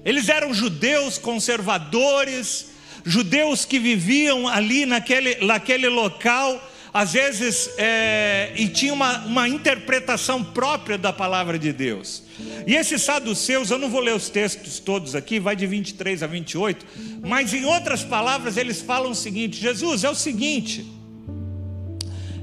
Eles 0.08 0.30
eram 0.30 0.54
judeus 0.54 1.17
conservadores, 1.17 2.67
judeus 3.04 3.65
que 3.65 3.78
viviam 3.78 4.48
ali 4.48 4.86
naquele, 4.86 5.36
naquele 5.46 5.89
local, 5.89 6.65
às 6.93 7.12
vezes, 7.12 7.70
é, 7.78 8.54
e 8.56 8.70
tinham 8.70 8.96
uma, 8.96 9.26
uma 9.26 9.50
interpretação 9.50 10.41
própria 10.41 10.98
da 10.98 11.12
palavra 11.12 11.60
de 11.60 11.74
Deus. 11.74 12.24
E 12.65 12.74
esses 12.74 13.02
saduceus, 13.02 13.70
eu 13.70 13.78
não 13.78 13.89
vou 13.89 14.00
ler 14.00 14.15
os 14.15 14.30
textos 14.30 14.80
todos 14.80 15.13
aqui, 15.13 15.41
vai 15.41 15.58
de 15.58 15.67
23 15.67 16.24
a 16.24 16.28
28, 16.28 16.86
mas 17.26 17.54
em 17.54 17.65
outras 17.65 18.02
palavras 18.02 18.56
eles 18.56 18.82
falam 18.82 19.12
o 19.12 19.15
seguinte: 19.15 19.60
Jesus, 19.60 20.06
é 20.06 20.10
o 20.10 20.15
seguinte, 20.15 20.86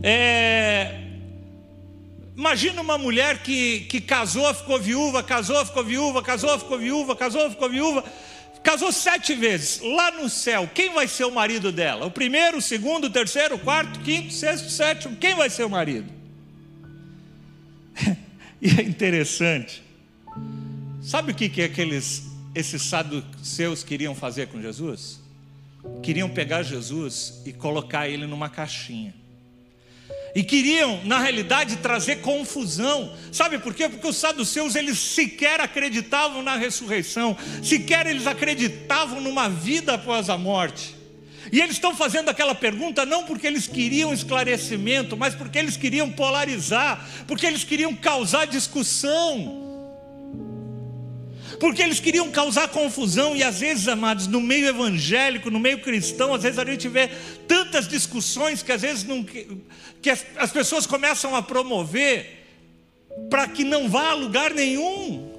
é, 0.03 1.04
Imagina 2.37 2.83
uma 2.83 2.99
mulher 2.99 3.43
que, 3.45 3.81
que 3.83 4.01
casou, 4.01 4.53
ficou 4.53 4.81
viúva, 4.81 5.23
casou, 5.23 5.65
ficou 5.65 5.85
viúva, 5.85 6.21
casou, 6.21 6.59
ficou 6.59 6.79
viúva, 6.79 7.15
casou, 7.15 7.49
ficou 7.49 7.71
viúva, 7.71 8.05
casou 8.61 8.91
sete 8.91 9.35
vezes. 9.35 9.81
Lá 9.81 10.11
no 10.11 10.29
céu, 10.29 10.69
quem 10.75 10.93
vai 10.93 11.07
ser 11.07 11.25
o 11.27 11.31
marido 11.31 11.71
dela? 11.71 12.07
O 12.07 12.11
primeiro, 12.11 12.59
o 12.59 12.63
segundo, 12.63 13.05
o 13.05 13.11
terceiro, 13.11 13.55
o 13.55 13.59
quarto, 13.59 14.01
o 14.01 14.03
quinto, 14.03 14.29
o 14.29 14.33
sexto, 14.33 14.67
o 14.67 14.71
sétimo. 14.71 15.17
Quem 15.17 15.37
vai 15.37 15.49
ser 15.49 15.65
o 15.65 15.71
marido? 15.71 16.13
e 18.61 18.69
é 18.69 18.83
interessante. 18.83 19.81
Sabe 21.03 21.31
o 21.31 21.35
que, 21.37 21.49
que 21.49 21.63
aqueles, 21.63 22.25
esses 22.53 22.83
saduceus 22.83 23.85
queriam 23.85 24.15
fazer 24.15 24.49
com 24.49 24.61
Jesus? 24.61 25.21
Queriam 26.03 26.29
pegar 26.29 26.65
Jesus 26.65 27.43
e 27.47 27.53
colocar 27.53 28.09
ele 28.09 28.27
numa 28.27 28.49
caixinha 28.49 29.15
e 30.35 30.43
queriam, 30.43 31.01
na 31.05 31.21
realidade, 31.21 31.77
trazer 31.77 32.17
confusão. 32.17 33.13
Sabe 33.31 33.59
por 33.59 33.73
quê? 33.73 33.89
Porque 33.89 34.07
os 34.07 34.17
saduceus 34.17 34.75
eles 34.75 34.99
sequer 34.99 35.61
acreditavam 35.61 36.43
na 36.43 36.57
ressurreição, 36.57 37.37
sequer 37.63 38.07
eles 38.07 38.27
acreditavam 38.27 39.21
numa 39.21 39.49
vida 39.49 39.95
após 39.95 40.29
a 40.29 40.37
morte. 40.37 40.97
E 41.53 41.61
eles 41.61 41.77
estão 41.77 41.95
fazendo 41.95 42.31
aquela 42.31 42.55
pergunta 42.55 43.07
não 43.07 43.25
porque 43.25 43.47
eles 43.47 43.69
queriam 43.69 44.13
esclarecimento, 44.13 45.17
mas 45.17 45.35
porque 45.35 45.59
eles 45.59 45.77
queriam 45.77 46.11
polarizar, 46.11 47.07
porque 47.29 47.47
eles 47.47 47.63
queriam 47.63 47.95
causar 47.95 48.47
discussão 48.47 49.64
porque 51.65 51.81
eles 51.81 51.99
queriam 51.99 52.31
causar 52.31 52.69
confusão, 52.69 53.35
e 53.35 53.43
às 53.43 53.61
vezes, 53.61 53.89
amados, 53.89 54.27
no 54.27 54.39
meio 54.39 54.69
evangélico, 54.69 55.51
no 55.51 55.59
meio 55.59 55.81
cristão, 55.81 56.35
às 56.35 56.43
vezes 56.43 56.59
a 56.59 56.65
gente 56.67 56.87
vê 56.89 57.09
tantas 57.49 57.89
discussões 57.89 58.63
que 58.63 58.71
às 58.71 58.83
vezes 58.83 59.05
não, 59.05 59.25
que 59.25 60.11
as, 60.11 60.27
as 60.37 60.53
pessoas 60.53 60.87
começam 60.87 61.35
a 61.35 61.41
promover 61.41 62.45
para 63.31 63.49
que 63.49 63.65
não 63.65 63.89
vá 63.89 64.11
a 64.11 64.15
lugar 64.15 64.53
nenhum. 64.53 65.33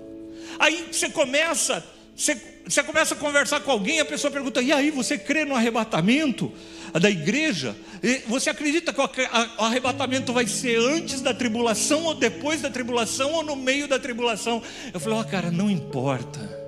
Aí 0.58 0.88
você 0.92 1.10
começa, 1.10 1.86
você, 2.18 2.36
você 2.68 2.82
começa 2.82 3.14
a 3.14 3.18
conversar 3.18 3.60
com 3.60 3.70
alguém, 3.70 4.00
a 4.00 4.06
pessoa 4.06 4.32
pergunta: 4.32 4.64
e 4.64 4.72
aí, 4.72 4.90
você 4.90 5.20
crê 5.20 5.46
no 5.46 5.54
arrebatamento? 5.54 6.52
Da 7.00 7.10
igreja, 7.10 7.76
você 8.28 8.50
acredita 8.50 8.94
que 8.94 9.02
o 9.02 9.64
arrebatamento 9.64 10.32
vai 10.32 10.48
ser 10.48 10.80
antes 10.80 11.22
da 11.22 11.34
tribulação, 11.34 12.04
ou 12.04 12.14
depois 12.14 12.62
da 12.62 12.70
tribulação, 12.70 13.34
ou 13.34 13.44
no 13.44 13.56
meio 13.56 13.88
da 13.88 14.00
tribulação? 14.00 14.62
Eu 14.94 15.00
falei, 15.00 15.18
ó, 15.18 15.22
oh, 15.22 15.26
cara, 15.26 15.52
não 15.52 15.70
importa. 15.70 16.66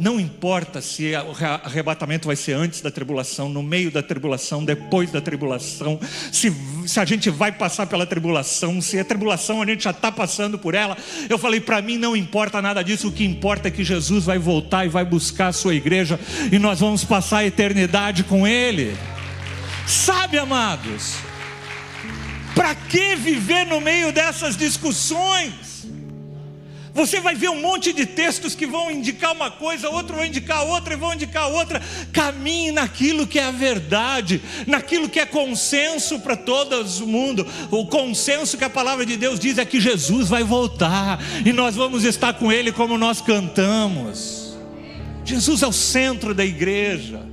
Não 0.00 0.18
importa 0.18 0.80
se 0.80 1.12
o 1.12 1.44
arrebatamento 1.62 2.26
vai 2.26 2.34
ser 2.34 2.54
antes 2.54 2.80
da 2.80 2.90
tribulação, 2.90 3.50
no 3.50 3.62
meio 3.62 3.90
da 3.90 4.02
tribulação, 4.02 4.64
depois 4.64 5.12
da 5.12 5.20
tribulação, 5.20 6.00
se, 6.32 6.50
se 6.86 6.98
a 6.98 7.04
gente 7.04 7.28
vai 7.28 7.52
passar 7.52 7.86
pela 7.86 8.06
tribulação, 8.06 8.80
se 8.80 8.98
a 8.98 9.04
tribulação 9.04 9.60
a 9.60 9.66
gente 9.66 9.84
já 9.84 9.90
está 9.90 10.10
passando 10.10 10.58
por 10.58 10.74
ela. 10.74 10.96
Eu 11.28 11.36
falei, 11.36 11.60
para 11.60 11.82
mim 11.82 11.98
não 11.98 12.16
importa 12.16 12.62
nada 12.62 12.82
disso, 12.82 13.08
o 13.08 13.12
que 13.12 13.24
importa 13.24 13.68
é 13.68 13.70
que 13.70 13.84
Jesus 13.84 14.24
vai 14.24 14.38
voltar 14.38 14.86
e 14.86 14.88
vai 14.88 15.04
buscar 15.04 15.48
a 15.48 15.52
sua 15.52 15.74
igreja 15.74 16.18
e 16.50 16.58
nós 16.58 16.80
vamos 16.80 17.04
passar 17.04 17.38
a 17.38 17.46
eternidade 17.46 18.24
com 18.24 18.48
Ele. 18.48 18.96
Sabe, 19.90 20.38
amados, 20.38 21.16
para 22.54 22.76
que 22.76 23.16
viver 23.16 23.66
no 23.66 23.80
meio 23.80 24.12
dessas 24.12 24.56
discussões? 24.56 25.84
Você 26.94 27.20
vai 27.20 27.34
ver 27.34 27.50
um 27.50 27.60
monte 27.60 27.92
de 27.92 28.06
textos 28.06 28.54
que 28.54 28.66
vão 28.66 28.88
indicar 28.88 29.32
uma 29.32 29.50
coisa, 29.50 29.88
outro 29.88 30.14
vai 30.14 30.28
indicar 30.28 30.64
outra 30.64 30.94
e 30.94 30.96
vão 30.96 31.14
indicar 31.14 31.48
outra. 31.48 31.82
Caminhe 32.12 32.70
naquilo 32.70 33.26
que 33.26 33.40
é 33.40 33.46
a 33.46 33.50
verdade, 33.50 34.40
naquilo 34.64 35.08
que 35.08 35.18
é 35.18 35.26
consenso 35.26 36.20
para 36.20 36.36
todo 36.36 36.80
o 36.80 37.06
mundo. 37.08 37.44
O 37.68 37.84
consenso 37.86 38.56
que 38.56 38.64
a 38.64 38.70
palavra 38.70 39.04
de 39.04 39.16
Deus 39.16 39.40
diz 39.40 39.58
é 39.58 39.64
que 39.64 39.80
Jesus 39.80 40.28
vai 40.28 40.44
voltar 40.44 41.18
e 41.44 41.52
nós 41.52 41.74
vamos 41.74 42.04
estar 42.04 42.34
com 42.34 42.52
Ele 42.52 42.70
como 42.70 42.96
nós 42.96 43.20
cantamos. 43.20 44.56
Jesus 45.24 45.64
é 45.64 45.66
o 45.66 45.72
centro 45.72 46.32
da 46.32 46.44
igreja. 46.44 47.29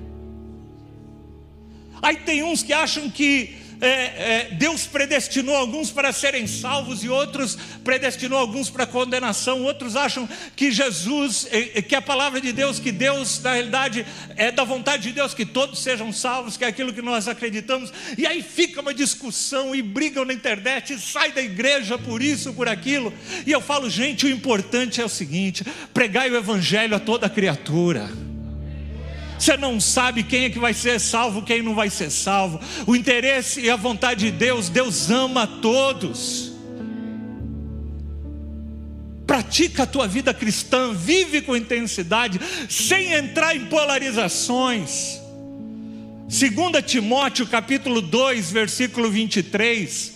Aí 2.01 2.17
tem 2.17 2.43
uns 2.43 2.63
que 2.63 2.73
acham 2.73 3.10
que 3.10 3.55
é, 3.79 3.89
é, 3.89 4.47
Deus 4.53 4.88
predestinou 4.88 5.55
alguns 5.55 5.91
para 5.91 6.12
serem 6.12 6.47
salvos 6.47 7.03
e 7.03 7.10
outros 7.10 7.57
predestinou 7.83 8.39
alguns 8.39 8.69
para 8.69 8.86
condenação. 8.86 9.63
Outros 9.63 9.95
acham 9.95 10.27
que 10.55 10.71
Jesus, 10.71 11.47
é, 11.51 11.77
é, 11.79 11.81
que 11.81 11.95
a 11.95 12.01
palavra 12.01 12.41
de 12.41 12.51
Deus, 12.51 12.79
que 12.79 12.91
Deus, 12.91 13.41
na 13.41 13.53
realidade, 13.53 14.05
é 14.36 14.51
da 14.51 14.63
vontade 14.63 15.03
de 15.03 15.12
Deus 15.12 15.33
que 15.33 15.45
todos 15.45 15.79
sejam 15.79 16.12
salvos, 16.12 16.57
que 16.57 16.63
é 16.63 16.67
aquilo 16.67 16.93
que 16.93 17.01
nós 17.01 17.27
acreditamos. 17.27 17.93
E 18.17 18.25
aí 18.25 18.41
fica 18.41 18.81
uma 18.81 18.93
discussão 18.93 19.75
e 19.75 19.81
brigam 19.81 20.25
na 20.25 20.33
internet, 20.33 20.93
e 20.93 20.99
sai 20.99 21.31
da 21.31 21.41
igreja 21.41 21.97
por 21.97 22.21
isso, 22.21 22.53
por 22.53 22.67
aquilo. 22.67 23.13
E 23.45 23.51
eu 23.51 23.62
falo, 23.62 23.89
gente, 23.89 24.25
o 24.25 24.29
importante 24.29 25.01
é 25.01 25.05
o 25.05 25.10
seguinte: 25.10 25.63
pregai 25.93 26.31
o 26.31 26.36
evangelho 26.36 26.95
a 26.95 26.99
toda 26.99 27.29
criatura. 27.29 28.27
Você 29.38 29.56
não 29.56 29.80
sabe 29.80 30.23
quem 30.23 30.45
é 30.45 30.50
que 30.50 30.60
vai 30.60 30.73
ser 30.73 31.00
salvo, 31.00 31.41
quem 31.41 31.62
não 31.62 31.76
vai 31.76 31.89
ser 31.89 32.10
salvo. 32.10 32.60
O 32.86 32.95
interesse 32.95 33.62
e 33.62 33.69
a 33.69 33.76
vontade 33.76 34.26
de 34.26 34.32
Deus, 34.32 34.69
Deus 34.69 35.10
ama 35.12 35.45
todos. 35.45 36.52
Pratica 39.28 39.84
a 39.84 39.88
tua 39.88 40.08
vida 40.08 40.34
cristã, 40.34 40.93
vive 40.93 41.41
com 41.41 41.56
intensidade, 41.56 42.39
sem 42.69 43.13
entrar 43.13 43.56
em 43.56 43.65
polarizações. 43.65 45.19
2 46.28 46.86
Timóteo 46.86 47.45
capítulo 47.45 48.02
2, 48.02 48.52
versículo 48.52 49.10
23, 49.10 50.13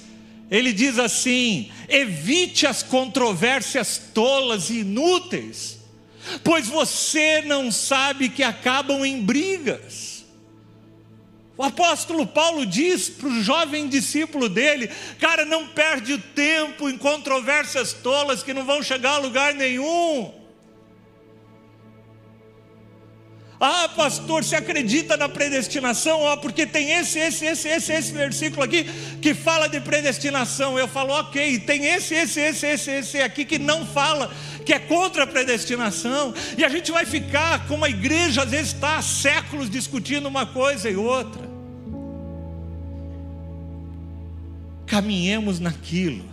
ele 0.49 0.73
diz 0.73 0.97
assim: 0.97 1.69
evite 1.88 2.65
as 2.65 2.81
controvérsias 2.84 4.01
tolas 4.13 4.69
e 4.69 4.79
inúteis 4.79 5.80
pois 6.43 6.67
você 6.67 7.41
não 7.41 7.71
sabe 7.71 8.29
que 8.29 8.43
acabam 8.43 9.05
em 9.05 9.21
brigas. 9.21 10.25
O 11.57 11.63
apóstolo 11.63 12.25
Paulo 12.25 12.65
diz 12.65 13.07
para 13.10 13.27
o 13.27 13.43
jovem 13.43 13.88
discípulo 13.88 14.49
dele: 14.49 14.89
cara, 15.19 15.45
não 15.45 15.67
perde 15.67 16.17
tempo 16.17 16.89
em 16.89 16.97
controvérsias 16.97 17.93
tolas 17.93 18.41
que 18.41 18.53
não 18.53 18.65
vão 18.65 18.81
chegar 18.81 19.12
a 19.12 19.17
lugar 19.19 19.53
nenhum. 19.53 20.40
Ah, 23.63 23.88
pastor, 23.88 24.43
você 24.43 24.56
acredita 24.56 25.15
na 25.15 25.30
predestinação? 25.30 26.28
Ah, 26.28 26.36
porque 26.36 26.65
tem 26.65 26.93
esse, 26.93 27.19
esse, 27.19 27.45
esse, 27.45 27.67
esse, 27.67 27.93
esse 27.93 28.12
versículo 28.12 28.63
aqui 28.63 28.86
que 29.21 29.36
fala 29.36 29.67
de 29.69 29.80
predestinação. 29.80 30.80
Eu 30.80 30.88
falo, 30.88 31.13
ok, 31.13 31.60
tem 31.60 31.86
esse, 31.86 32.15
esse, 32.15 32.39
esse, 32.39 32.65
esse, 32.65 32.89
esse 32.89 33.21
aqui 33.21 33.45
que 33.45 33.60
não 33.60 33.86
fala, 33.86 34.34
que 34.65 34.74
é 34.74 34.80
contra 34.80 35.26
a 35.26 35.28
predestinação. 35.28 36.34
E 36.58 36.65
a 36.65 36.69
gente 36.69 36.91
vai 36.91 37.06
ficar, 37.06 37.67
como 37.67 37.86
a 37.86 37.89
igreja 37.89 38.41
às 38.41 38.50
vezes 38.50 38.74
está 38.74 38.97
há 38.97 39.02
séculos 39.04 39.69
discutindo 39.69 40.28
uma 40.28 40.47
coisa 40.47 40.89
e 40.89 40.95
outra. 40.95 41.47
Caminhemos 44.88 45.60
naquilo 45.60 46.26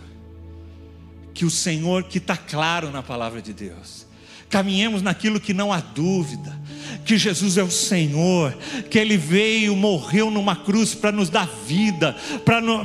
que 1.31 1.45
o 1.45 1.51
Senhor, 1.51 2.05
que 2.05 2.17
está 2.17 2.35
claro 2.35 2.89
na 2.89 3.03
palavra 3.03 3.39
de 3.39 3.53
Deus 3.53 4.08
caminhemos 4.49 5.01
naquilo 5.01 5.39
que 5.39 5.53
não 5.53 5.71
há 5.71 5.79
dúvida, 5.79 6.57
que 7.05 7.17
Jesus 7.17 7.57
é 7.57 7.63
o 7.63 7.71
Senhor, 7.71 8.55
que 8.89 8.97
Ele 8.97 9.15
veio, 9.17 9.75
morreu 9.75 10.29
numa 10.29 10.55
cruz 10.55 10.93
para 10.93 11.11
nos 11.11 11.29
dar 11.29 11.47
vida, 11.65 12.15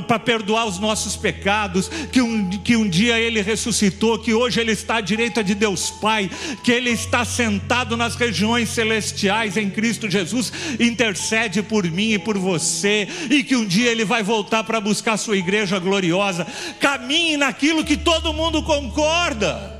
para 0.07 0.19
perdoar 0.19 0.65
os 0.65 0.79
nossos 0.79 1.15
pecados, 1.15 1.89
que 2.11 2.21
um, 2.21 2.49
que 2.49 2.75
um 2.75 2.87
dia 2.87 3.19
Ele 3.19 3.41
ressuscitou, 3.41 4.19
que 4.19 4.33
hoje 4.33 4.59
Ele 4.59 4.71
está 4.71 4.97
à 4.97 5.01
direita 5.01 5.43
de 5.43 5.55
Deus 5.55 5.89
Pai, 5.89 6.29
que 6.63 6.71
Ele 6.71 6.91
está 6.91 7.25
sentado 7.25 7.97
nas 7.97 8.15
regiões 8.15 8.69
celestiais 8.69 9.57
em 9.57 9.69
Cristo 9.69 10.09
Jesus, 10.09 10.51
intercede 10.79 11.61
por 11.61 11.83
mim 11.89 12.13
e 12.13 12.19
por 12.19 12.37
você, 12.37 13.07
e 13.29 13.43
que 13.43 13.55
um 13.55 13.65
dia 13.65 13.91
Ele 13.91 14.05
vai 14.05 14.23
voltar 14.23 14.63
para 14.63 14.79
buscar 14.79 15.13
a 15.13 15.17
sua 15.17 15.37
igreja 15.37 15.79
gloriosa. 15.79 16.45
Caminhe 16.79 17.37
naquilo 17.37 17.83
que 17.83 17.97
todo 17.97 18.33
mundo 18.33 18.61
concorda 18.63 19.74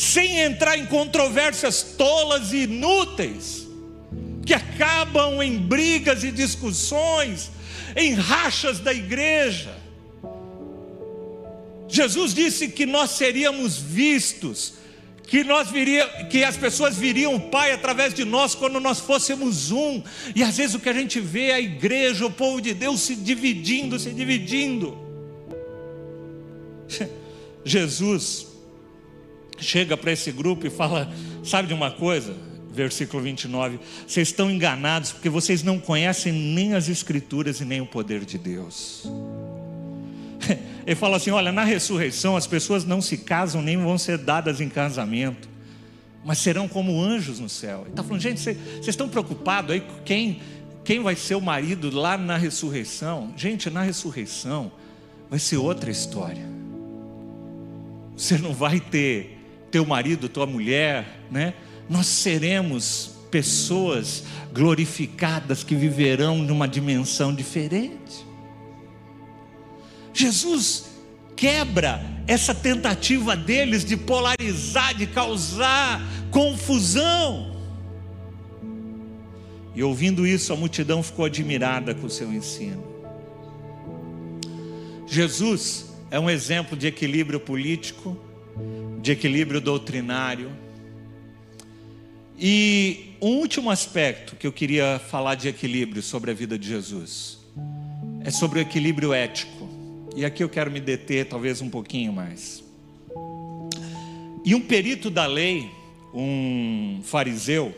sem 0.00 0.40
entrar 0.40 0.78
em 0.78 0.86
controvérsias 0.86 1.82
tolas 1.82 2.54
e 2.54 2.62
inúteis, 2.62 3.68
que 4.46 4.54
acabam 4.54 5.42
em 5.42 5.58
brigas 5.58 6.24
e 6.24 6.30
discussões, 6.30 7.50
em 7.94 8.14
rachas 8.14 8.80
da 8.80 8.94
igreja. 8.94 9.76
Jesus 11.86 12.32
disse 12.32 12.68
que 12.68 12.86
nós 12.86 13.10
seríamos 13.10 13.76
vistos, 13.76 14.72
que 15.24 15.44
nós 15.44 15.70
viria, 15.70 16.08
que 16.30 16.44
as 16.44 16.56
pessoas 16.56 16.96
viriam 16.96 17.34
o 17.34 17.50
Pai 17.50 17.72
através 17.72 18.14
de 18.14 18.24
nós 18.24 18.54
quando 18.54 18.80
nós 18.80 19.00
fôssemos 19.00 19.70
um. 19.70 20.02
E 20.34 20.42
às 20.42 20.56
vezes 20.56 20.74
o 20.74 20.80
que 20.80 20.88
a 20.88 20.94
gente 20.94 21.20
vê 21.20 21.48
é 21.48 21.54
a 21.56 21.60
igreja, 21.60 22.24
o 22.24 22.30
povo 22.30 22.58
de 22.62 22.72
Deus 22.72 23.02
se 23.02 23.14
dividindo, 23.14 23.98
se 23.98 24.12
dividindo. 24.12 24.96
Jesus 27.62 28.49
chega 29.60 29.96
para 29.96 30.12
esse 30.12 30.32
grupo 30.32 30.66
e 30.66 30.70
fala: 30.70 31.10
Sabe 31.44 31.68
de 31.68 31.74
uma 31.74 31.90
coisa? 31.90 32.36
Versículo 32.72 33.22
29. 33.22 33.78
Vocês 34.06 34.28
estão 34.28 34.50
enganados 34.50 35.12
porque 35.12 35.28
vocês 35.28 35.62
não 35.62 35.78
conhecem 35.78 36.32
nem 36.32 36.74
as 36.74 36.88
Escrituras 36.88 37.60
e 37.60 37.64
nem 37.64 37.80
o 37.80 37.86
poder 37.86 38.24
de 38.24 38.38
Deus. 38.38 39.04
Ele 40.86 40.96
fala 40.96 41.16
assim: 41.16 41.30
Olha, 41.30 41.52
na 41.52 41.64
ressurreição 41.64 42.36
as 42.36 42.46
pessoas 42.46 42.84
não 42.84 43.00
se 43.00 43.18
casam 43.18 43.62
nem 43.62 43.76
vão 43.76 43.98
ser 43.98 44.18
dadas 44.18 44.60
em 44.60 44.68
casamento, 44.68 45.48
mas 46.24 46.38
serão 46.38 46.68
como 46.68 47.00
anjos 47.00 47.40
no 47.40 47.48
céu. 47.48 47.80
Ele 47.82 47.90
está 47.90 48.02
falando, 48.02 48.20
gente, 48.20 48.40
vocês, 48.40 48.56
vocês 48.56 48.88
estão 48.88 49.08
preocupados 49.08 49.72
aí 49.72 49.82
quem, 50.04 50.40
quem 50.84 51.02
vai 51.02 51.16
ser 51.16 51.34
o 51.34 51.40
marido 51.40 51.90
lá 51.90 52.16
na 52.16 52.36
ressurreição? 52.36 53.32
Gente, 53.36 53.68
na 53.70 53.82
ressurreição 53.82 54.70
vai 55.28 55.38
ser 55.38 55.56
outra 55.56 55.90
história. 55.90 56.48
Você 58.16 58.36
não 58.36 58.52
vai 58.52 58.80
ter 58.80 59.39
teu 59.70 59.86
marido, 59.86 60.28
tua 60.28 60.46
mulher, 60.46 61.20
né? 61.30 61.54
Nós 61.88 62.06
seremos 62.06 63.16
pessoas 63.30 64.24
glorificadas 64.52 65.62
que 65.62 65.74
viverão 65.74 66.38
numa 66.38 66.66
dimensão 66.66 67.34
diferente. 67.34 68.26
Jesus 70.12 70.90
quebra 71.36 72.02
essa 72.26 72.54
tentativa 72.54 73.36
deles 73.36 73.84
de 73.84 73.96
polarizar, 73.96 74.94
de 74.94 75.06
causar 75.06 76.00
confusão. 76.30 77.56
E 79.74 79.82
ouvindo 79.82 80.26
isso, 80.26 80.52
a 80.52 80.56
multidão 80.56 81.02
ficou 81.02 81.24
admirada 81.24 81.94
com 81.94 82.06
o 82.06 82.10
seu 82.10 82.32
ensino. 82.32 82.84
Jesus 85.06 85.86
é 86.10 86.18
um 86.20 86.28
exemplo 86.28 86.76
de 86.76 86.86
equilíbrio 86.86 87.40
político, 87.40 88.16
de 89.00 89.12
equilíbrio 89.12 89.60
doutrinário. 89.60 90.50
E 92.38 93.14
um 93.20 93.38
último 93.38 93.70
aspecto 93.70 94.36
que 94.36 94.46
eu 94.46 94.52
queria 94.52 95.00
falar 95.10 95.34
de 95.34 95.48
equilíbrio 95.48 96.02
sobre 96.02 96.30
a 96.30 96.34
vida 96.34 96.58
de 96.58 96.68
Jesus 96.68 97.38
é 98.24 98.30
sobre 98.30 98.58
o 98.58 98.62
equilíbrio 98.62 99.12
ético. 99.12 99.68
E 100.14 100.24
aqui 100.24 100.42
eu 100.42 100.48
quero 100.48 100.70
me 100.70 100.80
deter 100.80 101.26
talvez 101.26 101.60
um 101.60 101.70
pouquinho 101.70 102.12
mais. 102.12 102.62
E 104.44 104.54
um 104.54 104.60
perito 104.60 105.10
da 105.10 105.26
lei, 105.26 105.70
um 106.14 107.00
fariseu, 107.02 107.74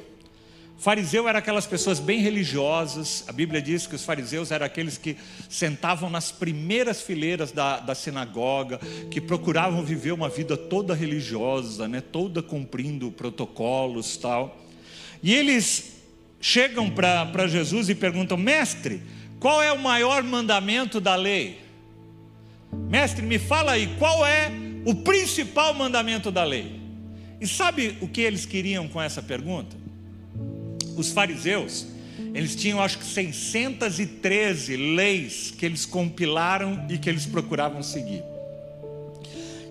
Fariseu 0.83 1.29
era 1.29 1.39
aquelas 1.39 1.65
pessoas 1.65 2.01
bem 2.01 2.19
religiosas. 2.19 3.23
A 3.29 3.33
Bíblia 3.33 3.63
diz 3.63 3.87
que 3.87 3.95
os 3.95 4.05
fariseus 4.05 4.51
eram 4.51 4.67
aqueles 4.67 4.99
que 4.99 5.17
sentavam 5.49 6.11
nas 6.11 6.33
primeiras 6.33 7.01
fileiras 7.01 7.53
da, 7.53 7.79
da 7.79 7.95
sinagoga, 7.95 8.81
que 9.09 9.21
procuravam 9.21 9.85
viver 9.85 10.11
uma 10.11 10.29
vida 10.29 10.57
toda 10.57 10.93
religiosa, 10.93 11.87
né, 11.87 12.01
toda 12.01 12.43
cumprindo 12.43 13.13
protocolos 13.13 14.17
tal. 14.17 14.61
E 15.23 15.33
eles 15.33 16.03
chegam 16.41 16.91
para 16.91 17.47
Jesus 17.47 17.89
e 17.89 17.95
perguntam: 17.95 18.37
Mestre, 18.37 19.05
qual 19.39 19.63
é 19.63 19.71
o 19.71 19.79
maior 19.79 20.25
mandamento 20.25 21.01
da 21.01 21.15
lei? 21.15 21.61
Mestre, 22.91 23.25
me 23.25 23.39
fala 23.39 23.71
aí, 23.71 23.87
qual 24.01 24.27
é 24.27 24.51
o 24.85 24.97
principal 24.97 25.75
mandamento 25.75 26.33
da 26.33 26.43
lei? 26.43 26.81
E 27.41 27.47
sabe 27.47 27.97
o 28.01 28.09
que 28.09 28.21
eles 28.21 28.45
queriam 28.45 28.89
com 28.89 29.01
essa 29.01 29.23
pergunta? 29.23 29.82
Os 30.97 31.11
fariseus, 31.11 31.87
eles 32.35 32.57
tinham 32.57 32.81
acho 32.81 32.99
que 32.99 33.05
613 33.05 34.77
leis 34.77 35.53
que 35.57 35.67
eles 35.67 35.85
compilaram 35.85 36.87
e 36.89 36.99
que 36.99 37.09
eles 37.09 37.27
procuravam 37.27 37.83
seguir. 37.83 38.23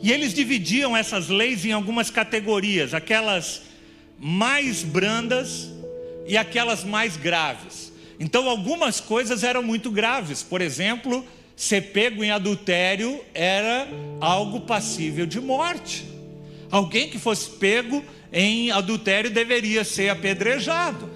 E 0.02 0.12
eles 0.12 0.34
dividiam 0.34 0.98
essas 0.98 1.28
leis 1.28 1.64
em 1.64 1.72
algumas 1.72 2.10
categorias, 2.10 2.94
aquelas 2.94 3.62
mais 4.20 4.84
brandas 4.84 5.70
e 6.28 6.38
aquelas 6.38 6.84
mais 6.84 7.18
graves. 7.18 7.92
Então, 8.20 8.48
algumas 8.50 9.00
coisas 9.00 9.44
eram 9.44 9.64
muito 9.64 9.90
graves, 9.90 10.44
por 10.44 10.62
exemplo, 10.62 11.26
ser 11.56 11.92
pego 11.92 12.24
em 12.24 12.32
adultério 12.32 13.20
era 13.34 13.88
algo 14.20 14.62
passível 14.62 15.26
de 15.26 15.40
morte. 15.40 16.06
Alguém 16.72 17.10
que 17.10 17.20
fosse 17.20 17.50
pego 17.50 18.04
em 18.32 18.72
adultério 18.72 19.30
deveria 19.30 19.84
ser 19.84 20.10
apedrejado. 20.10 21.10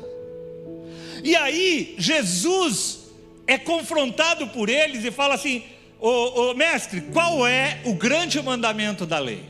E 1.24 1.36
aí, 1.36 1.96
Jesus 1.98 3.06
é 3.48 3.58
confrontado 3.58 4.48
por 4.48 4.70
eles 4.70 5.04
e 5.04 5.12
fala 5.12 5.36
assim: 5.36 5.64
ô, 6.00 6.54
mestre, 6.54 7.02
qual 7.02 7.48
é 7.48 7.80
o 7.86 7.94
grande 7.94 8.42
mandamento 8.42 9.06
da 9.06 9.18
lei? 9.18 9.46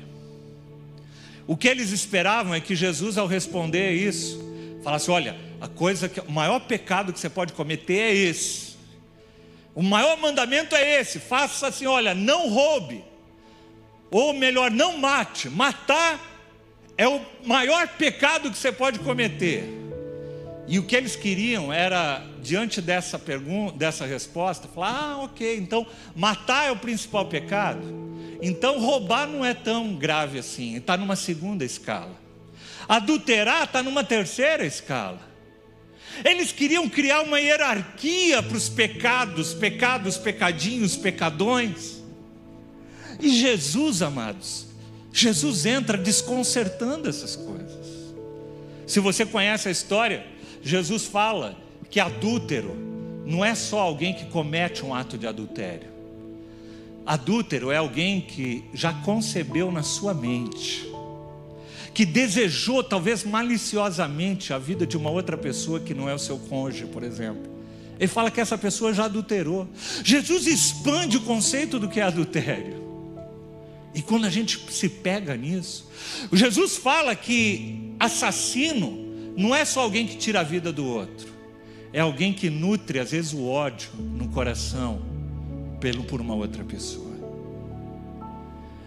O 1.47 1.57
que 1.57 1.67
eles 1.67 1.91
esperavam 1.91 2.53
é 2.53 2.59
que 2.59 2.75
Jesus, 2.75 3.17
ao 3.17 3.27
responder 3.27 3.91
isso, 3.91 4.39
falasse: 4.83 5.09
olha, 5.09 5.35
a 5.59 5.67
coisa 5.67 6.07
que 6.07 6.19
o 6.19 6.31
maior 6.31 6.59
pecado 6.59 7.11
que 7.11 7.19
você 7.19 7.29
pode 7.29 7.53
cometer 7.53 7.97
é 7.97 8.13
esse. 8.13 8.75
O 9.73 9.81
maior 9.83 10.17
mandamento 10.17 10.75
é 10.75 11.01
esse: 11.01 11.19
faça 11.19 11.67
assim, 11.67 11.87
olha, 11.87 12.13
não 12.13 12.49
roube. 12.49 13.03
Ou 14.11 14.33
melhor, 14.33 14.71
não 14.71 14.97
mate. 14.97 15.49
Matar 15.49 16.19
é 16.97 17.07
o 17.07 17.21
maior 17.45 17.87
pecado 17.87 18.51
que 18.51 18.57
você 18.57 18.71
pode 18.71 18.99
cometer. 18.99 19.85
E 20.67 20.79
o 20.79 20.83
que 20.83 20.95
eles 20.95 21.15
queriam 21.15 21.71
era, 21.71 22.25
diante 22.41 22.81
dessa 22.81 23.19
pergunta, 23.19 23.77
dessa 23.77 24.05
resposta, 24.05 24.67
falar: 24.67 24.89
ah, 24.89 25.17
ok, 25.23 25.57
então 25.57 25.85
matar 26.15 26.67
é 26.67 26.71
o 26.71 26.77
principal 26.77 27.25
pecado. 27.25 28.05
Então 28.41 28.79
roubar 28.79 29.27
não 29.27 29.45
é 29.45 29.53
tão 29.53 29.95
grave 29.95 30.39
assim, 30.39 30.75
está 30.75 30.97
numa 30.97 31.15
segunda 31.15 31.63
escala. 31.63 32.15
Adulterar 32.87 33.63
está 33.63 33.81
numa 33.81 34.03
terceira 34.03 34.65
escala. 34.65 35.19
Eles 36.23 36.51
queriam 36.51 36.87
criar 36.87 37.21
uma 37.21 37.39
hierarquia 37.39 38.41
para 38.41 38.55
os 38.55 38.69
pecados, 38.69 39.53
pecados, 39.53 40.17
pecadinhos, 40.17 40.95
pecadões. 40.95 42.03
E 43.19 43.29
Jesus, 43.29 44.01
amados, 44.01 44.67
Jesus 45.11 45.65
entra 45.65 45.97
desconcertando 45.97 47.09
essas 47.09 47.35
coisas. 47.35 47.85
Se 48.85 48.99
você 48.99 49.25
conhece 49.25 49.67
a 49.67 49.71
história, 49.71 50.25
Jesus 50.61 51.05
fala 51.05 51.57
que 51.89 51.99
adúltero 51.99 52.75
não 53.25 53.43
é 53.43 53.55
só 53.55 53.79
alguém 53.79 54.13
que 54.13 54.25
comete 54.25 54.85
um 54.85 54.93
ato 54.93 55.17
de 55.17 55.25
adultério. 55.25 55.89
Adúltero 57.05 57.71
é 57.71 57.77
alguém 57.77 58.21
que 58.21 58.63
já 58.73 58.93
concebeu 58.93 59.71
na 59.71 59.83
sua 59.83 60.13
mente 60.13 60.95
que 61.95 62.05
desejou, 62.05 62.83
talvez 62.83 63.23
maliciosamente, 63.23 64.51
a 64.51 64.57
vida 64.57 64.85
de 64.85 64.97
uma 64.97 65.09
outra 65.09 65.37
pessoa 65.37 65.79
que 65.79 65.93
não 65.93 66.09
é 66.09 66.13
o 66.13 66.19
seu 66.19 66.37
cônjuge, 66.37 66.87
por 66.87 67.03
exemplo. 67.03 67.49
Ele 67.97 68.09
fala 68.09 68.29
que 68.29 68.41
essa 68.41 68.57
pessoa 68.57 68.93
já 68.93 69.05
adulterou. 69.05 69.65
Jesus 70.03 70.45
expande 70.45 71.15
o 71.15 71.21
conceito 71.21 71.79
do 71.79 71.87
que 71.87 72.01
é 72.01 72.03
adultério. 72.03 72.84
E 73.95 74.01
quando 74.01 74.25
a 74.25 74.29
gente 74.29 74.59
se 74.69 74.89
pega 74.89 75.37
nisso, 75.37 75.89
Jesus 76.33 76.75
fala 76.75 77.15
que 77.15 77.93
assassino 77.97 79.33
não 79.37 79.55
é 79.55 79.63
só 79.63 79.79
alguém 79.79 80.05
que 80.05 80.17
tira 80.17 80.41
a 80.41 80.43
vida 80.43 80.69
do 80.69 80.85
outro, 80.85 81.29
é 81.93 82.01
alguém 82.01 82.33
que 82.33 82.49
nutre, 82.49 82.99
às 82.99 83.11
vezes, 83.11 83.31
o 83.31 83.47
ódio 83.47 83.89
no 83.97 84.27
coração 84.27 85.01
pelo, 85.79 86.03
por 86.03 86.19
uma 86.19 86.35
outra 86.35 86.61
pessoa. 86.65 87.15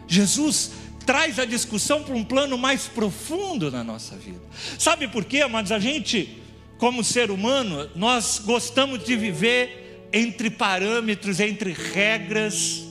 Jesus 0.06 0.72
traz 1.06 1.38
a 1.38 1.46
discussão 1.46 2.02
para 2.02 2.14
um 2.14 2.22
plano 2.22 2.58
mais 2.58 2.86
profundo 2.86 3.70
na 3.70 3.82
nossa 3.82 4.14
vida. 4.14 4.42
Sabe 4.78 5.08
por 5.08 5.24
quê, 5.24 5.40
amados? 5.40 5.72
A 5.72 5.78
gente, 5.78 6.36
como 6.76 7.02
ser 7.02 7.30
humano, 7.30 7.88
nós 7.96 8.42
gostamos 8.44 9.02
de 9.04 9.16
viver 9.16 10.06
entre 10.12 10.50
parâmetros, 10.50 11.40
entre 11.40 11.72
regras. 11.72 12.84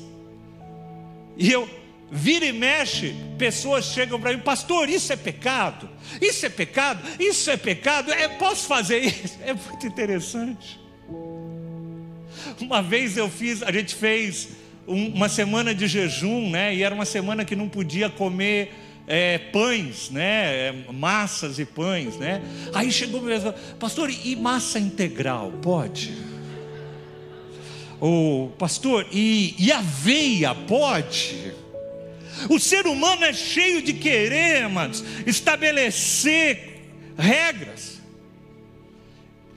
E 1.37 1.51
eu 1.51 1.76
vira 2.11 2.45
e 2.45 2.53
mexe, 2.53 3.13
pessoas 3.37 3.85
chegam 3.85 4.19
para 4.19 4.33
mim, 4.33 4.39
pastor, 4.39 4.89
isso 4.89 5.11
é 5.11 5.15
pecado, 5.15 5.89
isso 6.21 6.45
é 6.45 6.49
pecado, 6.49 7.01
isso 7.19 7.49
é 7.49 7.57
pecado, 7.57 8.11
é, 8.11 8.27
posso 8.27 8.67
fazer 8.67 8.99
isso? 8.99 9.37
É 9.43 9.53
muito 9.53 9.85
interessante. 9.85 10.79
Uma 12.59 12.81
vez 12.81 13.17
eu 13.17 13.29
fiz, 13.29 13.61
a 13.61 13.71
gente 13.71 13.93
fez 13.93 14.49
um, 14.87 15.07
uma 15.07 15.29
semana 15.29 15.73
de 15.75 15.87
jejum, 15.87 16.49
né? 16.49 16.73
E 16.73 16.83
era 16.83 16.93
uma 16.93 17.05
semana 17.05 17.43
que 17.43 17.55
não 17.55 17.67
podia 17.67 18.09
comer 18.09 18.73
é, 19.05 19.37
pães, 19.37 20.09
né? 20.09 20.67
É, 20.67 20.73
massas 20.91 21.59
e 21.59 21.65
pães, 21.65 22.17
né? 22.17 22.41
Aí 22.73 22.91
chegou 22.91 23.21
mesmo, 23.21 23.53
pastor, 23.79 24.09
e 24.09 24.35
massa 24.35 24.79
integral, 24.79 25.51
pode? 25.61 26.13
O 27.99 28.51
pastor, 28.57 29.07
e, 29.11 29.55
e 29.57 29.71
aveia, 29.71 30.53
pode? 30.53 31.53
O 32.49 32.59
ser 32.59 32.85
humano 32.87 33.23
é 33.23 33.33
cheio 33.33 33.81
de 33.81 33.93
querer, 33.93 34.63
amados, 34.63 35.03
estabelecer 35.25 36.81
regras 37.17 37.97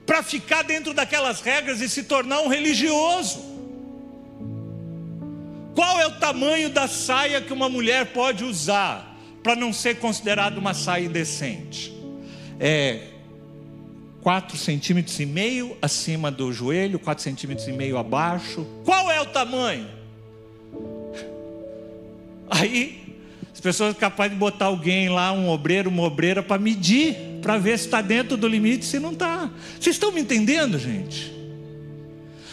para 0.05 0.23
ficar 0.23 0.63
dentro 0.63 0.93
daquelas 0.93 1.41
regras 1.41 1.79
e 1.79 1.87
se 1.87 2.03
tornar 2.03 2.41
um 2.41 2.47
religioso. 2.47 3.51
Qual 5.73 5.99
é 5.99 6.07
o 6.07 6.19
tamanho 6.19 6.69
da 6.69 6.87
saia 6.87 7.39
que 7.39 7.53
uma 7.53 7.69
mulher 7.69 8.07
pode 8.07 8.43
usar 8.43 9.17
para 9.41 9.55
não 9.55 9.71
ser 9.71 9.99
considerada 9.99 10.59
uma 10.59 10.73
saia 10.73 11.05
indecente? 11.05 11.93
É 12.59 13.07
4 14.21 14.57
centímetros 14.57 15.19
e 15.19 15.25
meio 15.25 15.77
acima 15.81 16.29
do 16.29 16.51
joelho, 16.51 16.99
4 16.99 17.23
centímetros 17.23 17.67
e 17.67 17.71
meio 17.71 17.97
abaixo. 17.97 18.67
Qual 18.83 19.09
é 19.09 19.19
o 19.21 19.25
tamanho? 19.27 20.00
Aí 22.51 23.15
as 23.53 23.61
pessoas 23.61 23.91
são 23.91 23.99
capazes 23.99 24.33
de 24.33 24.37
botar 24.37 24.65
alguém 24.65 25.07
lá, 25.07 25.31
um 25.31 25.49
obreiro, 25.49 25.89
uma 25.89 26.03
obreira, 26.03 26.43
para 26.43 26.61
medir, 26.61 27.15
para 27.41 27.57
ver 27.57 27.79
se 27.79 27.85
está 27.85 28.01
dentro 28.01 28.35
do 28.35 28.47
limite, 28.47 28.83
se 28.83 28.99
não 28.99 29.13
está. 29.13 29.49
Vocês 29.79 29.95
estão 29.95 30.11
me 30.11 30.19
entendendo, 30.19 30.77
gente? 30.77 31.31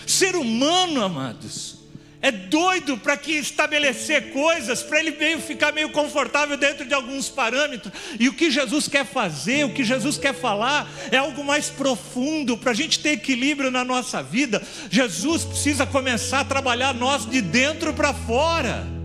Ser 0.07 0.36
humano, 0.36 1.03
amados, 1.03 1.78
é 2.22 2.30
doido 2.30 2.96
para 2.96 3.16
que 3.16 3.32
estabelecer 3.32 4.32
coisas, 4.32 4.82
para 4.82 5.01
ele 5.01 5.12
meio 5.12 5.40
ficar 5.40 5.72
meio 5.72 5.90
confortável 5.90 6.57
dentro 6.57 6.84
de 6.84 6.94
alguns 6.94 7.28
parâmetros. 7.28 7.92
E 8.18 8.28
o 8.28 8.32
que 8.32 8.51
Jesus 8.51 8.88
quer 8.88 9.05
fazer, 9.05 9.64
o 9.64 9.72
que 9.72 9.84
Jesus 9.84 10.16
quer 10.16 10.34
falar, 10.34 10.90
é 11.11 11.16
algo 11.16 11.44
mais 11.44 11.70
profundo, 11.70 12.57
para 12.57 12.72
a 12.72 12.74
gente 12.74 13.01
ter 13.01 13.11
equilíbrio 13.11 13.70
na 13.70 13.84
nossa 13.84 14.22
vida. 14.22 14.62
Jesus 14.90 15.44
precisa 15.44 15.86
começar 15.86 16.40
a 16.40 16.44
trabalhar 16.44 16.94
nós 16.94 17.24
de 17.24 17.40
dentro 17.40 17.92
para 17.94 18.12
fora. 18.12 18.97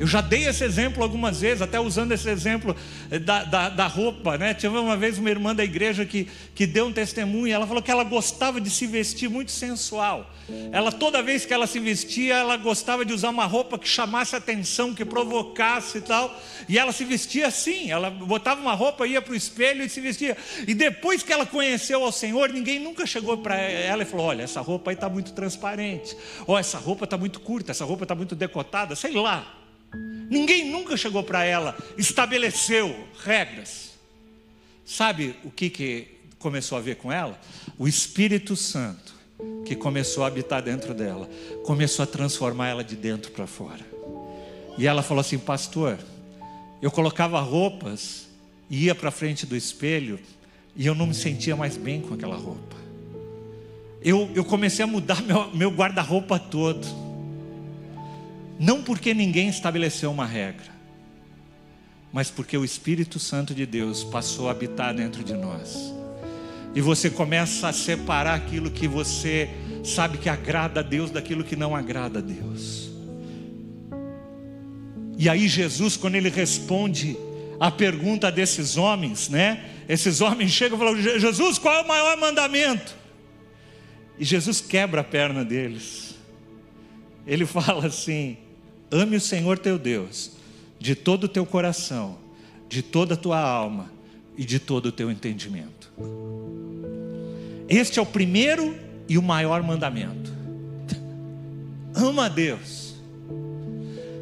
Eu 0.00 0.06
já 0.06 0.22
dei 0.22 0.48
esse 0.48 0.64
exemplo 0.64 1.02
algumas 1.02 1.42
vezes, 1.42 1.60
até 1.60 1.78
usando 1.78 2.12
esse 2.12 2.26
exemplo 2.26 2.74
eh, 3.10 3.18
da, 3.18 3.44
da, 3.44 3.68
da, 3.68 3.86
roupa, 3.86 4.38
né? 4.38 4.54
Tive 4.54 4.78
uma 4.78 4.96
vez 4.96 5.18
uma 5.18 5.28
irmã 5.28 5.54
da 5.54 5.62
igreja 5.62 6.06
que, 6.06 6.26
que 6.54 6.66
deu 6.66 6.86
um 6.86 6.92
testemunho, 6.92 7.52
ela 7.52 7.66
falou 7.66 7.82
que 7.82 7.90
ela 7.90 8.02
gostava 8.02 8.62
de 8.62 8.70
se 8.70 8.86
vestir 8.86 9.28
muito 9.28 9.50
sensual. 9.50 10.34
Ela, 10.72 10.90
toda 10.90 11.22
vez 11.22 11.44
que 11.44 11.52
ela 11.52 11.66
se 11.66 11.78
vestia, 11.78 12.34
ela 12.34 12.56
gostava 12.56 13.04
de 13.04 13.12
usar 13.12 13.28
uma 13.28 13.44
roupa 13.44 13.78
que 13.78 13.86
chamasse 13.86 14.34
atenção, 14.34 14.94
que 14.94 15.04
provocasse 15.04 15.98
e 15.98 16.00
tal. 16.00 16.34
E 16.66 16.78
ela 16.78 16.92
se 16.92 17.04
vestia 17.04 17.48
assim, 17.48 17.90
ela 17.90 18.08
botava 18.08 18.58
uma 18.58 18.72
roupa, 18.72 19.06
ia 19.06 19.20
para 19.20 19.34
o 19.34 19.36
espelho 19.36 19.84
e 19.84 19.88
se 19.90 20.00
vestia. 20.00 20.34
E 20.66 20.72
depois 20.72 21.22
que 21.22 21.30
ela 21.30 21.44
conheceu 21.44 22.02
ao 22.02 22.10
Senhor, 22.10 22.48
ninguém 22.48 22.80
nunca 22.80 23.04
chegou 23.04 23.36
para 23.36 23.56
ela 23.56 24.02
e 24.02 24.06
falou: 24.06 24.24
Olha, 24.24 24.44
essa 24.44 24.62
roupa 24.62 24.90
aí 24.90 24.94
está 24.94 25.10
muito 25.10 25.34
transparente, 25.34 26.16
ou 26.46 26.58
essa 26.58 26.78
roupa 26.78 27.04
está 27.04 27.18
muito 27.18 27.38
curta, 27.38 27.70
essa 27.70 27.84
roupa 27.84 28.04
está 28.04 28.14
muito 28.14 28.34
decotada, 28.34 28.96
sei 28.96 29.12
lá. 29.12 29.59
Ninguém 30.30 30.70
nunca 30.70 30.96
chegou 30.96 31.24
para 31.24 31.44
ela, 31.44 31.76
estabeleceu 31.98 32.94
regras. 33.24 33.90
Sabe 34.86 35.34
o 35.42 35.50
que, 35.50 35.68
que 35.68 36.06
começou 36.38 36.78
a 36.78 36.80
ver 36.80 36.96
com 36.96 37.10
ela? 37.10 37.38
O 37.76 37.88
Espírito 37.88 38.54
Santo, 38.54 39.12
que 39.64 39.74
começou 39.74 40.22
a 40.22 40.28
habitar 40.28 40.62
dentro 40.62 40.94
dela, 40.94 41.28
começou 41.64 42.04
a 42.04 42.06
transformar 42.06 42.68
ela 42.68 42.84
de 42.84 42.94
dentro 42.94 43.32
para 43.32 43.46
fora. 43.46 43.84
E 44.78 44.86
ela 44.86 45.02
falou 45.02 45.20
assim: 45.20 45.38
Pastor, 45.38 45.98
eu 46.80 46.90
colocava 46.92 47.40
roupas, 47.40 48.28
ia 48.70 48.94
para 48.94 49.10
frente 49.10 49.44
do 49.44 49.56
espelho, 49.56 50.20
e 50.76 50.86
eu 50.86 50.94
não 50.94 51.08
me 51.08 51.14
sentia 51.14 51.56
mais 51.56 51.76
bem 51.76 52.00
com 52.00 52.14
aquela 52.14 52.36
roupa. 52.36 52.76
Eu, 54.00 54.30
eu 54.34 54.44
comecei 54.44 54.84
a 54.84 54.88
mudar 54.88 55.22
meu, 55.22 55.50
meu 55.52 55.70
guarda-roupa 55.70 56.38
todo 56.38 57.09
não 58.60 58.82
porque 58.82 59.14
ninguém 59.14 59.48
estabeleceu 59.48 60.10
uma 60.10 60.26
regra, 60.26 60.66
mas 62.12 62.30
porque 62.30 62.58
o 62.58 62.62
Espírito 62.62 63.18
Santo 63.18 63.54
de 63.54 63.64
Deus 63.64 64.04
passou 64.04 64.48
a 64.48 64.50
habitar 64.50 64.94
dentro 64.94 65.24
de 65.24 65.32
nós. 65.32 65.94
E 66.74 66.80
você 66.82 67.08
começa 67.08 67.68
a 67.68 67.72
separar 67.72 68.34
aquilo 68.34 68.70
que 68.70 68.86
você 68.86 69.48
sabe 69.82 70.18
que 70.18 70.28
agrada 70.28 70.80
a 70.80 70.82
Deus 70.82 71.10
daquilo 71.10 71.42
que 71.42 71.56
não 71.56 71.74
agrada 71.74 72.18
a 72.18 72.22
Deus. 72.22 72.90
E 75.16 75.26
aí 75.26 75.48
Jesus, 75.48 75.96
quando 75.96 76.16
ele 76.16 76.28
responde 76.28 77.16
a 77.58 77.70
pergunta 77.70 78.30
desses 78.30 78.76
homens, 78.76 79.30
né? 79.30 79.64
Esses 79.88 80.20
homens 80.20 80.50
chegam 80.50 80.76
e 80.76 80.78
falam: 80.78 81.00
Jesus, 81.00 81.56
qual 81.56 81.76
é 81.76 81.80
o 81.80 81.88
maior 81.88 82.14
mandamento? 82.18 82.94
E 84.18 84.24
Jesus 84.24 84.60
quebra 84.60 85.00
a 85.00 85.04
perna 85.04 85.42
deles. 85.46 86.14
Ele 87.26 87.44
fala 87.46 87.86
assim: 87.86 88.36
Ame 88.90 89.16
o 89.16 89.20
Senhor 89.20 89.58
teu 89.58 89.78
Deus 89.78 90.32
de 90.78 90.94
todo 90.94 91.24
o 91.24 91.28
teu 91.28 91.44
coração, 91.44 92.18
de 92.68 92.82
toda 92.82 93.14
a 93.14 93.16
tua 93.16 93.38
alma 93.38 93.90
e 94.36 94.44
de 94.44 94.58
todo 94.58 94.86
o 94.86 94.92
teu 94.92 95.10
entendimento. 95.10 95.92
Este 97.68 97.98
é 97.98 98.02
o 98.02 98.06
primeiro 98.06 98.76
e 99.08 99.18
o 99.18 99.22
maior 99.22 99.62
mandamento. 99.62 100.32
Ama 101.94 102.26
a 102.26 102.28
Deus. 102.28 102.90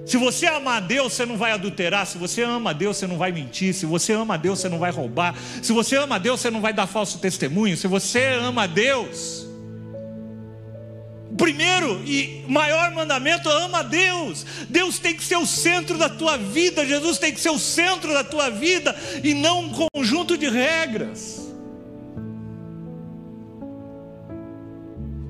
Se 0.04 0.16
você 0.16 0.46
amar 0.46 0.82
a 0.82 0.86
Deus, 0.86 1.12
você 1.12 1.26
não 1.26 1.36
vai 1.36 1.52
adulterar. 1.52 2.06
Se 2.06 2.16
você 2.16 2.42
ama 2.42 2.70
a 2.70 2.72
Deus, 2.72 2.96
você 2.96 3.06
não 3.06 3.18
vai 3.18 3.30
mentir. 3.30 3.74
Se 3.74 3.84
você 3.84 4.14
ama 4.14 4.34
a 4.34 4.36
Deus, 4.38 4.58
você 4.58 4.68
não 4.68 4.78
vai 4.78 4.90
roubar. 4.90 5.36
Se 5.62 5.70
você 5.70 5.96
ama 5.96 6.16
a 6.16 6.18
Deus, 6.18 6.40
você 6.40 6.50
não 6.50 6.62
vai 6.62 6.72
dar 6.72 6.86
falso 6.86 7.18
testemunho. 7.18 7.76
Se 7.76 7.86
você 7.86 8.24
ama 8.40 8.62
a 8.62 8.66
Deus, 8.66 9.46
primeiro 11.38 12.02
e 12.04 12.44
maior 12.48 12.90
mandamento, 12.90 13.48
ama 13.48 13.78
a 13.78 13.82
Deus. 13.82 14.44
Deus 14.68 14.98
tem 14.98 15.14
que 15.14 15.24
ser 15.24 15.36
o 15.36 15.46
centro 15.46 15.96
da 15.96 16.08
tua 16.08 16.36
vida, 16.36 16.84
Jesus 16.84 17.16
tem 17.16 17.32
que 17.32 17.40
ser 17.40 17.50
o 17.50 17.58
centro 17.58 18.12
da 18.12 18.24
tua 18.24 18.50
vida 18.50 18.94
e 19.24 19.32
não 19.32 19.60
um 19.60 19.88
conjunto 19.94 20.36
de 20.36 20.48
regras. 20.48 21.48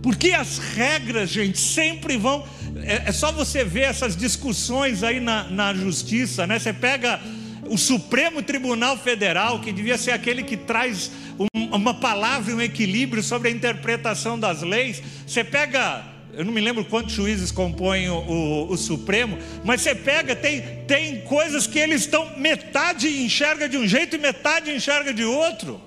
Porque 0.02 0.32
as 0.32 0.59
regras, 0.59 1.28
gente, 1.28 1.59
sempre 1.59 2.16
vão. 2.16 2.44
É, 2.82 3.11
é 3.11 3.12
só 3.12 3.30
você 3.30 3.62
ver 3.62 3.82
essas 3.82 4.16
discussões 4.16 5.02
aí 5.02 5.20
na, 5.20 5.44
na 5.44 5.74
justiça, 5.74 6.46
né? 6.46 6.59
Você 6.59 6.72
pega 6.72 7.20
o 7.68 7.78
Supremo 7.78 8.42
Tribunal 8.42 8.96
Federal, 8.96 9.60
que 9.60 9.72
devia 9.72 9.98
ser 9.98 10.12
aquele 10.12 10.42
que 10.42 10.56
traz 10.56 11.10
um, 11.38 11.76
uma 11.76 11.94
palavra 11.94 12.50
e 12.50 12.54
um 12.54 12.60
equilíbrio 12.60 13.22
sobre 13.22 13.48
a 13.48 13.50
interpretação 13.50 14.38
das 14.38 14.62
leis. 14.62 15.02
Você 15.26 15.44
pega, 15.44 16.04
eu 16.32 16.44
não 16.44 16.52
me 16.52 16.60
lembro 16.60 16.84
quantos 16.84 17.12
juízes 17.12 17.50
compõem 17.50 18.08
o, 18.08 18.66
o, 18.68 18.76
Supremo, 18.76 19.38
mas 19.64 19.80
você 19.80 19.94
pega, 19.94 20.34
tem, 20.34 20.62
tem 20.86 21.20
coisas 21.22 21.66
que 21.66 21.78
eles 21.78 22.02
estão, 22.02 22.36
metade 22.38 23.08
enxerga 23.22 23.68
de 23.68 23.76
um 23.76 23.86
jeito 23.86 24.16
e 24.16 24.18
metade 24.18 24.70
enxerga 24.70 25.12
de 25.12 25.24
outro. 25.24 25.80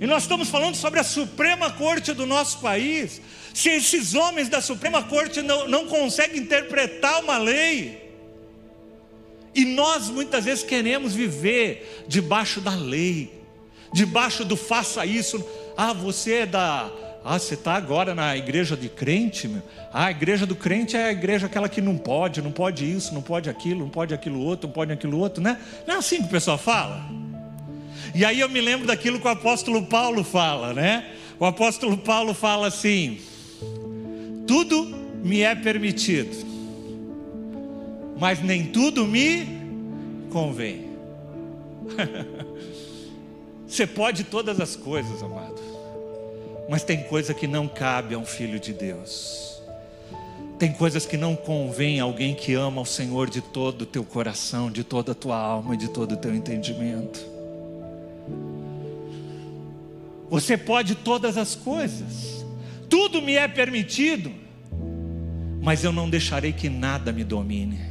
E 0.00 0.06
nós 0.06 0.22
estamos 0.22 0.48
falando 0.48 0.76
sobre 0.76 0.98
a 0.98 1.04
Suprema 1.04 1.70
Corte 1.70 2.14
do 2.14 2.24
nosso 2.24 2.58
país. 2.60 3.20
Se 3.52 3.68
esses 3.68 4.14
homens 4.14 4.48
da 4.48 4.60
Suprema 4.60 5.02
Corte 5.02 5.42
não, 5.42 5.68
não 5.68 5.86
conseguem 5.86 6.40
interpretar 6.40 7.22
uma 7.22 7.36
lei, 7.36 7.99
E 9.54 9.64
nós 9.64 10.08
muitas 10.08 10.44
vezes 10.44 10.62
queremos 10.62 11.14
viver 11.14 12.04
debaixo 12.06 12.60
da 12.60 12.74
lei, 12.74 13.32
debaixo 13.92 14.44
do 14.44 14.56
faça 14.56 15.04
isso. 15.04 15.44
Ah, 15.76 15.92
você 15.92 16.34
é 16.34 16.46
da. 16.46 16.90
Ah, 17.22 17.38
você 17.38 17.54
está 17.54 17.74
agora 17.74 18.14
na 18.14 18.34
igreja 18.36 18.76
de 18.76 18.88
crente? 18.88 19.46
Meu? 19.46 19.62
Ah, 19.92 20.06
a 20.06 20.10
igreja 20.10 20.46
do 20.46 20.56
crente 20.56 20.96
é 20.96 21.06
a 21.06 21.12
igreja 21.12 21.46
aquela 21.46 21.68
que 21.68 21.80
não 21.80 21.98
pode, 21.98 22.40
não 22.40 22.52
pode 22.52 22.90
isso, 22.90 23.12
não 23.12 23.20
pode 23.20 23.50
aquilo, 23.50 23.80
não 23.80 23.90
pode 23.90 24.14
aquilo 24.14 24.40
outro, 24.40 24.68
não 24.68 24.74
pode 24.74 24.92
aquilo 24.92 25.18
outro, 25.18 25.42
né? 25.42 25.60
Não 25.86 25.96
é 25.96 25.98
assim 25.98 26.18
que 26.18 26.28
o 26.28 26.30
pessoal 26.30 26.56
fala? 26.56 27.04
E 28.14 28.24
aí 28.24 28.40
eu 28.40 28.48
me 28.48 28.60
lembro 28.60 28.86
daquilo 28.86 29.20
que 29.20 29.26
o 29.26 29.30
apóstolo 29.30 29.84
Paulo 29.86 30.24
fala, 30.24 30.72
né? 30.72 31.10
O 31.38 31.44
apóstolo 31.44 31.96
Paulo 31.96 32.34
fala 32.34 32.68
assim: 32.68 33.20
tudo 34.46 34.84
me 35.22 35.42
é 35.42 35.54
permitido, 35.54 36.34
mas 38.20 38.42
nem 38.42 38.66
tudo 38.66 39.06
me 39.06 39.46
convém. 40.30 40.90
Você 43.66 43.86
pode 43.86 44.24
todas 44.24 44.60
as 44.60 44.76
coisas, 44.76 45.22
amado, 45.22 45.60
mas 46.68 46.84
tem 46.84 47.02
coisa 47.04 47.32
que 47.32 47.46
não 47.46 47.66
cabe 47.66 48.14
a 48.14 48.18
um 48.18 48.26
filho 48.26 48.60
de 48.60 48.74
Deus. 48.74 49.62
Tem 50.58 50.70
coisas 50.72 51.06
que 51.06 51.16
não 51.16 51.34
convém 51.34 52.00
a 52.00 52.02
alguém 52.02 52.34
que 52.34 52.52
ama 52.52 52.82
o 52.82 52.86
Senhor 52.86 53.30
de 53.30 53.40
todo 53.40 53.82
o 53.82 53.86
teu 53.86 54.04
coração, 54.04 54.70
de 54.70 54.84
toda 54.84 55.12
a 55.12 55.14
tua 55.14 55.38
alma 55.38 55.74
e 55.74 55.78
de 55.78 55.88
todo 55.88 56.12
o 56.12 56.16
teu 56.16 56.34
entendimento. 56.34 57.18
Você 60.28 60.58
pode 60.58 60.94
todas 60.94 61.38
as 61.38 61.54
coisas, 61.54 62.44
tudo 62.90 63.22
me 63.22 63.36
é 63.36 63.48
permitido, 63.48 64.30
mas 65.62 65.82
eu 65.82 65.92
não 65.92 66.10
deixarei 66.10 66.52
que 66.52 66.68
nada 66.68 67.10
me 67.10 67.24
domine. 67.24 67.89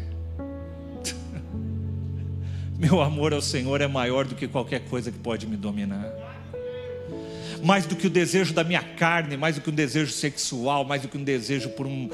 Meu 2.79 3.01
amor 3.01 3.33
ao 3.33 3.41
Senhor 3.41 3.81
é 3.81 3.87
maior 3.87 4.23
do 4.23 4.35
que 4.35 4.47
qualquer 4.47 4.85
coisa 4.85 5.11
que 5.11 5.19
pode 5.19 5.45
me 5.45 5.57
dominar. 5.57 6.09
Mais 7.61 7.85
do 7.85 7.93
que 7.93 8.07
o 8.07 8.09
desejo 8.09 8.53
da 8.53 8.63
minha 8.63 8.81
carne, 8.81 9.35
mais 9.35 9.55
do 9.55 9.61
que 9.61 9.69
um 9.69 9.73
desejo 9.73 10.13
sexual, 10.13 10.85
mais 10.85 11.01
do 11.01 11.09
que 11.09 11.17
um 11.17 11.23
desejo 11.23 11.67
por 11.71 11.85
um 11.85 12.09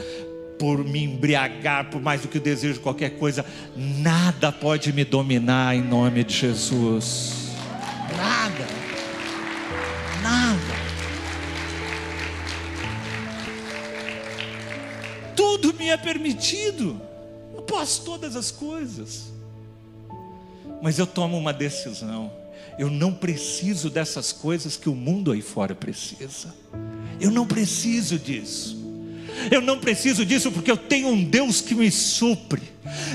por 0.57 0.83
me 0.83 1.03
embriagar, 1.03 1.91
por 1.91 2.01
mais 2.01 2.21
do 2.21 2.29
que 2.29 2.37
o 2.37 2.41
desejo 2.41 2.75
de 2.75 2.79
qualquer 2.79 3.11
coisa, 3.19 3.45
nada 3.75 4.51
pode 4.51 4.91
me 4.91 5.03
dominar 5.03 5.75
em 5.75 5.81
nome 5.83 6.23
de 6.23 6.33
Jesus. 6.33 7.49
Nada. 8.17 8.65
Nada. 10.23 10.75
Tudo 15.35 15.73
me 15.75 15.89
é 15.89 15.97
permitido. 15.97 16.99
Eu 17.53 17.61
posso 17.61 18.03
todas 18.03 18.35
as 18.35 18.49
coisas 18.49 19.34
mas 20.81 20.99
eu 20.99 21.07
tomo 21.07 21.37
uma 21.37 21.53
decisão. 21.53 22.31
Eu 22.77 22.89
não 22.89 23.13
preciso 23.13 23.89
dessas 23.89 24.31
coisas 24.31 24.75
que 24.75 24.89
o 24.89 24.95
mundo 24.95 25.31
aí 25.31 25.41
fora 25.41 25.73
precisa. 25.73 26.53
Eu 27.19 27.31
não 27.31 27.45
preciso 27.45 28.19
disso. 28.19 28.83
Eu 29.51 29.61
não 29.61 29.79
preciso 29.79 30.25
disso 30.25 30.51
porque 30.51 30.71
eu 30.71 30.77
tenho 30.77 31.09
um 31.09 31.23
Deus 31.23 31.61
que 31.61 31.75
me 31.75 31.91
supre. 31.91 32.61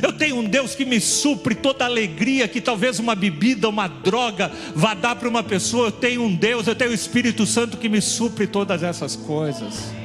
Eu 0.02 0.12
tenho 0.12 0.36
um 0.36 0.44
Deus 0.44 0.74
que 0.74 0.84
me 0.84 1.00
supre 1.00 1.54
toda 1.54 1.84
alegria 1.84 2.48
que 2.48 2.60
talvez 2.60 2.98
uma 2.98 3.14
bebida, 3.14 3.68
uma 3.68 3.86
droga 3.86 4.50
vá 4.74 4.94
dar 4.94 5.16
para 5.16 5.28
uma 5.28 5.42
pessoa. 5.42 5.88
Eu 5.88 5.92
tenho 5.92 6.22
um 6.22 6.34
Deus, 6.34 6.66
eu 6.66 6.74
tenho 6.74 6.90
o 6.90 6.94
Espírito 6.94 7.46
Santo 7.46 7.76
que 7.76 7.88
me 7.88 8.00
supre 8.00 8.46
todas 8.46 8.82
essas 8.82 9.16
coisas. 9.16 9.99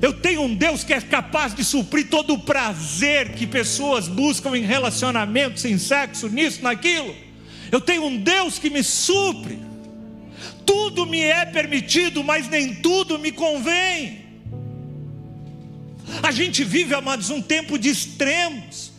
Eu 0.00 0.12
tenho 0.12 0.42
um 0.42 0.54
Deus 0.54 0.84
que 0.84 0.92
é 0.92 1.00
capaz 1.00 1.54
de 1.54 1.64
suprir 1.64 2.08
todo 2.08 2.34
o 2.34 2.38
prazer 2.38 3.32
que 3.32 3.46
pessoas 3.46 4.06
buscam 4.06 4.56
em 4.56 4.62
relacionamentos, 4.62 5.64
em 5.64 5.76
sexo, 5.76 6.28
nisso, 6.28 6.62
naquilo. 6.62 7.14
Eu 7.70 7.80
tenho 7.80 8.04
um 8.04 8.16
Deus 8.16 8.58
que 8.58 8.70
me 8.70 8.82
supre. 8.82 9.58
Tudo 10.64 11.04
me 11.04 11.20
é 11.20 11.44
permitido, 11.44 12.22
mas 12.22 12.48
nem 12.48 12.74
tudo 12.76 13.18
me 13.18 13.32
convém. 13.32 14.26
A 16.22 16.30
gente 16.30 16.64
vive, 16.64 16.94
amados, 16.94 17.30
um 17.30 17.42
tempo 17.42 17.78
de 17.78 17.88
extremos. 17.88 18.92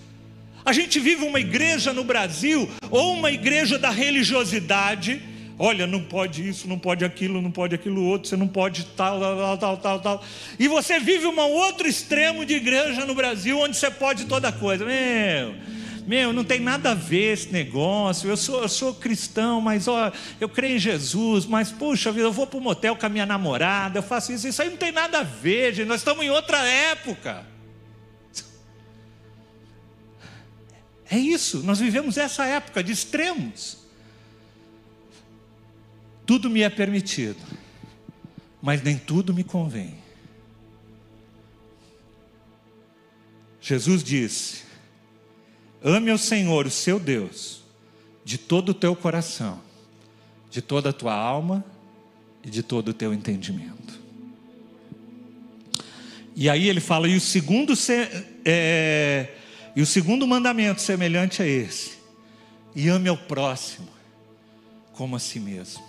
A 0.66 0.74
gente 0.74 1.00
vive 1.00 1.24
uma 1.24 1.40
igreja 1.40 1.94
no 1.94 2.04
Brasil, 2.04 2.70
ou 2.92 3.14
uma 3.14 3.32
igreja 3.32 3.80
da 3.80 3.90
religiosidade, 3.90 5.22
Olha, 5.62 5.86
não 5.86 6.02
pode 6.02 6.48
isso, 6.48 6.70
não 6.70 6.80
pode 6.80 7.04
aquilo, 7.04 7.42
não 7.42 7.52
pode 7.52 7.76
aquilo 7.76 8.06
outro, 8.06 8.30
você 8.30 8.38
não 8.38 8.48
pode 8.48 8.86
tal, 8.96 9.20
tal, 9.20 9.58
tal, 9.58 9.78
tal, 9.78 10.00
tal. 10.00 10.24
E 10.58 10.70
você 10.70 11.02
vive 11.02 11.28
um 11.28 11.38
outro 11.38 11.86
extremo 11.86 12.46
de 12.46 12.54
igreja 12.54 13.06
no 13.06 13.14
Brasil, 13.14 13.60
onde 13.60 13.76
você 13.76 13.92
pode 13.92 14.24
toda 14.24 14.54
coisa. 14.54 14.86
Meu, 14.86 15.54
meu, 16.08 16.32
não 16.32 16.46
tem 16.46 16.62
nada 16.62 16.92
a 16.92 16.94
ver 16.94 17.34
esse 17.34 17.52
negócio. 17.52 18.30
Eu 18.30 18.38
sou, 18.38 18.62
eu 18.62 18.70
sou 18.70 18.94
cristão, 18.94 19.60
mas 19.60 19.86
ó, 19.90 20.14
eu 20.40 20.48
creio 20.48 20.78
em 20.78 20.80
Jesus, 20.80 21.46
mas 21.46 21.74
puxa 21.74 22.10
vida, 22.10 22.28
eu 22.28 22.32
vou 22.32 22.48
para 22.48 22.58
o 22.58 22.62
motel 22.62 22.96
com 22.96 23.06
a 23.06 23.10
minha 23.10 23.26
namorada, 23.26 24.00
eu 24.00 24.04
faço 24.04 24.32
isso. 24.32 24.48
Isso 24.48 24.62
aí 24.62 24.70
não 24.70 24.78
tem 24.78 24.94
nada 24.94 25.20
a 25.20 25.24
ver, 25.24 25.74
gente. 25.74 25.90
Nós 25.90 26.00
estamos 26.00 26.24
em 26.24 26.30
outra 26.30 26.66
época. 26.66 27.46
É 31.12 31.18
isso, 31.18 31.64
nós 31.64 31.80
vivemos 31.80 32.18
essa 32.18 32.46
época 32.46 32.82
de 32.82 32.94
extremos. 32.94 33.89
Tudo 36.30 36.48
me 36.48 36.62
é 36.62 36.70
permitido, 36.70 37.40
mas 38.62 38.84
nem 38.84 38.96
tudo 38.96 39.34
me 39.34 39.44
convém. 39.44 39.96
Jesus 43.60 44.04
disse: 44.04 44.62
Ame 45.84 46.12
ao 46.12 46.20
Senhor, 46.20 46.68
o 46.68 46.70
seu 46.70 47.00
Deus, 47.00 47.64
de 48.24 48.38
todo 48.38 48.70
o 48.70 48.74
teu 48.76 48.96
coração, 48.96 49.60
de 50.52 50.62
toda 50.62 50.92
a 50.92 50.94
tua 50.94 51.16
alma 51.16 51.66
e 52.44 52.50
de 52.52 52.62
todo 52.62 52.90
o 52.90 52.94
teu 52.94 53.12
entendimento. 53.12 54.00
E 56.36 56.48
aí 56.48 56.70
ele 56.70 56.80
fala, 56.80 57.08
e 57.08 57.16
o 57.16 57.20
segundo, 57.20 57.74
é, 58.46 59.34
e 59.76 59.82
o 59.82 59.86
segundo 59.88 60.28
mandamento 60.28 60.80
semelhante 60.80 61.42
a 61.42 61.48
esse, 61.48 61.94
e 62.76 62.88
ame 62.88 63.10
ao 63.10 63.18
próximo 63.18 63.90
como 64.94 65.16
a 65.16 65.20
si 65.20 65.40
mesmo. 65.40 65.89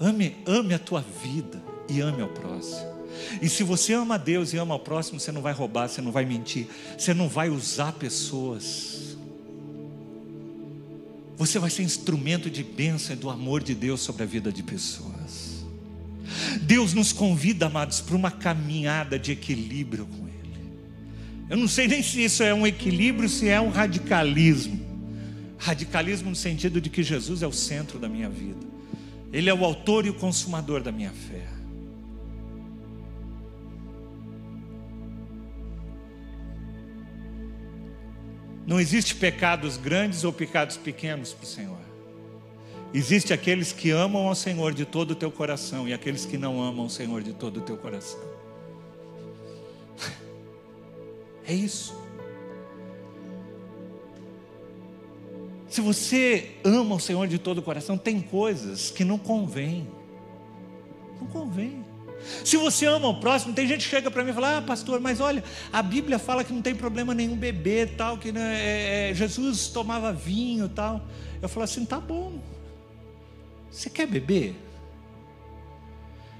Ame, 0.00 0.34
ame 0.46 0.72
a 0.72 0.78
tua 0.78 1.04
vida 1.22 1.62
e 1.86 2.00
ame 2.00 2.22
ao 2.22 2.28
próximo. 2.28 2.90
E 3.42 3.48
se 3.48 3.62
você 3.62 3.92
ama 3.92 4.14
a 4.14 4.18
Deus 4.18 4.54
e 4.54 4.56
ama 4.56 4.74
ao 4.74 4.80
próximo, 4.80 5.20
você 5.20 5.30
não 5.30 5.42
vai 5.42 5.52
roubar, 5.52 5.88
você 5.88 6.00
não 6.00 6.10
vai 6.10 6.24
mentir, 6.24 6.66
você 6.96 7.12
não 7.12 7.28
vai 7.28 7.50
usar 7.50 7.92
pessoas. 7.92 9.16
Você 11.36 11.58
vai 11.58 11.68
ser 11.68 11.82
instrumento 11.82 12.50
de 12.50 12.62
bênção 12.62 13.14
e 13.14 13.18
do 13.18 13.28
amor 13.28 13.62
de 13.62 13.74
Deus 13.74 14.00
sobre 14.00 14.22
a 14.22 14.26
vida 14.26 14.50
de 14.50 14.62
pessoas. 14.62 15.64
Deus 16.62 16.94
nos 16.94 17.12
convida, 17.12 17.66
amados, 17.66 18.00
para 18.00 18.16
uma 18.16 18.30
caminhada 18.30 19.18
de 19.18 19.32
equilíbrio 19.32 20.06
com 20.06 20.28
Ele. 20.28 20.72
Eu 21.48 21.56
não 21.56 21.68
sei 21.68 21.88
nem 21.88 22.02
se 22.02 22.24
isso 22.24 22.42
é 22.42 22.54
um 22.54 22.66
equilíbrio, 22.66 23.28
se 23.28 23.48
é 23.48 23.60
um 23.60 23.68
radicalismo. 23.68 24.80
Radicalismo 25.58 26.30
no 26.30 26.36
sentido 26.36 26.80
de 26.80 26.88
que 26.88 27.02
Jesus 27.02 27.42
é 27.42 27.46
o 27.46 27.52
centro 27.52 27.98
da 27.98 28.08
minha 28.08 28.28
vida. 28.28 28.69
Ele 29.32 29.48
é 29.48 29.54
o 29.54 29.64
autor 29.64 30.06
e 30.06 30.10
o 30.10 30.14
consumador 30.14 30.82
da 30.82 30.90
minha 30.90 31.12
fé. 31.12 31.46
Não 38.66 38.78
existe 38.78 39.14
pecados 39.14 39.76
grandes 39.76 40.22
ou 40.22 40.32
pecados 40.32 40.76
pequenos 40.76 41.32
para 41.32 41.44
o 41.44 41.46
Senhor. 41.46 41.78
Existe 42.92 43.32
aqueles 43.32 43.72
que 43.72 43.90
amam 43.90 44.26
ao 44.26 44.34
Senhor 44.34 44.74
de 44.74 44.84
todo 44.84 45.12
o 45.12 45.14
teu 45.14 45.30
coração 45.30 45.88
e 45.88 45.92
aqueles 45.92 46.24
que 46.24 46.36
não 46.36 46.60
amam 46.62 46.86
o 46.86 46.90
Senhor 46.90 47.22
de 47.22 47.32
todo 47.32 47.58
o 47.58 47.60
teu 47.62 47.76
coração. 47.76 48.20
É 51.46 51.54
isso. 51.54 51.99
Se 55.70 55.80
você 55.80 56.56
ama 56.64 56.96
o 56.96 57.00
Senhor 57.00 57.28
de 57.28 57.38
todo 57.38 57.58
o 57.58 57.62
coração, 57.62 57.96
tem 57.96 58.20
coisas 58.20 58.90
que 58.90 59.04
não 59.04 59.16
convém. 59.16 59.86
Não 61.20 61.28
convém. 61.28 61.84
Se 62.44 62.56
você 62.56 62.86
ama 62.86 63.06
o 63.06 63.20
próximo, 63.20 63.54
tem 63.54 63.68
gente 63.68 63.84
que 63.84 63.90
chega 63.90 64.10
para 64.10 64.24
mim 64.24 64.30
e 64.30 64.32
fala: 64.32 64.58
Ah, 64.58 64.62
pastor, 64.62 65.00
mas 65.00 65.20
olha, 65.20 65.44
a 65.72 65.80
Bíblia 65.80 66.18
fala 66.18 66.42
que 66.42 66.52
não 66.52 66.60
tem 66.60 66.74
problema 66.74 67.14
nenhum 67.14 67.36
beber, 67.36 67.94
tal, 67.96 68.18
que 68.18 68.32
né, 68.32 68.60
é, 68.60 69.10
é, 69.10 69.14
Jesus 69.14 69.68
tomava 69.68 70.12
vinho, 70.12 70.68
tal. 70.68 71.06
Eu 71.40 71.48
falo 71.48 71.62
assim: 71.62 71.84
tá 71.84 72.00
bom. 72.00 72.40
Você 73.70 73.88
quer 73.88 74.08
beber? 74.08 74.56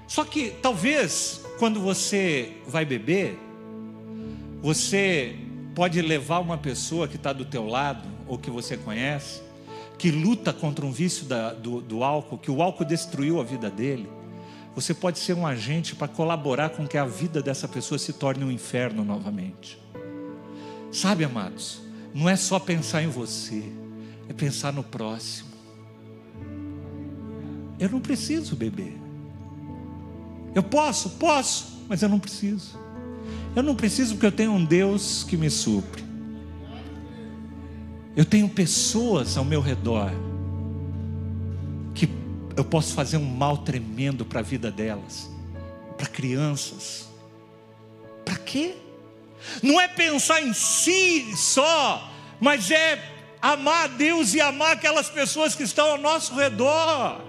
Só 0.07 0.25
que 0.25 0.49
talvez 0.61 1.41
quando 1.57 1.79
você 1.79 2.51
vai 2.67 2.83
beber, 2.83 3.39
você 4.61 5.37
pode 5.73 6.01
levar 6.01 6.39
uma 6.39 6.57
pessoa 6.57 7.07
que 7.07 7.15
está 7.15 7.31
do 7.31 7.45
teu 7.45 7.65
lado 7.65 8.10
ou 8.31 8.37
que 8.37 8.49
você 8.49 8.77
conhece, 8.77 9.41
que 9.97 10.09
luta 10.09 10.53
contra 10.53 10.85
um 10.85 10.91
vício 10.91 11.25
da, 11.25 11.51
do, 11.51 11.81
do 11.81 12.01
álcool, 12.01 12.37
que 12.37 12.49
o 12.49 12.61
álcool 12.61 12.85
destruiu 12.85 13.41
a 13.41 13.43
vida 13.43 13.69
dele, 13.69 14.09
você 14.73 14.93
pode 14.93 15.19
ser 15.19 15.33
um 15.33 15.45
agente 15.45 15.93
para 15.93 16.07
colaborar 16.07 16.69
com 16.69 16.87
que 16.87 16.97
a 16.97 17.03
vida 17.03 17.41
dessa 17.41 17.67
pessoa 17.67 17.99
se 17.99 18.13
torne 18.13 18.45
um 18.45 18.49
inferno 18.49 19.03
novamente. 19.03 19.77
Sabe, 20.93 21.25
amados, 21.25 21.81
não 22.13 22.29
é 22.29 22.37
só 22.37 22.57
pensar 22.57 23.03
em 23.03 23.09
você, 23.09 23.69
é 24.29 24.33
pensar 24.33 24.71
no 24.71 24.81
próximo. 24.81 25.49
Eu 27.77 27.89
não 27.89 27.99
preciso 27.99 28.55
beber. 28.55 28.97
Eu 30.55 30.63
posso, 30.63 31.09
posso, 31.11 31.83
mas 31.89 32.01
eu 32.01 32.07
não 32.07 32.17
preciso. 32.17 32.79
Eu 33.53 33.61
não 33.61 33.75
preciso 33.75 34.13
porque 34.13 34.27
eu 34.27 34.31
tenho 34.31 34.53
um 34.53 34.63
Deus 34.63 35.25
que 35.25 35.35
me 35.35 35.49
supre. 35.49 36.10
Eu 38.15 38.25
tenho 38.25 38.49
pessoas 38.49 39.37
ao 39.37 39.45
meu 39.45 39.61
redor 39.61 40.11
que 41.95 42.09
eu 42.57 42.63
posso 42.63 42.93
fazer 42.93 43.17
um 43.17 43.25
mal 43.25 43.59
tremendo 43.59 44.25
para 44.25 44.39
a 44.39 44.43
vida 44.43 44.69
delas, 44.69 45.29
para 45.97 46.07
crianças. 46.07 47.07
Para 48.25 48.35
quê? 48.35 48.75
Não 49.63 49.79
é 49.79 49.87
pensar 49.87 50.41
em 50.41 50.53
si 50.53 51.35
só, 51.35 52.11
mas 52.39 52.69
é 52.69 53.01
amar 53.41 53.85
a 53.85 53.87
Deus 53.87 54.33
e 54.33 54.41
amar 54.41 54.73
aquelas 54.73 55.09
pessoas 55.09 55.55
que 55.55 55.63
estão 55.63 55.91
ao 55.91 55.97
nosso 55.97 56.35
redor. 56.35 57.21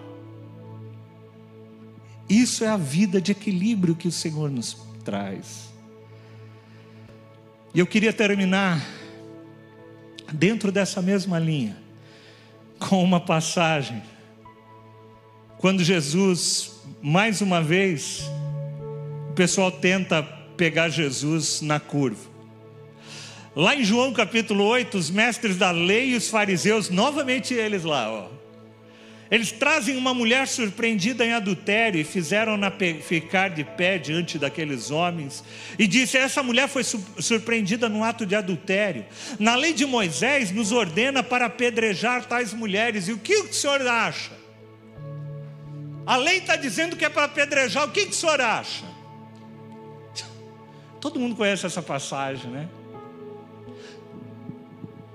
Isso 2.28 2.64
é 2.64 2.68
a 2.68 2.76
vida 2.76 3.20
de 3.20 3.32
equilíbrio 3.32 3.94
que 3.94 4.08
o 4.08 4.12
Senhor 4.12 4.50
nos 4.50 4.76
traz. 5.04 5.70
E 7.74 7.78
eu 7.78 7.86
queria 7.86 8.12
terminar 8.12 8.84
dentro 10.32 10.72
dessa 10.72 11.02
mesma 11.02 11.38
linha 11.38 11.76
com 12.78 13.02
uma 13.02 13.20
passagem 13.20 14.02
quando 15.58 15.84
Jesus 15.84 16.72
mais 17.00 17.40
uma 17.40 17.62
vez 17.62 18.22
o 19.30 19.32
pessoal 19.34 19.70
tenta 19.70 20.22
pegar 20.56 20.88
Jesus 20.88 21.60
na 21.62 21.78
curva. 21.80 22.30
Lá 23.54 23.76
em 23.76 23.84
João 23.84 24.12
capítulo 24.12 24.64
8, 24.64 24.98
os 24.98 25.10
mestres 25.10 25.56
da 25.56 25.70
lei 25.70 26.10
e 26.10 26.16
os 26.16 26.28
fariseus, 26.28 26.90
novamente 26.90 27.54
eles 27.54 27.84
lá, 27.84 28.10
ó, 28.10 28.28
eles 29.32 29.50
trazem 29.50 29.96
uma 29.96 30.12
mulher 30.12 30.46
surpreendida 30.46 31.24
em 31.24 31.32
adultério 31.32 31.98
e 31.98 32.04
fizeram-na 32.04 32.70
ficar 33.00 33.48
de 33.48 33.64
pé 33.64 33.96
diante 33.96 34.38
daqueles 34.38 34.90
homens. 34.90 35.42
E 35.78 35.86
disse: 35.86 36.18
Essa 36.18 36.42
mulher 36.42 36.68
foi 36.68 36.84
surpreendida 36.84 37.88
no 37.88 38.04
ato 38.04 38.26
de 38.26 38.36
adultério. 38.36 39.06
Na 39.38 39.56
lei 39.56 39.72
de 39.72 39.86
Moisés, 39.86 40.50
nos 40.50 40.70
ordena 40.70 41.22
para 41.22 41.46
apedrejar 41.46 42.26
tais 42.26 42.52
mulheres. 42.52 43.08
E 43.08 43.12
o 43.14 43.18
que 43.18 43.34
o 43.36 43.50
senhor 43.50 43.80
acha? 43.86 44.32
A 46.04 46.18
lei 46.18 46.36
está 46.36 46.54
dizendo 46.54 46.94
que 46.94 47.04
é 47.06 47.08
para 47.08 47.24
apedrejar. 47.24 47.84
O 47.84 47.90
que 47.90 48.02
o 48.02 48.12
senhor 48.12 48.38
acha? 48.38 48.84
Todo 51.00 51.18
mundo 51.18 51.34
conhece 51.34 51.64
essa 51.64 51.80
passagem, 51.80 52.50
né? 52.50 52.68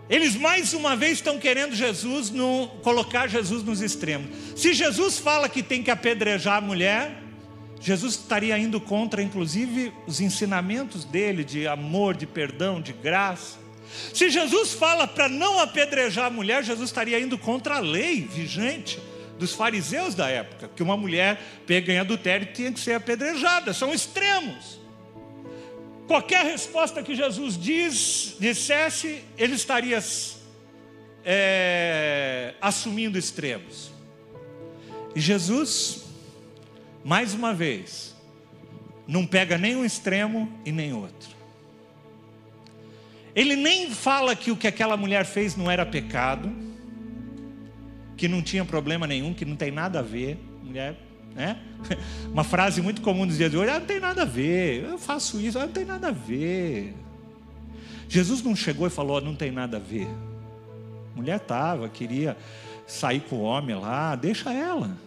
Eles 0.10 0.36
mais 0.36 0.74
uma 0.74 0.96
vez 0.96 1.14
estão 1.14 1.38
querendo 1.38 1.76
Jesus 1.76 2.30
no, 2.30 2.68
colocar 2.82 3.28
Jesus 3.28 3.64
nos 3.64 3.82
extremos. 3.82 4.30
Se 4.56 4.74
Jesus 4.74 5.20
fala 5.20 5.50
que 5.50 5.62
tem 5.62 5.84
que 5.84 5.92
apedrejar 5.92 6.58
a 6.58 6.62
mulher, 6.62 7.24
Jesus 7.80 8.14
estaria 8.14 8.58
indo 8.58 8.80
contra, 8.80 9.22
inclusive, 9.22 9.92
os 10.08 10.22
ensinamentos 10.22 11.04
dele 11.04 11.44
de 11.44 11.68
amor, 11.68 12.16
de 12.16 12.26
perdão, 12.26 12.82
de 12.82 12.94
graça. 12.94 13.60
Se 14.14 14.30
Jesus 14.30 14.74
fala 14.74 15.08
para 15.08 15.28
não 15.28 15.60
apedrejar 15.60 16.26
a 16.26 16.30
mulher, 16.30 16.64
Jesus 16.64 16.90
estaria 16.90 17.20
indo 17.20 17.38
contra 17.38 17.76
a 17.76 17.80
lei 17.80 18.22
vigente 18.22 19.00
dos 19.38 19.54
fariseus 19.54 20.16
da 20.16 20.28
época, 20.28 20.70
que 20.76 20.82
uma 20.82 20.98
mulher 20.98 21.40
pega 21.66 21.94
em 21.94 22.00
adultério 22.00 22.48
tinha 22.54 22.72
que 22.72 22.80
ser 22.80 22.94
apedrejada. 22.94 23.74
São 23.74 23.94
extremos. 23.94 24.80
Qualquer 26.08 26.46
resposta 26.46 27.04
que 27.04 27.14
Jesus 27.14 27.58
diz, 27.58 28.38
dissesse, 28.40 29.22
ele 29.38 29.56
estaria 29.56 30.00
é, 31.26 32.54
assumindo 32.62 33.18
extremos. 33.18 33.92
E 35.14 35.20
Jesus, 35.20 36.06
mais 37.04 37.34
uma 37.34 37.54
vez, 37.54 38.16
não 39.06 39.28
pega 39.28 39.58
nem 39.58 39.76
um 39.76 39.84
extremo 39.84 40.50
e 40.66 40.72
nem 40.72 40.94
outro. 40.94 41.36
Ele 43.36 43.58
nem 43.58 43.92
fala 43.92 44.34
que 44.34 44.50
o 44.50 44.56
que 44.56 44.66
aquela 44.66 44.96
mulher 44.96 45.26
fez 45.26 45.58
não 45.58 45.70
era 45.70 45.86
pecado, 45.86 46.50
que 48.16 48.30
não 48.30 48.42
tinha 48.42 48.64
problema 48.64 49.06
nenhum, 49.06 49.34
que 49.34 49.44
não 49.44 49.58
tem 49.58 49.72
nada 49.72 50.00
a 50.00 50.02
ver. 50.02 50.40
Mulher 50.64 51.07
né? 51.38 51.58
Uma 52.34 52.44
frase 52.44 52.82
muito 52.82 53.02
comum 53.02 53.26
nos 53.26 53.38
dias 53.38 53.52
de 53.52 53.58
hoje: 53.58 53.70
ah, 53.70 53.80
não 53.80 53.86
tem 53.86 54.00
nada 54.00 54.24
a 54.24 54.26
ver, 54.26 54.84
eu 54.84 54.98
faço 54.98 55.40
isso, 55.40 55.58
ah, 55.58 55.66
não 55.66 55.72
tem 55.72 55.86
nada 55.86 56.10
a 56.10 56.12
ver. 56.12 56.94
Jesus 58.10 58.42
não 58.42 58.56
chegou 58.56 58.88
e 58.88 58.90
falou: 58.90 59.22
não 59.22 59.36
tem 59.36 59.52
nada 59.52 59.78
a 59.78 59.80
ver. 59.80 60.08
A 61.14 61.18
mulher 61.18 61.38
estava, 61.38 61.88
queria 61.88 62.36
sair 62.88 63.22
com 63.22 63.38
o 63.38 63.42
homem 63.44 63.76
lá, 63.76 64.16
deixa 64.16 64.52
ela. 64.52 64.98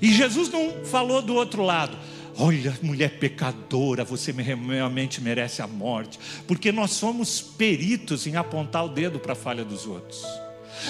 E 0.00 0.12
Jesus 0.12 0.50
não 0.50 0.84
falou 0.84 1.20
do 1.20 1.34
outro 1.34 1.62
lado. 1.62 1.96
Olha, 2.40 2.76
mulher 2.80 3.18
pecadora, 3.18 4.04
você 4.04 4.30
realmente 4.30 5.20
merece 5.20 5.60
a 5.60 5.66
morte, 5.66 6.20
porque 6.46 6.70
nós 6.70 6.92
somos 6.92 7.40
peritos 7.40 8.28
em 8.28 8.36
apontar 8.36 8.84
o 8.84 8.88
dedo 8.88 9.18
para 9.18 9.32
a 9.32 9.36
falha 9.36 9.64
dos 9.64 9.86
outros. 9.86 10.24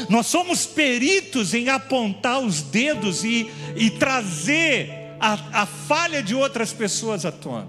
Nós 0.08 0.26
somos 0.26 0.66
peritos 0.66 1.54
em 1.54 1.68
apontar 1.68 2.40
os 2.40 2.62
dedos 2.62 3.24
e, 3.24 3.50
e 3.76 3.90
trazer 3.90 4.90
a, 5.20 5.62
a 5.62 5.66
falha 5.66 6.22
de 6.22 6.34
outras 6.34 6.72
pessoas 6.72 7.24
à 7.24 7.32
tona. 7.32 7.68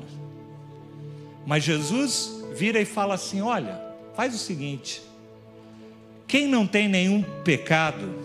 Mas 1.46 1.64
Jesus 1.64 2.30
vira 2.56 2.80
e 2.80 2.86
fala 2.86 3.16
assim: 3.16 3.42
olha, 3.42 3.80
faz 4.16 4.36
o 4.36 4.38
seguinte, 4.38 5.02
quem 6.28 6.48
não 6.48 6.68
tem 6.68 6.88
nenhum 6.88 7.24
pecado, 7.44 8.16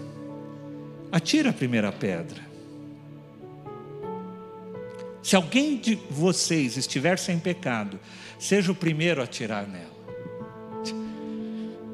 atira 1.10 1.50
a 1.50 1.52
primeira 1.52 1.90
pedra. 1.90 2.44
Se 5.22 5.34
alguém 5.34 5.78
de 5.78 5.94
vocês 6.10 6.76
estiver 6.76 7.18
sem 7.18 7.38
pecado, 7.38 7.98
seja 8.38 8.70
o 8.70 8.74
primeiro 8.74 9.22
a 9.22 9.24
atirar 9.24 9.66
nela. 9.66 9.94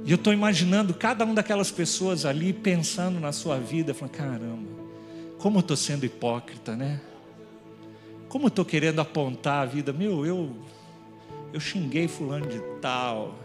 E 0.04 0.10
eu 0.10 0.16
estou 0.16 0.32
imaginando 0.32 0.94
cada 0.94 1.24
uma 1.24 1.34
daquelas 1.34 1.70
pessoas 1.70 2.24
ali 2.24 2.52
pensando 2.52 3.20
na 3.20 3.32
sua 3.32 3.58
vida, 3.58 3.92
falando: 3.92 4.14
caramba, 4.14 4.70
como 5.38 5.58
eu 5.58 5.60
estou 5.60 5.76
sendo 5.76 6.04
hipócrita, 6.04 6.76
né? 6.76 7.00
Como 8.28 8.46
eu 8.46 8.48
estou 8.48 8.64
querendo 8.64 9.00
apontar 9.00 9.62
a 9.62 9.66
vida, 9.66 9.92
meu, 9.92 10.24
eu, 10.24 10.56
eu 11.52 11.60
xinguei 11.60 12.06
fulano 12.06 12.46
de 12.46 12.60
tal, 12.80 13.38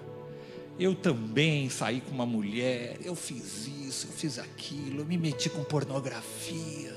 eu 0.79 0.93
também 0.93 1.69
saí 1.69 2.01
com 2.01 2.11
uma 2.11 2.25
mulher, 2.25 2.97
eu 3.03 3.15
fiz 3.15 3.67
isso, 3.67 4.07
eu 4.07 4.11
fiz 4.11 4.37
aquilo, 4.37 5.01
eu 5.01 5.05
me 5.05 5.17
meti 5.17 5.49
com 5.49 5.63
pornografia. 5.63 6.93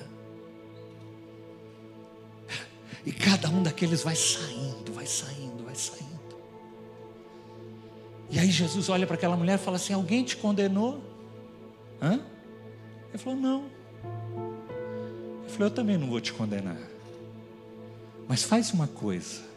E 3.06 3.12
cada 3.12 3.48
um 3.48 3.62
daqueles 3.62 4.02
vai 4.02 4.16
saindo, 4.16 4.92
vai 4.92 5.06
saindo, 5.06 5.64
vai 5.64 5.74
saindo. 5.74 6.07
E 8.30 8.38
aí 8.38 8.50
Jesus 8.50 8.88
olha 8.88 9.06
para 9.06 9.16
aquela 9.16 9.36
mulher 9.36 9.54
e 9.54 9.62
fala 9.62 9.76
assim: 9.76 9.92
Alguém 9.92 10.22
te 10.22 10.36
condenou? 10.36 11.02
Hã? 12.00 12.20
Ele 13.08 13.18
falou: 13.18 13.38
Não. 13.38 13.64
Ele 15.42 15.48
falou: 15.48 15.68
Eu 15.68 15.70
também 15.70 15.96
não 15.96 16.08
vou 16.08 16.20
te 16.20 16.32
condenar. 16.32 16.78
Mas 18.28 18.42
faz 18.42 18.72
uma 18.72 18.86
coisa. 18.86 19.48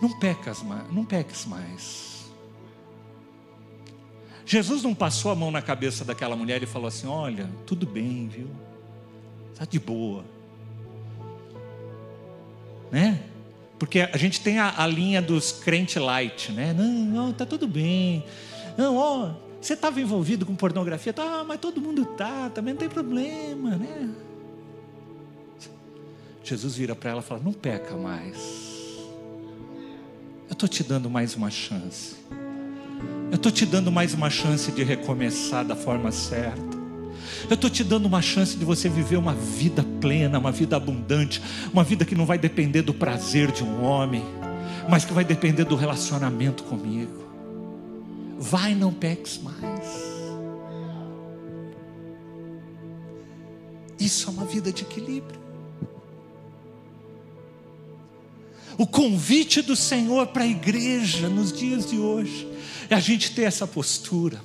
Não 0.00 0.18
pecas 0.20 0.62
mais, 0.62 0.92
não 0.92 1.04
peques 1.04 1.44
mais. 1.44 2.18
Jesus 4.46 4.82
não 4.82 4.94
passou 4.94 5.30
a 5.30 5.34
mão 5.34 5.50
na 5.50 5.60
cabeça 5.60 6.04
daquela 6.04 6.36
mulher 6.36 6.62
e 6.62 6.66
falou 6.66 6.86
assim: 6.86 7.08
Olha, 7.08 7.50
tudo 7.66 7.84
bem, 7.84 8.28
viu? 8.28 8.48
Está 9.52 9.64
de 9.64 9.80
boa. 9.80 10.24
Né? 12.92 13.22
Porque 13.78 14.00
a 14.00 14.16
gente 14.16 14.40
tem 14.40 14.58
a, 14.58 14.74
a 14.76 14.86
linha 14.86 15.22
dos 15.22 15.52
crente 15.52 15.98
light, 15.98 16.50
né? 16.52 16.72
Não, 16.72 16.84
não, 16.84 17.32
tá 17.32 17.46
tudo 17.46 17.68
bem. 17.68 18.24
Não, 18.76 18.96
ó, 18.96 19.30
você 19.60 19.74
estava 19.74 20.00
envolvido 20.00 20.44
com 20.44 20.54
pornografia, 20.54 21.12
tá, 21.12 21.44
mas 21.46 21.60
todo 21.60 21.80
mundo 21.80 22.04
tá, 22.04 22.50
também 22.50 22.74
não 22.74 22.78
tem 22.78 22.88
problema, 22.88 23.76
né? 23.76 24.10
Jesus 26.42 26.76
vira 26.76 26.94
para 26.94 27.10
ela 27.10 27.20
e 27.20 27.22
fala: 27.22 27.40
Não 27.44 27.52
peca 27.52 27.96
mais. 27.96 28.36
Eu 30.48 30.52
estou 30.52 30.68
te 30.68 30.82
dando 30.82 31.10
mais 31.10 31.34
uma 31.34 31.50
chance. 31.50 32.16
Eu 33.30 33.36
estou 33.36 33.52
te 33.52 33.66
dando 33.66 33.92
mais 33.92 34.14
uma 34.14 34.30
chance 34.30 34.72
de 34.72 34.82
recomeçar 34.82 35.64
da 35.64 35.76
forma 35.76 36.10
certa. 36.10 36.67
Eu 37.48 37.54
estou 37.54 37.70
te 37.70 37.84
dando 37.84 38.06
uma 38.06 38.22
chance 38.22 38.56
de 38.56 38.64
você 38.64 38.88
viver 38.88 39.16
uma 39.16 39.34
vida 39.34 39.84
plena, 40.00 40.38
uma 40.38 40.52
vida 40.52 40.76
abundante, 40.76 41.42
uma 41.72 41.84
vida 41.84 42.04
que 42.04 42.14
não 42.14 42.26
vai 42.26 42.38
depender 42.38 42.82
do 42.82 42.94
prazer 42.94 43.52
de 43.52 43.62
um 43.62 43.82
homem, 43.82 44.24
mas 44.88 45.04
que 45.04 45.12
vai 45.12 45.24
depender 45.24 45.64
do 45.64 45.76
relacionamento 45.76 46.64
comigo. 46.64 47.26
Vai, 48.38 48.74
não 48.74 48.92
peques 48.92 49.38
mais. 49.42 50.08
Isso 53.98 54.28
é 54.28 54.32
uma 54.32 54.44
vida 54.44 54.72
de 54.72 54.82
equilíbrio. 54.82 55.38
O 58.78 58.86
convite 58.86 59.60
do 59.60 59.74
Senhor 59.74 60.28
para 60.28 60.44
a 60.44 60.46
igreja 60.46 61.28
nos 61.28 61.52
dias 61.52 61.84
de 61.84 61.98
hoje 61.98 62.48
é 62.88 62.94
a 62.94 63.00
gente 63.00 63.32
ter 63.32 63.42
essa 63.42 63.66
postura. 63.66 64.40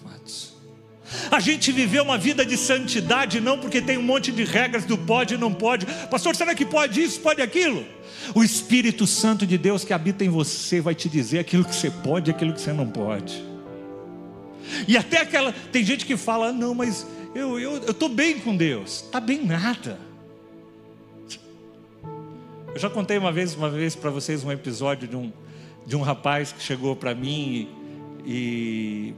A 1.32 1.39
gente 1.39 1.72
viver 1.72 2.01
uma 2.01 2.18
vida 2.18 2.45
de 2.45 2.57
santidade, 2.57 3.39
não 3.39 3.57
porque 3.57 3.82
tem 3.82 3.97
um 3.97 4.03
monte 4.03 4.32
de 4.32 4.43
regras 4.43 4.86
do 4.86 4.97
pode 4.97 5.36
e 5.36 5.38
não 5.38 5.53
pode. 5.53 5.86
Pastor, 6.09 6.36
será 6.36 6.53
que 6.55 6.66
pode 6.66 7.01
isso, 7.01 7.20
pode 7.20 7.41
aquilo? 7.41 7.86
O 8.34 8.43
Espírito 8.43 9.05
Santo 9.05 9.45
de 9.45 9.57
Deus 9.57 9.84
que 9.84 9.93
habita 9.93 10.24
em 10.24 10.30
você 10.30 10.80
vai 10.80 10.95
te 10.95 11.09
dizer 11.09 11.39
aquilo 11.39 11.66
que 11.66 11.76
você 11.76 11.89
pode 11.89 12.30
e 12.30 12.34
aquilo 12.34 12.53
que 12.53 12.61
você 12.61 12.74
não 12.74 12.88
pode. 12.88 13.43
E 14.88 14.95
até 14.97 15.20
aquela. 15.20 15.53
Tem 15.72 15.84
gente 15.84 16.05
que 16.05 16.16
fala, 16.16 16.47
ah, 16.47 16.53
não, 16.53 16.74
mas 16.74 17.05
eu 17.36 17.57
estou 17.57 18.07
eu, 18.07 18.09
eu 18.09 18.09
bem 18.09 18.39
com 18.39 18.55
Deus. 18.55 19.03
Está 19.03 19.20
bem 19.20 19.45
nada. 19.45 19.99
Eu 22.74 22.80
já 22.80 22.89
contei 22.89 23.18
uma 23.18 23.32
vez, 23.32 23.53
uma 23.53 23.70
vez 23.70 23.95
para 23.95 24.09
vocês 24.09 24.43
um 24.43 24.51
episódio 24.51 25.07
de 25.07 25.16
um, 25.16 25.32
de 25.86 25.95
um 25.95 26.01
rapaz 26.01 26.51
que 26.51 26.64
chegou 26.64 26.95
para 26.95 27.14
mim 27.14 27.70
e, 28.26 28.26
e, 28.26 29.14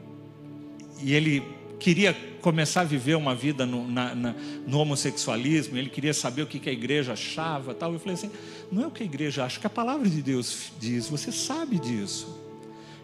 e 1.01 1.13
ele 1.13 1.54
queria 1.79 2.13
começar 2.41 2.81
a 2.81 2.83
viver 2.83 3.15
uma 3.15 3.33
vida 3.33 3.65
no, 3.65 3.87
na, 3.87 4.13
na, 4.13 4.35
no 4.67 4.79
homossexualismo, 4.79 5.77
ele 5.77 5.89
queria 5.89 6.13
saber 6.13 6.43
o 6.43 6.47
que, 6.47 6.59
que 6.59 6.69
a 6.69 6.73
igreja 6.73 7.13
achava 7.13 7.73
tal. 7.73 7.93
Eu 7.93 7.99
falei 7.99 8.15
assim: 8.15 8.31
não 8.71 8.83
é 8.83 8.87
o 8.87 8.91
que 8.91 9.03
a 9.03 9.05
igreja 9.05 9.43
acha, 9.43 9.57
é 9.57 9.61
que 9.61 9.67
a 9.67 9.69
palavra 9.69 10.09
de 10.09 10.21
Deus 10.21 10.71
diz, 10.79 11.07
você 11.09 11.31
sabe 11.31 11.79
disso. 11.79 12.45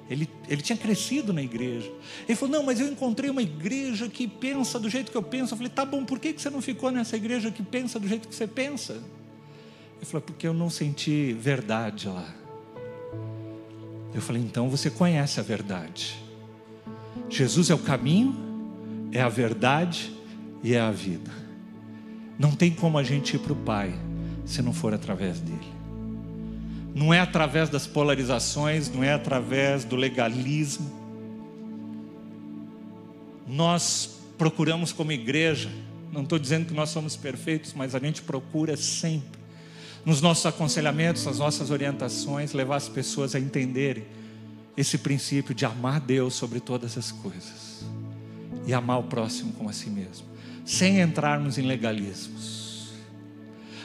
Ele, 0.09 0.29
ele 0.49 0.61
tinha 0.61 0.77
crescido 0.77 1.31
na 1.31 1.41
igreja. 1.41 1.89
Ele 2.27 2.35
falou: 2.35 2.57
Não, 2.57 2.63
mas 2.63 2.81
eu 2.81 2.87
encontrei 2.87 3.29
uma 3.29 3.41
igreja 3.41 4.09
que 4.09 4.27
pensa 4.27 4.77
do 4.77 4.89
jeito 4.89 5.09
que 5.09 5.17
eu 5.17 5.23
penso. 5.23 5.53
Eu 5.53 5.57
falei: 5.57 5.71
Tá 5.71 5.85
bom, 5.85 6.03
por 6.03 6.19
que 6.19 6.33
você 6.33 6.49
não 6.49 6.61
ficou 6.61 6.91
nessa 6.91 7.15
igreja 7.15 7.49
que 7.49 7.63
pensa 7.63 7.97
do 7.97 8.05
jeito 8.09 8.27
que 8.27 8.35
você 8.35 8.45
pensa? 8.45 8.93
Ele 8.93 10.05
falou: 10.05 10.21
Porque 10.21 10.45
eu 10.45 10.53
não 10.53 10.69
senti 10.69 11.31
verdade 11.31 12.09
lá. 12.09 12.35
Eu 14.13 14.21
falei: 14.21 14.41
Então 14.41 14.69
você 14.69 14.89
conhece 14.89 15.39
a 15.39 15.43
verdade. 15.43 16.21
Jesus 17.29 17.69
é 17.69 17.73
o 17.73 17.79
caminho, 17.79 18.50
é 19.11 19.21
a 19.21 19.29
verdade 19.29 20.11
e 20.63 20.73
é 20.73 20.79
a 20.79 20.91
vida. 20.91 21.31
Não 22.39 22.51
tem 22.51 22.71
como 22.71 22.97
a 22.97 23.03
gente 23.03 23.35
ir 23.35 23.39
para 23.39 23.53
o 23.53 23.55
Pai 23.55 23.93
se 24.45 24.61
não 24.61 24.73
for 24.73 24.93
através 24.93 25.39
dele. 25.39 25.71
Não 26.93 27.13
é 27.13 27.19
através 27.19 27.69
das 27.69 27.87
polarizações, 27.87 28.89
não 28.89 29.03
é 29.03 29.13
através 29.13 29.85
do 29.85 29.95
legalismo. 29.95 30.89
Nós 33.47 34.17
procuramos 34.37 34.91
como 34.91 35.11
igreja, 35.11 35.69
não 36.11 36.23
estou 36.23 36.39
dizendo 36.39 36.65
que 36.65 36.73
nós 36.73 36.89
somos 36.89 37.15
perfeitos, 37.15 37.73
mas 37.73 37.95
a 37.95 37.99
gente 37.99 38.21
procura 38.21 38.75
sempre, 38.75 39.39
nos 40.03 40.21
nossos 40.21 40.45
aconselhamentos, 40.45 41.25
nas 41.25 41.37
nossas 41.37 41.69
orientações, 41.69 42.53
levar 42.53 42.77
as 42.77 42.89
pessoas 42.89 43.35
a 43.35 43.39
entenderem 43.39 44.03
esse 44.75 44.97
princípio 44.97 45.53
de 45.53 45.65
amar 45.65 45.99
Deus 45.99 46.33
sobre 46.33 46.59
todas 46.59 46.97
as 46.97 47.11
coisas 47.11 47.70
e 48.65 48.73
amar 48.73 48.99
o 48.99 49.03
próximo 49.03 49.53
como 49.53 49.69
a 49.69 49.73
si 49.73 49.89
mesmo, 49.89 50.27
sem 50.65 50.99
entrarmos 50.99 51.57
em 51.57 51.63
legalismos 51.63 52.61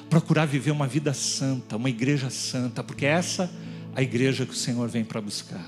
procurar 0.08 0.46
viver 0.46 0.70
uma 0.70 0.86
vida 0.86 1.12
santa, 1.12 1.76
uma 1.76 1.88
igreja 1.88 2.30
santa, 2.30 2.82
porque 2.82 3.06
essa 3.06 3.50
é 3.94 4.00
a 4.00 4.02
igreja 4.02 4.44
que 4.46 4.52
o 4.52 4.56
Senhor 4.56 4.88
vem 4.88 5.04
para 5.04 5.20
buscar. 5.20 5.66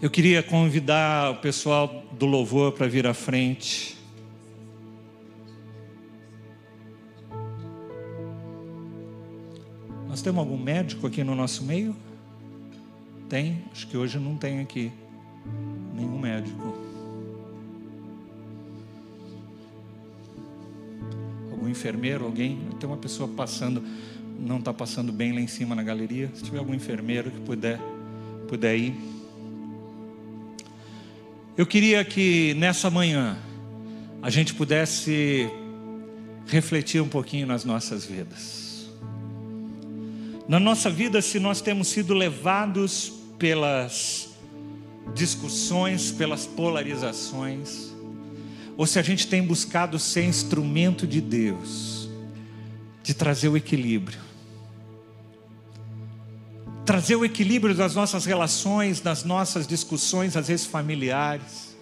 Eu 0.00 0.10
queria 0.10 0.42
convidar 0.42 1.32
o 1.32 1.36
pessoal 1.36 2.04
do 2.12 2.26
louvor 2.26 2.72
para 2.72 2.86
vir 2.86 3.06
à 3.06 3.14
frente. 3.14 3.96
Nós 10.08 10.22
temos 10.22 10.38
algum 10.38 10.56
médico 10.56 11.06
aqui 11.06 11.24
no 11.24 11.34
nosso 11.34 11.64
meio? 11.64 11.96
Tem? 13.28 13.64
Acho 13.72 13.86
que 13.88 13.96
hoje 13.96 14.18
não 14.18 14.36
tem 14.36 14.60
aqui 14.60 14.92
nenhum 15.94 16.18
médico. 16.18 16.87
Algum 21.58 21.68
enfermeiro, 21.68 22.24
alguém, 22.24 22.60
tem 22.78 22.88
uma 22.88 22.96
pessoa 22.96 23.28
passando, 23.28 23.82
não 24.38 24.58
está 24.58 24.72
passando 24.72 25.12
bem 25.12 25.32
lá 25.32 25.40
em 25.40 25.48
cima 25.48 25.74
na 25.74 25.82
galeria. 25.82 26.30
Se 26.32 26.44
tiver 26.44 26.58
algum 26.58 26.72
enfermeiro 26.72 27.32
que 27.32 27.40
puder, 27.40 27.80
puder 28.46 28.76
ir. 28.76 28.94
Eu 31.56 31.66
queria 31.66 32.04
que 32.04 32.54
nessa 32.54 32.88
manhã 32.88 33.36
a 34.22 34.30
gente 34.30 34.54
pudesse 34.54 35.50
refletir 36.46 37.02
um 37.02 37.08
pouquinho 37.08 37.48
nas 37.48 37.64
nossas 37.64 38.04
vidas. 38.06 38.88
Na 40.46 40.60
nossa 40.60 40.88
vida, 40.88 41.20
se 41.20 41.40
nós 41.40 41.60
temos 41.60 41.88
sido 41.88 42.14
levados 42.14 43.12
pelas 43.36 44.30
discussões, 45.12 46.12
pelas 46.12 46.46
polarizações, 46.46 47.92
ou 48.78 48.86
se 48.86 48.96
a 48.96 49.02
gente 49.02 49.26
tem 49.26 49.42
buscado 49.42 49.98
ser 49.98 50.22
instrumento 50.22 51.04
de 51.04 51.20
Deus, 51.20 52.08
de 53.02 53.12
trazer 53.12 53.48
o 53.48 53.56
equilíbrio. 53.56 54.20
Trazer 56.86 57.16
o 57.16 57.24
equilíbrio 57.24 57.74
das 57.74 57.96
nossas 57.96 58.24
relações, 58.24 59.00
das 59.00 59.24
nossas 59.24 59.66
discussões, 59.66 60.36
às 60.36 60.46
vezes 60.46 60.64
familiares. 60.64 61.76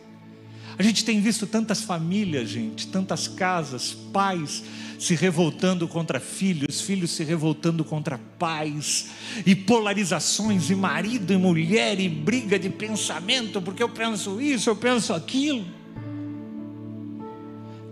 A 0.79 0.83
gente 0.83 1.05
tem 1.05 1.21
visto 1.21 1.47
tantas 1.47 1.83
famílias, 1.83 2.49
gente, 2.49 2.89
tantas 2.89 3.29
casas, 3.29 3.93
pais 4.11 4.65
se 4.99 5.15
revoltando 5.15 5.87
contra 5.87 6.19
filhos, 6.19 6.81
filhos 6.81 7.11
se 7.11 7.23
revoltando 7.23 7.85
contra 7.85 8.19
pais, 8.39 9.11
e 9.45 9.55
polarizações, 9.55 10.71
e 10.71 10.75
marido 10.75 11.31
e 11.31 11.37
mulher, 11.37 12.01
e 12.01 12.09
briga 12.09 12.59
de 12.59 12.71
pensamento, 12.71 13.61
porque 13.61 13.83
eu 13.83 13.89
penso 13.91 14.41
isso, 14.41 14.71
eu 14.71 14.77
penso 14.77 15.13
aquilo 15.13 15.76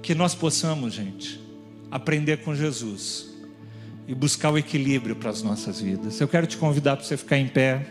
que 0.05 0.15
nós 0.15 0.35
possamos, 0.35 0.93
gente, 0.93 1.41
aprender 1.91 2.45
com 2.45 2.55
Jesus 2.55 3.31
e 4.07 4.15
buscar 4.15 4.51
o 4.51 4.59
equilíbrio 4.59 5.17
para 5.17 5.31
as 5.31 5.41
nossas 5.41 5.81
vidas. 5.81 6.21
Eu 6.21 6.29
quero 6.29 6.47
te 6.47 6.59
convidar 6.59 6.95
para 6.99 7.07
você 7.07 7.17
ficar 7.17 7.39
em 7.39 7.49
pé. 7.49 7.87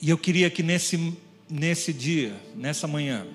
E 0.00 0.08
eu 0.08 0.16
queria 0.16 0.48
que 0.48 0.62
nesse, 0.62 1.12
nesse 1.50 1.92
dia, 1.92 2.36
nessa 2.54 2.86
manhã, 2.86 3.26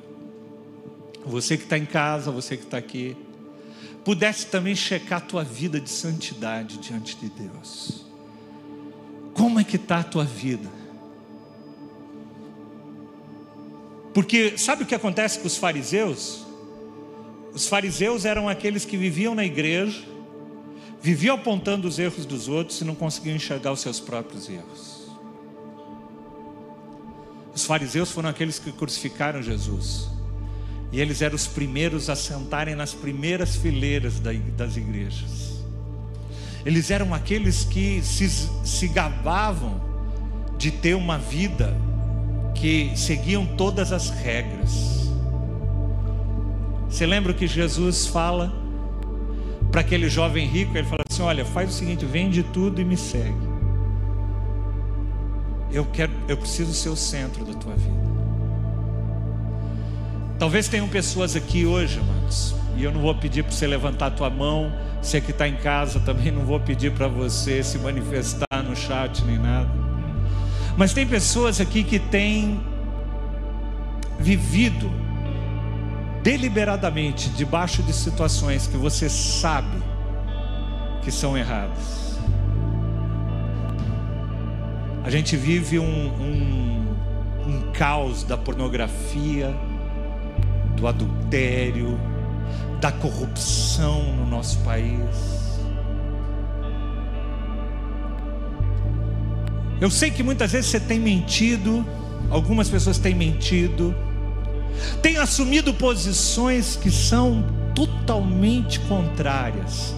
você 1.26 1.58
que 1.58 1.64
está 1.64 1.78
em 1.78 1.86
casa, 1.86 2.32
você 2.32 2.56
que 2.56 2.64
está 2.64 2.78
aqui, 2.78 3.18
pudesse 4.06 4.46
também 4.46 4.76
checar 4.76 5.18
a 5.18 5.26
tua 5.26 5.44
vida 5.44 5.78
de 5.78 5.90
santidade 5.90 6.78
diante 6.78 7.18
de 7.18 7.28
Deus. 7.28 8.07
Como 9.38 9.60
é 9.60 9.64
que 9.64 9.76
está 9.76 10.00
a 10.00 10.04
tua 10.04 10.24
vida? 10.24 10.68
Porque 14.16 14.58
sabe 14.58 14.82
o 14.82 14.86
que 14.86 14.96
acontece 14.96 15.38
com 15.38 15.46
os 15.46 15.58
fariseus? 15.58 16.44
Os 17.54 17.68
fariseus 17.68 18.26
eram 18.26 18.50
aqueles 18.50 18.84
que 18.84 18.98
viviam 18.98 19.36
na 19.36 19.46
igreja, 19.46 20.04
viviam 21.00 21.36
apontando 21.36 21.88
os 21.88 22.00
erros 22.00 22.26
dos 22.26 22.48
outros 22.48 22.82
e 22.82 22.84
não 22.84 22.96
conseguiam 22.96 23.36
enxergar 23.36 23.72
os 23.72 23.80
seus 23.80 24.00
próprios 24.00 24.50
erros. 24.50 25.08
Os 27.54 27.64
fariseus 27.64 28.12
foram 28.12 28.30
aqueles 28.30 28.58
que 28.58 28.72
crucificaram 28.72 29.44
Jesus. 29.44 30.10
E 30.92 31.00
eles 31.00 31.22
eram 31.22 31.36
os 31.36 31.46
primeiros 31.46 32.10
a 32.10 32.16
sentarem 32.16 32.74
nas 32.74 32.96
primeiras 32.96 33.56
fileiras 33.56 34.20
das 34.20 34.78
igrejas. 34.78 35.47
Eles 36.68 36.92
eram 36.92 37.14
aqueles 37.14 37.64
que 37.64 38.02
se, 38.04 38.28
se 38.30 38.90
gabavam 38.90 39.80
de 40.58 40.70
ter 40.70 40.96
uma 40.96 41.18
vida 41.18 41.74
que 42.54 42.92
seguiam 42.94 43.46
todas 43.46 43.94
as 43.94 44.10
regras. 44.10 45.10
Você 46.90 47.06
lembra 47.06 47.32
o 47.32 47.36
que 47.36 47.48
Jesus 47.48 48.08
fala 48.08 48.54
para 49.72 49.80
aquele 49.80 50.10
jovem 50.10 50.46
rico? 50.46 50.78
Ele 50.78 50.86
fala 50.86 51.06
assim: 51.10 51.22
Olha, 51.22 51.46
faz 51.46 51.70
o 51.70 51.74
seguinte, 51.74 52.06
vende 52.06 52.44
tudo 52.44 52.82
e 52.82 52.84
me 52.84 52.98
segue. 52.98 53.48
Eu 55.72 55.86
quero, 55.86 56.12
eu 56.28 56.36
preciso 56.36 56.74
ser 56.74 56.90
o 56.90 56.98
centro 56.98 57.46
da 57.46 57.54
tua 57.54 57.76
vida. 57.76 58.08
Talvez 60.38 60.68
tenham 60.68 60.90
pessoas 60.90 61.34
aqui 61.34 61.66
hoje, 61.66 61.98
amados, 61.98 62.57
e 62.78 62.84
eu 62.84 62.92
não 62.92 63.02
vou 63.02 63.16
pedir 63.16 63.44
para 63.44 63.52
você 63.52 63.68
levantar 63.68 64.08
a 64.08 64.12
tua 64.12 64.30
mão 64.30 64.72
você 65.02 65.22
que 65.22 65.32
está 65.32 65.48
em 65.48 65.56
casa 65.56 66.00
também 66.00 66.32
não 66.32 66.44
vou 66.44 66.60
pedir 66.60 66.92
para 66.92 67.08
você 67.08 67.64
se 67.64 67.78
manifestar 67.78 68.62
no 68.64 68.76
chat 68.76 69.24
nem 69.24 69.38
nada. 69.38 69.70
Mas 70.76 70.94
tem 70.94 71.08
pessoas 71.08 71.62
aqui 71.62 71.84
que 71.84 71.98
têm 71.98 72.60
vivido 74.20 74.92
deliberadamente 76.22 77.30
debaixo 77.30 77.82
de 77.84 77.94
situações 77.94 78.68
que 78.68 78.76
você 78.76 79.08
sabe 79.08 79.78
que 81.02 81.12
são 81.12 81.38
erradas. 81.38 82.20
A 85.06 85.10
gente 85.10 85.38
vive 85.38 85.80
um, 85.80 85.86
um, 85.86 86.96
um 87.48 87.72
caos 87.72 88.24
da 88.24 88.36
pornografia, 88.36 89.56
do 90.76 90.86
adultério, 90.86 91.98
da 92.80 92.92
corrupção 92.92 94.16
no 94.16 94.26
nosso 94.26 94.60
país. 94.60 95.48
Eu 99.80 99.92
sei 99.92 100.10
que 100.10 100.24
muitas 100.24 100.52
vezes 100.52 100.72
você 100.72 100.80
tem 100.80 101.00
mentido, 101.00 101.86
algumas 102.30 102.68
pessoas 102.68 102.98
têm 102.98 103.14
mentido, 103.14 103.96
têm 105.02 105.18
assumido 105.18 105.74
posições 105.74 106.76
que 106.76 106.90
são 106.90 107.44
totalmente 107.76 108.80
contrárias 108.82 109.96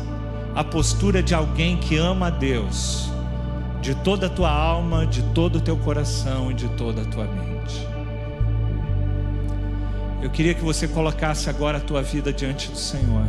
à 0.54 0.64
postura 0.64 1.24
de 1.24 1.34
alguém 1.34 1.78
que 1.78 1.96
ama 1.96 2.28
a 2.28 2.30
Deus, 2.30 3.10
de 3.82 3.96
toda 3.96 4.28
a 4.28 4.30
tua 4.30 4.52
alma, 4.52 5.08
de 5.08 5.24
todo 5.34 5.58
o 5.58 5.62
teu 5.62 5.78
coração 5.78 6.52
e 6.52 6.54
de 6.54 6.68
toda 6.70 7.02
a 7.02 7.06
tua 7.06 7.24
mente. 7.26 7.89
Eu 10.22 10.30
queria 10.30 10.54
que 10.54 10.62
você 10.62 10.88
colocasse 10.88 11.50
agora 11.50 11.78
a 11.78 11.82
tua 11.82 12.02
vida 12.02 12.34
diante 12.34 12.70
do 12.70 12.78
Senhor. 12.78 13.26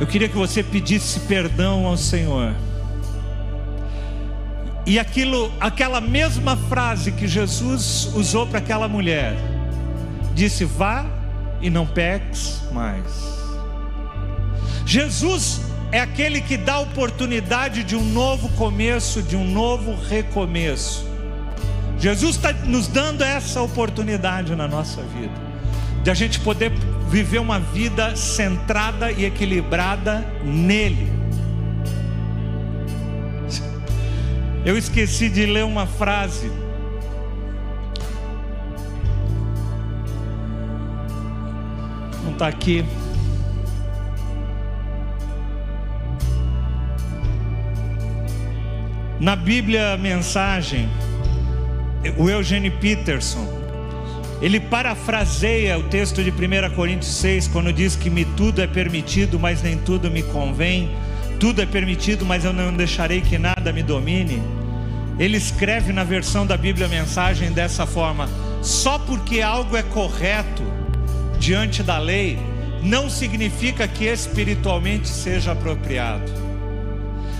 Eu 0.00 0.06
queria 0.06 0.28
que 0.28 0.36
você 0.36 0.62
pedisse 0.62 1.20
perdão 1.20 1.86
ao 1.86 1.96
Senhor. 1.96 2.52
E 4.84 4.98
aquilo, 4.98 5.52
aquela 5.60 6.00
mesma 6.00 6.56
frase 6.56 7.12
que 7.12 7.28
Jesus 7.28 8.10
usou 8.14 8.46
para 8.46 8.58
aquela 8.58 8.88
mulher, 8.88 9.36
disse: 10.34 10.64
Vá 10.64 11.06
e 11.60 11.70
não 11.70 11.86
peques 11.86 12.60
mais. 12.72 13.06
Jesus 14.84 15.60
é 15.92 16.00
aquele 16.00 16.40
que 16.40 16.56
dá 16.56 16.80
oportunidade 16.80 17.84
de 17.84 17.94
um 17.94 18.04
novo 18.04 18.48
começo, 18.50 19.22
de 19.22 19.36
um 19.36 19.48
novo 19.48 19.94
recomeço. 19.94 21.13
Jesus 21.98 22.36
está 22.36 22.52
nos 22.52 22.86
dando 22.88 23.22
essa 23.22 23.62
oportunidade 23.62 24.54
na 24.54 24.68
nossa 24.68 25.02
vida, 25.02 25.32
de 26.02 26.10
a 26.10 26.14
gente 26.14 26.40
poder 26.40 26.70
viver 27.08 27.38
uma 27.38 27.58
vida 27.58 28.14
centrada 28.16 29.10
e 29.12 29.24
equilibrada 29.24 30.26
nele. 30.42 31.12
Eu 34.64 34.78
esqueci 34.78 35.28
de 35.28 35.44
ler 35.44 35.64
uma 35.64 35.86
frase. 35.86 36.50
Não 42.24 42.32
está 42.32 42.48
aqui. 42.48 42.84
Na 49.20 49.36
Bíblia, 49.36 49.96
mensagem 49.96 50.88
o 52.16 52.28
Eugene 52.28 52.70
Peterson, 52.70 53.46
ele 54.40 54.60
parafraseia 54.60 55.78
o 55.78 55.84
texto 55.84 56.22
de 56.22 56.30
1 56.30 56.74
Coríntios 56.74 57.14
6, 57.14 57.48
quando 57.48 57.72
diz 57.72 57.96
que 57.96 58.10
me 58.10 58.24
tudo 58.24 58.60
é 58.60 58.66
permitido, 58.66 59.38
mas 59.38 59.62
nem 59.62 59.78
tudo 59.78 60.10
me 60.10 60.22
convém. 60.22 60.90
Tudo 61.40 61.62
é 61.62 61.66
permitido, 61.66 62.24
mas 62.24 62.44
eu 62.44 62.52
não 62.52 62.74
deixarei 62.74 63.20
que 63.20 63.38
nada 63.38 63.72
me 63.72 63.82
domine. 63.82 64.42
Ele 65.18 65.36
escreve 65.36 65.92
na 65.92 66.04
versão 66.04 66.46
da 66.46 66.56
Bíblia 66.56 66.88
mensagem 66.88 67.52
dessa 67.52 67.86
forma: 67.86 68.28
só 68.62 68.98
porque 68.98 69.40
algo 69.40 69.76
é 69.76 69.82
correto 69.82 70.62
diante 71.38 71.82
da 71.82 71.98
lei, 71.98 72.38
não 72.82 73.08
significa 73.08 73.86
que 73.88 74.04
espiritualmente 74.04 75.08
seja 75.08 75.52
apropriado. 75.52 76.30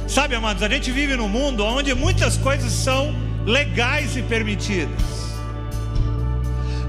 Sabe, 0.06 0.34
amados, 0.34 0.62
a 0.62 0.68
gente 0.68 0.90
vive 0.90 1.16
num 1.16 1.28
mundo 1.28 1.64
onde 1.64 1.94
muitas 1.94 2.36
coisas 2.36 2.72
são 2.72 3.14
legais 3.44 4.16
e 4.16 4.22
permitidas. 4.22 5.34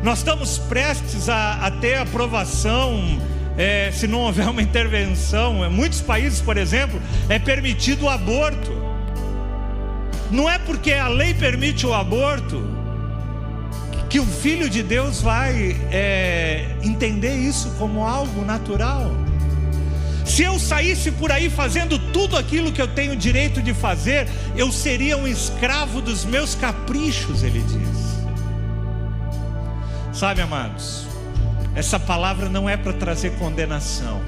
Nós 0.03 0.19
estamos 0.19 0.57
prestes 0.57 1.29
a, 1.29 1.65
a 1.65 1.71
ter 1.71 1.95
aprovação, 1.95 3.19
é, 3.57 3.91
se 3.91 4.07
não 4.07 4.19
houver 4.19 4.47
uma 4.47 4.61
intervenção. 4.61 5.65
Em 5.65 5.69
muitos 5.69 6.01
países, 6.01 6.41
por 6.41 6.57
exemplo, 6.57 7.01
é 7.27 7.39
permitido 7.39 8.05
o 8.05 8.09
aborto. 8.09 8.71
Não 10.31 10.49
é 10.49 10.59
porque 10.59 10.93
a 10.93 11.07
lei 11.07 11.33
permite 11.33 11.85
o 11.85 11.93
aborto 11.93 12.63
que 14.09 14.19
o 14.19 14.25
Filho 14.25 14.69
de 14.69 14.83
Deus 14.83 15.21
vai 15.21 15.75
é, 15.91 16.75
entender 16.83 17.35
isso 17.35 17.71
como 17.77 18.03
algo 18.05 18.45
natural. 18.45 19.11
Se 20.25 20.41
eu 20.41 20.59
saísse 20.59 21.11
por 21.11 21.31
aí 21.31 21.49
fazendo 21.49 21.99
tudo 22.11 22.35
aquilo 22.35 22.71
que 22.71 22.81
eu 22.81 22.87
tenho 22.87 23.15
direito 23.15 23.61
de 23.61 23.73
fazer, 23.73 24.27
eu 24.55 24.71
seria 24.71 25.15
um 25.15 25.27
escravo 25.27 26.01
dos 26.01 26.25
meus 26.25 26.55
caprichos, 26.55 27.43
ele 27.43 27.61
diz. 27.61 28.15
Sabe, 30.11 30.41
amados, 30.41 31.05
essa 31.75 31.99
palavra 31.99 32.49
não 32.49 32.67
é 32.67 32.75
para 32.75 32.93
trazer 32.93 33.37
condenação, 33.37 34.21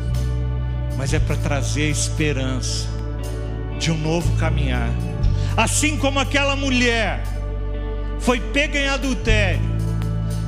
mas 0.97 1.13
é 1.13 1.19
para 1.19 1.35
trazer 1.37 1.89
esperança 1.89 2.87
de 3.79 3.91
um 3.91 3.97
novo 3.97 4.35
caminhar. 4.37 4.89
Assim 5.55 5.97
como 5.97 6.19
aquela 6.19 6.55
mulher 6.55 7.23
foi 8.19 8.39
pega 8.39 8.77
em 8.77 8.87
adultério, 8.87 9.76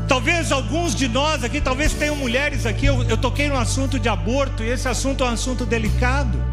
Talvez 0.10 0.52
alguns 0.52 0.96
de 0.96 1.08
nós 1.08 1.44
aqui, 1.44 1.62
talvez 1.62 1.94
tenham 1.94 2.16
mulheres 2.16 2.66
aqui. 2.66 2.88
Eu, 2.88 3.04
eu 3.04 3.16
toquei 3.16 3.48
no 3.48 3.56
assunto 3.56 4.00
de 4.00 4.10
aborto 4.10 4.64
e 4.64 4.68
esse 4.68 4.88
assunto 4.88 5.24
é 5.24 5.28
um 5.28 5.34
assunto 5.34 5.68
delicado. 5.68 6.44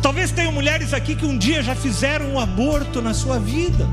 Talvez 0.00 0.30
tenham 0.32 0.50
mulheres 0.50 0.94
aqui 0.94 1.14
que 1.14 1.26
um 1.26 1.36
dia 1.36 1.62
já 1.62 1.74
fizeram 1.74 2.32
um 2.32 2.40
aborto 2.40 3.02
na 3.02 3.12
sua 3.12 3.38
vida. 3.38 3.86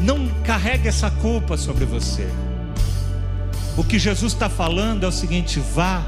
Não 0.00 0.26
carregue 0.44 0.88
essa 0.88 1.10
culpa 1.10 1.58
sobre 1.58 1.84
você. 1.84 2.26
O 3.76 3.84
que 3.84 3.98
Jesus 3.98 4.32
está 4.32 4.48
falando 4.48 5.04
é 5.04 5.08
o 5.08 5.12
seguinte: 5.12 5.60
vá 5.60 6.02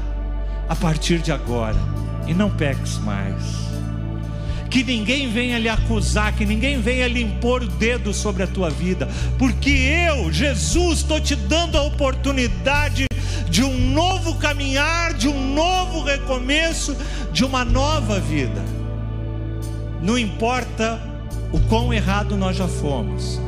a 0.67 0.75
partir 0.75 1.19
de 1.19 1.31
agora 1.31 1.77
e 2.25 2.33
não 2.33 2.49
peques 2.49 2.97
mais 2.97 3.72
que 4.73 4.83
ninguém 4.83 5.29
venha 5.29 5.59
lhe 5.59 5.69
acusar, 5.69 6.33
que 6.33 6.47
ninguém 6.47 6.81
venha 6.81 7.07
lhe 7.07 7.21
impor 7.21 7.61
o 7.61 7.67
dedo 7.67 8.11
sobre 8.11 8.41
a 8.41 8.47
tua 8.47 8.71
vida, 8.71 9.07
porque 9.37 9.69
eu, 9.69 10.33
Jesus, 10.33 10.97
estou 10.97 11.21
te 11.21 11.35
dando 11.35 11.77
a 11.77 11.83
oportunidade 11.83 13.05
de 13.47 13.63
um 13.63 13.91
novo 13.91 14.33
caminhar, 14.39 15.13
de 15.13 15.27
um 15.27 15.53
novo 15.53 16.01
recomeço, 16.01 16.97
de 17.31 17.45
uma 17.45 17.63
nova 17.63 18.19
vida. 18.19 18.63
Não 20.01 20.17
importa 20.17 20.99
o 21.51 21.59
quão 21.59 21.93
errado 21.93 22.35
nós 22.35 22.57
já 22.57 22.67
fomos, 22.67 23.39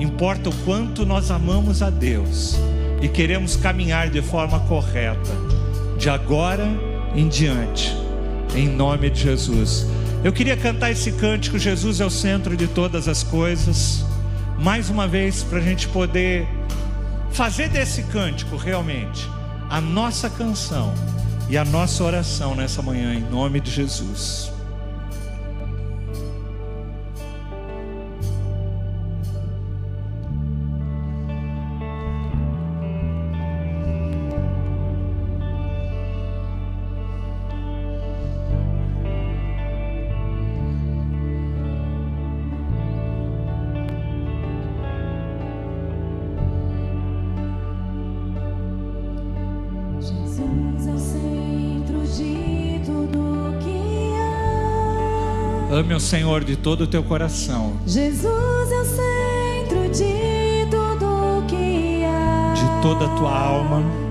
importa 0.00 0.48
o 0.48 0.54
quanto 0.64 1.04
nós 1.04 1.30
amamos 1.30 1.82
a 1.82 1.90
Deus 1.90 2.58
e 3.02 3.08
queremos 3.08 3.54
caminhar 3.54 4.08
de 4.08 4.22
forma 4.22 4.58
correta, 4.60 5.30
de 5.98 6.08
agora 6.08 6.66
em 7.14 7.28
diante, 7.28 7.94
em 8.56 8.66
nome 8.66 9.10
de 9.10 9.20
Jesus. 9.20 9.86
Eu 10.24 10.32
queria 10.32 10.56
cantar 10.56 10.90
esse 10.90 11.12
cântico, 11.12 11.58
Jesus 11.58 12.00
é 12.00 12.04
o 12.06 12.08
centro 12.08 12.56
de 12.56 12.66
todas 12.66 13.08
as 13.08 13.22
coisas, 13.22 14.02
mais 14.58 14.88
uma 14.88 15.06
vez, 15.06 15.42
para 15.42 15.58
a 15.58 15.60
gente 15.60 15.86
poder 15.88 16.48
fazer 17.30 17.68
desse 17.68 18.04
cântico 18.04 18.56
realmente 18.56 19.28
a 19.68 19.82
nossa 19.82 20.30
canção 20.30 20.94
e 21.46 21.58
a 21.58 21.64
nossa 21.66 22.02
oração 22.02 22.54
nessa 22.54 22.80
manhã, 22.80 23.12
em 23.12 23.20
nome 23.20 23.60
de 23.60 23.70
Jesus. 23.70 24.53
O 55.94 56.00
Senhor 56.00 56.44
de 56.44 56.56
todo 56.56 56.82
o 56.82 56.86
teu 56.86 57.02
coração. 57.02 57.74
Jesus 57.86 58.72
é 58.72 58.80
o 58.80 58.84
centro 58.84 59.88
de 59.90 60.66
tudo 60.70 61.44
que 61.46 62.04
há. 62.04 62.54
De 62.54 62.82
toda 62.82 63.06
a 63.06 63.16
tua 63.16 63.38
alma. 63.38 64.03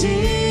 Jesus. 0.00 0.49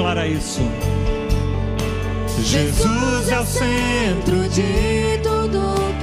declara 0.00 0.26
isso. 0.26 0.62
Jesus 2.42 3.28
é 3.28 3.38
o 3.38 3.44
centro 3.44 4.48
de 4.48 5.18
tudo. 5.22 5.99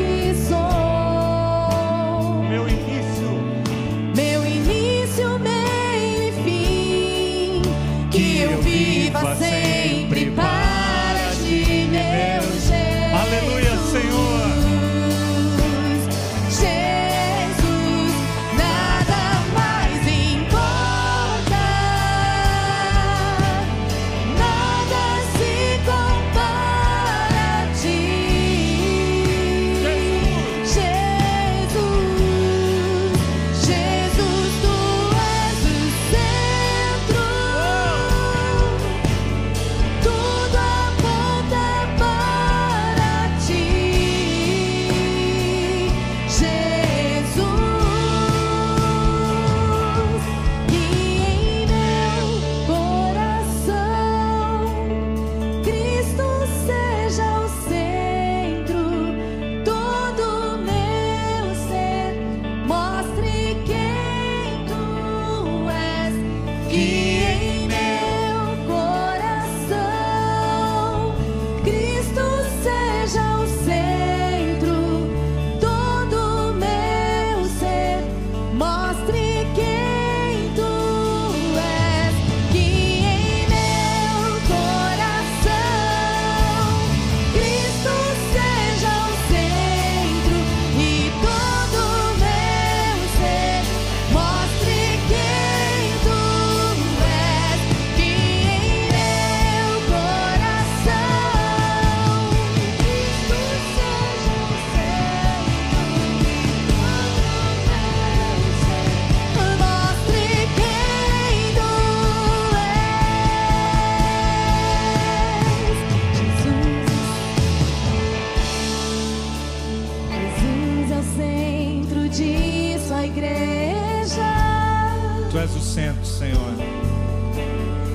Tu 125.30 125.38
és 125.38 125.56
o 125.56 125.60
centro, 125.60 126.06
Senhor. 126.06 126.54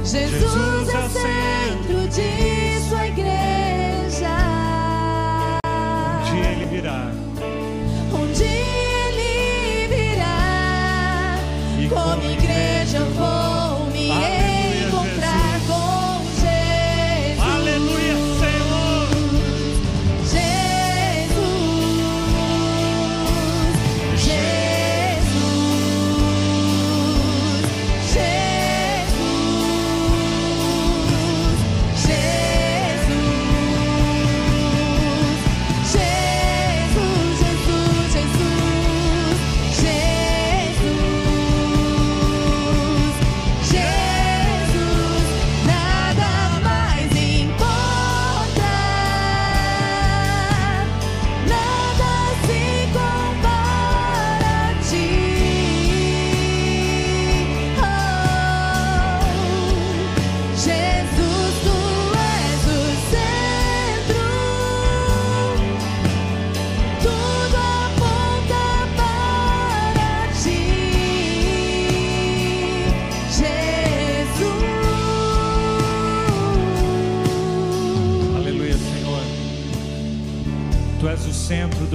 Jesus, 0.05 0.23
é 0.23 0.29
Jesus 0.29 0.89
é 0.89 0.99
o 0.99 1.11
centro 1.11 2.09
de 2.09 2.62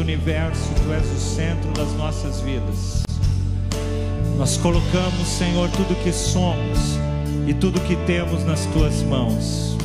universo, 0.08 0.70
tu 0.86 0.93
és 0.93 1.05
o 1.05 1.20
centro 1.20 1.70
das 1.74 1.91
nossas 1.95 2.39
vidas. 2.39 3.03
Nós 4.38 4.55
colocamos, 4.55 5.28
Senhor, 5.28 5.70
tudo 5.72 6.01
que 6.01 6.14
somos 6.14 6.97
e 7.45 7.53
tudo 7.53 7.82
que 7.82 7.97
temos 8.05 8.45
nas 8.45 8.66
tuas 8.68 9.03
mãos. 9.03 9.76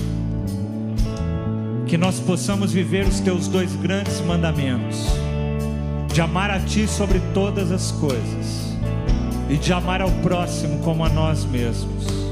Que 1.88 1.98
nós 1.98 2.20
possamos 2.20 2.72
viver 2.72 3.04
os 3.04 3.18
teus 3.18 3.48
dois 3.48 3.74
grandes 3.74 4.20
mandamentos: 4.20 5.06
de 6.14 6.20
amar 6.20 6.52
a 6.52 6.60
ti 6.60 6.86
sobre 6.86 7.20
todas 7.34 7.72
as 7.72 7.90
coisas 7.90 8.76
e 9.50 9.56
de 9.56 9.72
amar 9.72 10.00
ao 10.00 10.10
próximo 10.22 10.78
como 10.84 11.04
a 11.04 11.08
nós 11.08 11.44
mesmos 11.44 12.22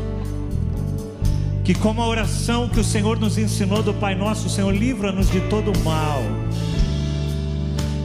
que 1.64 1.74
como 1.78 2.02
a 2.02 2.08
oração 2.08 2.68
que 2.68 2.80
o 2.80 2.84
Senhor 2.84 3.20
nos 3.20 3.38
ensinou 3.38 3.80
do 3.80 3.94
Pai 3.94 4.16
Nosso, 4.16 4.48
o 4.48 4.50
Senhor 4.50 4.74
livra-nos 4.74 5.30
de 5.30 5.40
todo 5.42 5.70
mal. 5.84 6.20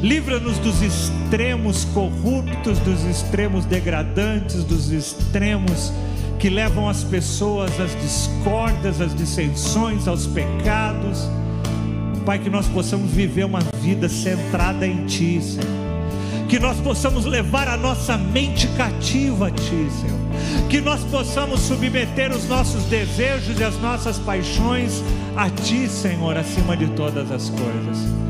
Livra-nos 0.06 0.60
dos 0.60 0.84
extremos 0.84 1.84
corruptos, 1.86 2.78
dos 2.78 3.04
extremos 3.06 3.66
degradantes, 3.66 4.64
dos 4.64 4.92
extremos 4.92 5.92
que 6.38 6.48
levam 6.48 6.88
as 6.88 7.04
pessoas 7.04 7.72
às 7.80 8.00
discórdias, 8.00 9.02
às 9.02 9.16
dissensões, 9.16 10.08
aos 10.08 10.28
pecados. 10.28 11.28
Pai, 12.24 12.38
que 12.38 12.52
nós 12.52 12.68
possamos 12.68 13.10
viver 13.10 13.46
uma 13.46 13.62
vida 13.82 14.08
centrada 14.08 14.86
em 14.86 15.08
Ti, 15.08 15.42
Senhor. 15.42 16.48
Que 16.48 16.60
nós 16.60 16.80
possamos 16.82 17.26
levar 17.26 17.68
a 17.68 17.76
nossa 17.76 18.16
mente 18.16 18.68
cativa 18.78 19.48
a 19.48 19.52
Ti, 19.52 19.88
Senhor, 19.90 20.70
que 20.70 20.82
nós 20.82 21.04
possamos 21.06 21.62
submeter 21.62 22.32
os 22.32 22.48
nossos 22.48 22.84
desejos 22.84 23.60
e 23.60 23.64
as 23.64 23.82
nossas 23.82 24.20
paixões 24.20 25.04
a 25.36 25.50
Ti, 25.50 25.90
Senhor, 25.90 26.38
acima 26.38 26.78
de 26.78 26.86
todas 26.90 27.32
as 27.32 27.50
coisas, 27.50 28.25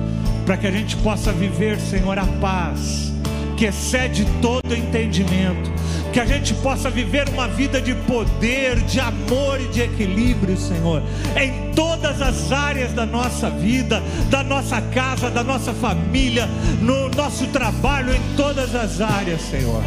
para 0.46 0.58
que 0.58 0.68
a 0.68 0.72
gente 0.72 0.96
possa 0.98 1.32
viver, 1.32 1.80
Senhor, 1.80 2.18
a 2.20 2.26
paz 2.40 3.12
que 3.58 3.66
excede 3.66 4.26
todo 4.42 4.76
entendimento, 4.76 5.72
que 6.12 6.20
a 6.20 6.26
gente 6.26 6.54
possa 6.56 6.90
viver 6.90 7.28
uma 7.30 7.48
vida 7.48 7.82
de 7.82 7.96
poder, 7.96 8.82
de 8.82 9.00
amor 9.00 9.60
e 9.62 9.68
de 9.70 9.82
equilíbrio, 9.82 10.58
Senhor, 10.58 11.02
em 11.36 11.74
todas 11.74 12.22
as 12.22 12.52
áreas 12.52 12.92
da 12.94 13.06
nossa 13.06 13.50
vida, 13.50 14.04
da 14.30 14.44
nossa 14.44 14.82
casa, 14.82 15.30
da 15.30 15.44
nossa 15.44 15.74
família, 15.74 16.48
no 16.82 17.10
nosso 17.10 17.48
trabalho, 17.48 18.14
em 18.14 18.22
todas 18.36 18.76
as 18.76 19.02
áreas, 19.02 19.42
Senhor. 19.42 19.82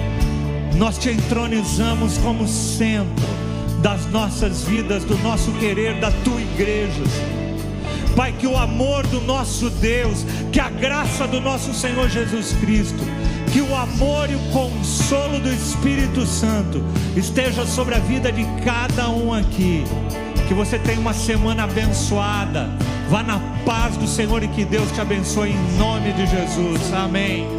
Nós 0.77 0.99
te 0.99 1.11
entronizamos 1.11 2.19
como 2.19 2.49
centro 2.49 3.27
das 3.83 4.07
nossas 4.07 4.65
vidas, 4.65 5.05
do 5.05 5.17
nosso 5.19 5.51
querer, 5.53 6.01
da 6.01 6.11
tua 6.25 6.41
igreja, 6.41 7.03
Senhor. 7.07 7.47
Pai, 8.19 8.33
que 8.33 8.49
o 8.49 8.57
amor 8.57 9.07
do 9.07 9.21
nosso 9.21 9.71
Deus, 9.71 10.27
que 10.51 10.59
a 10.59 10.69
graça 10.69 11.25
do 11.25 11.41
nosso 11.41 11.73
Senhor 11.73 12.09
Jesus 12.09 12.53
Cristo, 12.55 12.99
que 13.53 13.61
o 13.61 13.77
amor 13.77 14.29
e 14.29 14.35
o 14.35 14.41
consolo 14.53 15.39
do 15.39 15.49
Espírito 15.49 16.27
Santo 16.27 16.83
esteja 17.16 17.64
sobre 17.64 17.95
a 17.95 18.01
vida 18.01 18.33
de 18.33 18.45
cada 18.64 19.09
um 19.09 19.33
aqui. 19.33 19.85
Que 20.49 20.53
você 20.53 20.81
tenha 20.81 20.99
uma 20.99 21.14
semana 21.14 21.62
abençoada. 21.62 22.69
Vá 23.09 23.23
na 23.23 23.39
paz 23.64 23.97
do 23.97 24.09
Senhor 24.09 24.43
e 24.43 24.49
que 24.49 24.64
Deus 24.64 24.91
te 24.91 25.01
abençoe 25.01 25.51
em 25.51 25.79
nome 25.79 26.12
de 26.12 26.27
Jesus. 26.27 26.93
Amém. 26.93 27.58